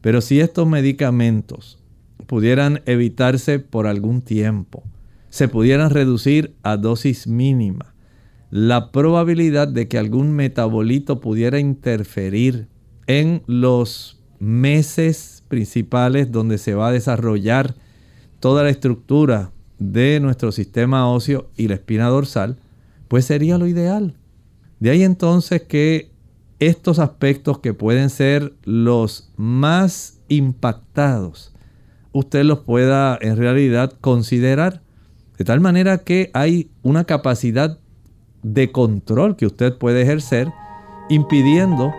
Pero 0.00 0.20
si 0.20 0.40
estos 0.40 0.66
medicamentos 0.66 1.78
pudieran 2.26 2.82
evitarse 2.86 3.58
por 3.58 3.86
algún 3.86 4.22
tiempo, 4.22 4.82
se 5.28 5.48
pudieran 5.48 5.90
reducir 5.90 6.54
a 6.62 6.76
dosis 6.76 7.26
mínima, 7.26 7.94
la 8.50 8.90
probabilidad 8.90 9.68
de 9.68 9.88
que 9.88 9.98
algún 9.98 10.32
metabolito 10.32 11.20
pudiera 11.20 11.58
interferir 11.58 12.68
en 13.06 13.42
los 13.46 14.20
meses 14.38 15.42
principales 15.48 16.32
donde 16.32 16.58
se 16.58 16.74
va 16.74 16.88
a 16.88 16.92
desarrollar 16.92 17.74
toda 18.42 18.64
la 18.64 18.70
estructura 18.70 19.52
de 19.78 20.18
nuestro 20.18 20.50
sistema 20.50 21.08
óseo 21.08 21.48
y 21.56 21.68
la 21.68 21.74
espina 21.74 22.08
dorsal, 22.08 22.58
pues 23.06 23.24
sería 23.24 23.56
lo 23.56 23.68
ideal. 23.68 24.16
De 24.80 24.90
ahí 24.90 25.04
entonces 25.04 25.62
que 25.62 26.10
estos 26.58 26.98
aspectos 26.98 27.60
que 27.60 27.72
pueden 27.72 28.10
ser 28.10 28.52
los 28.64 29.30
más 29.36 30.18
impactados, 30.26 31.54
usted 32.10 32.42
los 32.42 32.58
pueda 32.58 33.16
en 33.20 33.36
realidad 33.36 33.92
considerar. 34.00 34.82
De 35.38 35.44
tal 35.44 35.60
manera 35.60 35.98
que 35.98 36.32
hay 36.34 36.68
una 36.82 37.04
capacidad 37.04 37.78
de 38.42 38.72
control 38.72 39.36
que 39.36 39.46
usted 39.46 39.78
puede 39.78 40.02
ejercer 40.02 40.48
impidiendo 41.08 41.92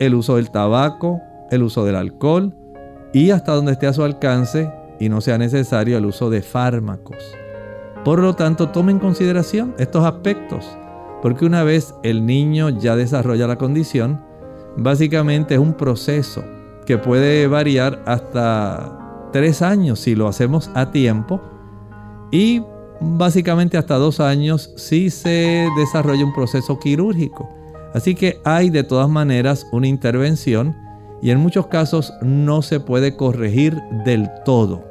el 0.00 0.16
uso 0.16 0.34
del 0.34 0.50
tabaco, 0.50 1.20
el 1.52 1.62
uso 1.62 1.84
del 1.84 1.94
alcohol 1.94 2.56
y 3.12 3.30
hasta 3.30 3.52
donde 3.52 3.70
esté 3.70 3.86
a 3.86 3.92
su 3.92 4.02
alcance 4.02 4.79
y 5.00 5.08
no 5.08 5.20
sea 5.20 5.38
necesario 5.38 5.98
el 5.98 6.06
uso 6.06 6.30
de 6.30 6.42
fármacos. 6.42 7.34
Por 8.04 8.20
lo 8.20 8.34
tanto, 8.34 8.68
tome 8.68 8.92
en 8.92 8.98
consideración 8.98 9.74
estos 9.78 10.04
aspectos, 10.04 10.66
porque 11.22 11.44
una 11.44 11.64
vez 11.64 11.94
el 12.02 12.24
niño 12.24 12.68
ya 12.68 12.94
desarrolla 12.94 13.46
la 13.46 13.58
condición, 13.58 14.22
básicamente 14.76 15.54
es 15.54 15.60
un 15.60 15.74
proceso 15.74 16.44
que 16.86 16.98
puede 16.98 17.46
variar 17.46 18.02
hasta 18.06 19.28
tres 19.32 19.62
años 19.62 20.00
si 20.00 20.14
lo 20.14 20.28
hacemos 20.28 20.70
a 20.74 20.90
tiempo 20.90 21.40
y 22.30 22.62
básicamente 23.00 23.78
hasta 23.78 23.96
dos 23.96 24.20
años 24.20 24.72
si 24.76 25.10
se 25.10 25.68
desarrolla 25.76 26.24
un 26.24 26.34
proceso 26.34 26.78
quirúrgico. 26.78 27.48
Así 27.94 28.14
que 28.14 28.40
hay 28.44 28.70
de 28.70 28.84
todas 28.84 29.08
maneras 29.08 29.66
una 29.72 29.88
intervención 29.88 30.76
y 31.22 31.30
en 31.30 31.38
muchos 31.38 31.66
casos 31.66 32.12
no 32.22 32.62
se 32.62 32.80
puede 32.80 33.16
corregir 33.16 33.76
del 34.04 34.28
todo. 34.44 34.89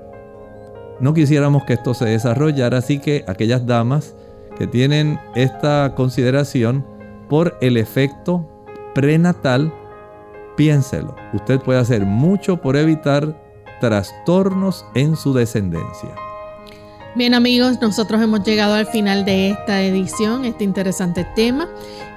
No 1.00 1.14
quisiéramos 1.14 1.64
que 1.64 1.74
esto 1.74 1.94
se 1.94 2.06
desarrollara, 2.06 2.80
así 2.80 3.00
que 3.00 3.24
aquellas 3.28 3.66
damas 3.66 4.16
que 4.58 4.68
tienen 4.68 5.20
esta 5.36 5.94
consideración 5.96 6.86
por 7.30 7.58
el 7.62 7.78
efecto 7.78 8.46
prenatal, 8.94 9.74
piénselo. 10.58 11.16
Usted 11.34 11.60
puede 11.62 11.80
hacer 11.80 12.06
mucho 12.06 12.58
por 12.58 12.76
evitar 12.76 13.42
trastornos 13.80 14.86
en 14.94 15.16
su 15.16 15.34
descendencia. 15.34 16.10
Bien 17.16 17.34
amigos, 17.34 17.82
nosotros 17.82 18.22
hemos 18.22 18.44
llegado 18.44 18.76
al 18.76 18.86
final 18.86 19.26
de 19.26 19.50
esta 19.50 19.82
edición, 19.82 20.46
este 20.46 20.64
interesante 20.64 21.26
tema. 21.36 21.68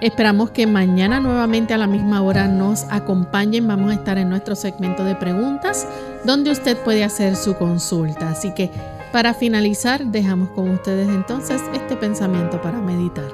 Esperamos 0.00 0.50
que 0.50 0.66
mañana 0.66 1.18
nuevamente 1.18 1.72
a 1.72 1.78
la 1.78 1.86
misma 1.86 2.20
hora 2.22 2.46
nos 2.46 2.84
acompañen. 2.90 3.66
Vamos 3.66 3.90
a 3.90 3.94
estar 3.94 4.18
en 4.18 4.28
nuestro 4.28 4.54
segmento 4.54 5.04
de 5.04 5.14
preguntas 5.14 5.86
donde 6.24 6.50
usted 6.50 6.76
puede 6.78 7.04
hacer 7.04 7.36
su 7.36 7.54
consulta. 7.54 8.30
Así 8.30 8.52
que 8.54 8.70
para 9.12 9.34
finalizar, 9.34 10.06
dejamos 10.06 10.50
con 10.50 10.70
ustedes 10.70 11.08
entonces 11.08 11.62
este 11.74 11.96
pensamiento 11.96 12.60
para 12.60 12.80
meditar. 12.80 13.30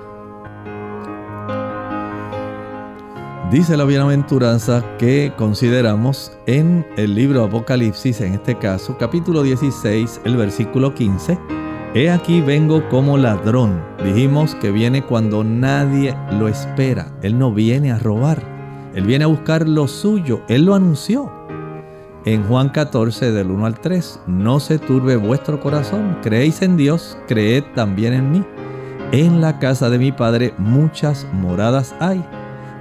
Dice 3.50 3.78
la 3.78 3.84
bienaventuranza 3.84 4.84
que 4.98 5.32
consideramos 5.38 6.32
en 6.46 6.86
el 6.96 7.14
libro 7.14 7.44
Apocalipsis, 7.44 8.20
en 8.20 8.34
este 8.34 8.58
caso, 8.58 8.98
capítulo 8.98 9.42
16, 9.42 10.20
el 10.24 10.36
versículo 10.36 10.94
15. 10.94 11.38
He 11.94 12.10
aquí 12.10 12.42
vengo 12.42 12.86
como 12.90 13.16
ladrón. 13.16 13.82
Dijimos 14.04 14.54
que 14.56 14.70
viene 14.70 15.06
cuando 15.06 15.44
nadie 15.44 16.14
lo 16.32 16.48
espera. 16.48 17.10
Él 17.22 17.38
no 17.38 17.54
viene 17.54 17.90
a 17.90 17.98
robar. 17.98 18.42
Él 18.94 19.04
viene 19.04 19.24
a 19.24 19.28
buscar 19.28 19.66
lo 19.66 19.88
suyo. 19.88 20.42
Él 20.48 20.64
lo 20.66 20.74
anunció. 20.74 21.37
En 22.24 22.44
Juan 22.44 22.68
14 22.68 23.32
del 23.32 23.50
1 23.50 23.66
al 23.66 23.80
3, 23.80 24.20
no 24.26 24.60
se 24.60 24.78
turbe 24.78 25.16
vuestro 25.16 25.60
corazón. 25.60 26.18
Creéis 26.22 26.62
en 26.62 26.76
Dios, 26.76 27.16
creed 27.26 27.64
también 27.74 28.12
en 28.12 28.30
mí. 28.30 28.44
En 29.12 29.40
la 29.40 29.58
casa 29.58 29.88
de 29.88 29.98
mi 29.98 30.12
Padre 30.12 30.52
muchas 30.58 31.26
moradas 31.32 31.94
hay 32.00 32.22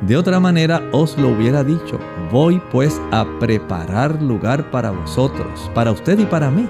de 0.01 0.15
otra 0.15 0.39
manera 0.39 0.83
os 0.91 1.17
lo 1.17 1.29
hubiera 1.29 1.63
dicho, 1.63 1.99
voy 2.31 2.61
pues 2.71 3.01
a 3.11 3.25
preparar 3.39 4.21
lugar 4.21 4.69
para 4.69 4.91
vosotros, 4.91 5.71
para 5.73 5.91
usted 5.91 6.19
y 6.19 6.25
para 6.25 6.51
mí. 6.51 6.67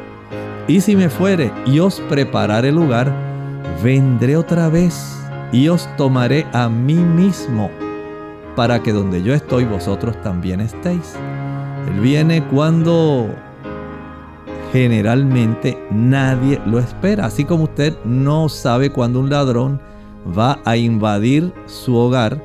Y 0.68 0.80
si 0.80 0.96
me 0.96 1.10
fuere 1.10 1.52
y 1.66 1.80
os 1.80 2.00
preparare 2.02 2.72
lugar, 2.72 3.14
vendré 3.84 4.38
otra 4.38 4.70
vez 4.70 5.20
y 5.52 5.68
os 5.68 5.94
tomaré 5.98 6.48
a 6.54 6.70
mí 6.70 6.96
mismo, 6.96 7.70
para 8.56 8.82
que 8.82 8.94
donde 8.94 9.22
yo 9.22 9.34
estoy 9.34 9.66
vosotros 9.66 10.22
también 10.22 10.62
estéis. 10.62 11.16
Él 11.88 12.02
viene 12.02 12.44
cuando 12.44 13.30
generalmente 14.72 15.78
nadie 15.90 16.62
lo 16.66 16.80
espera, 16.80 17.26
así 17.26 17.46
como 17.46 17.64
usted 17.64 17.96
no 18.04 18.50
sabe 18.50 18.92
cuándo 18.92 19.20
un 19.20 19.30
ladrón 19.30 19.80
va 20.38 20.60
a 20.66 20.76
invadir 20.76 21.54
su 21.66 21.96
hogar, 21.96 22.44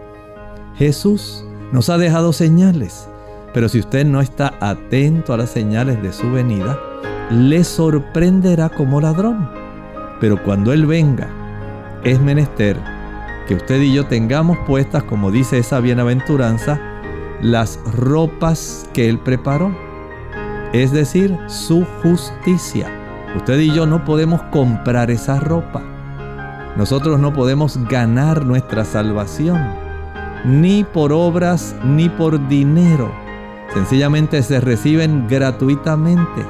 Jesús 0.77 1.45
nos 1.73 1.91
ha 1.91 1.99
dejado 1.99 2.33
señales, 2.33 3.09
pero 3.53 3.69
si 3.69 3.81
usted 3.81 4.07
no 4.07 4.21
está 4.21 4.55
atento 4.61 5.35
a 5.35 5.37
las 5.37 5.51
señales 5.51 6.01
de 6.03 6.13
su 6.13 6.31
venida, 6.31 6.79
le 7.31 7.65
sorprenderá 7.65 8.69
como 8.69 9.01
ladrón. 9.01 9.49
Pero 10.21 10.43
cuando 10.43 10.73
Él 10.73 10.87
venga, 10.87 11.29
es 12.05 12.21
menester 12.21 12.77
que 13.49 13.55
usted 13.55 13.81
y 13.81 13.93
yo 13.93 14.07
tengamos 14.07 14.59
puestas, 14.67 15.03
como 15.03 15.31
dice 15.31 15.59
esa 15.59 15.81
bienaventuranza, 15.81 16.81
las 17.43 17.79
ropas 17.97 18.89
que 18.95 19.09
Él 19.09 19.19
preparó, 19.19 19.77
es 20.73 20.93
decir, 20.93 21.37
su 21.49 21.85
justicia. 22.03 22.89
Usted 23.37 23.59
y 23.59 23.75
yo 23.75 23.85
no 23.87 24.05
podemos 24.05 24.41
comprar 24.45 25.11
esa 25.11 25.41
ropa. 25.41 25.83
Nosotros 26.77 27.19
no 27.19 27.33
podemos 27.33 27.77
ganar 27.89 28.47
nuestra 28.47 28.85
salvación 28.85 29.61
ni 30.45 30.85
por 30.85 31.13
obras 31.13 31.77
ni 31.85 32.09
por 32.09 32.49
dinero. 32.49 33.13
Sencillamente 33.75 34.43
se 34.43 34.61
reciben 34.61 35.27
gratuitamente. 35.29 36.45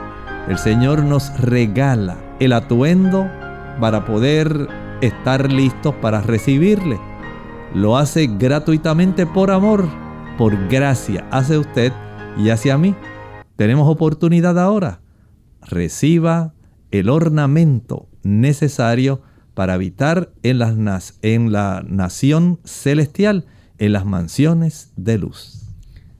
El 0.48 0.58
Señor 0.58 1.04
nos 1.04 1.38
regala 1.40 2.16
el 2.40 2.52
atuendo 2.52 3.28
para 3.80 4.04
poder 4.04 4.68
estar 5.00 5.50
listos 5.50 5.94
para 5.96 6.20
recibirle. 6.20 6.98
Lo 7.74 7.96
hace 7.96 8.26
gratuitamente 8.26 9.24
por 9.26 9.50
amor, 9.50 9.86
por 10.36 10.68
gracia 10.68 11.26
hace 11.30 11.58
usted 11.58 11.92
y 12.38 12.50
hacia 12.50 12.78
mí. 12.78 12.94
Tenemos 13.56 13.88
oportunidad 13.88 14.58
ahora. 14.58 15.00
Reciba 15.60 16.54
el 16.90 17.08
ornamento 17.08 18.08
necesario 18.22 19.22
para 19.54 19.74
habitar 19.74 20.32
en, 20.42 20.58
las, 20.58 21.18
en 21.22 21.52
la 21.52 21.84
nación 21.86 22.60
celestial 22.64 23.46
en 23.78 23.92
las 23.92 24.04
mansiones 24.04 24.92
de 24.96 25.18
luz. 25.18 25.62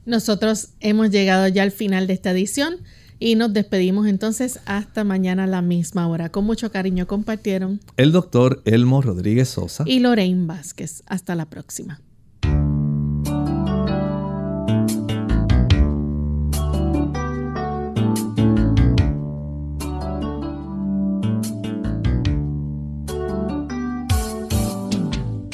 Nosotros 0.05 0.71
hemos 0.81 1.11
llegado 1.11 1.47
ya 1.49 1.63
al 1.63 1.71
final 1.71 2.07
de 2.07 2.15
esta 2.15 2.33
edición 2.33 2.77
y 3.19 3.37
nos 3.37 3.53
despedimos 3.53 4.09
entonces 4.09 4.59
hasta 4.65 5.05
mañana 5.05 5.45
a 5.45 5.47
la 5.47 5.63
misma 5.63 6.09
hora. 6.09 6.31
Con 6.31 6.45
mucho 6.45 6.73
cariño 6.73 7.07
compartieron 7.07 7.81
el 7.97 8.11
doctor 8.11 8.63
Elmo 8.65 9.01
Rodríguez 9.01 9.49
Sosa 9.49 9.85
y 9.87 10.01
Lorraine 10.01 10.47
Vázquez. 10.47 11.05
Hasta 11.07 11.37
la 11.37 11.47
próxima. 11.47 12.01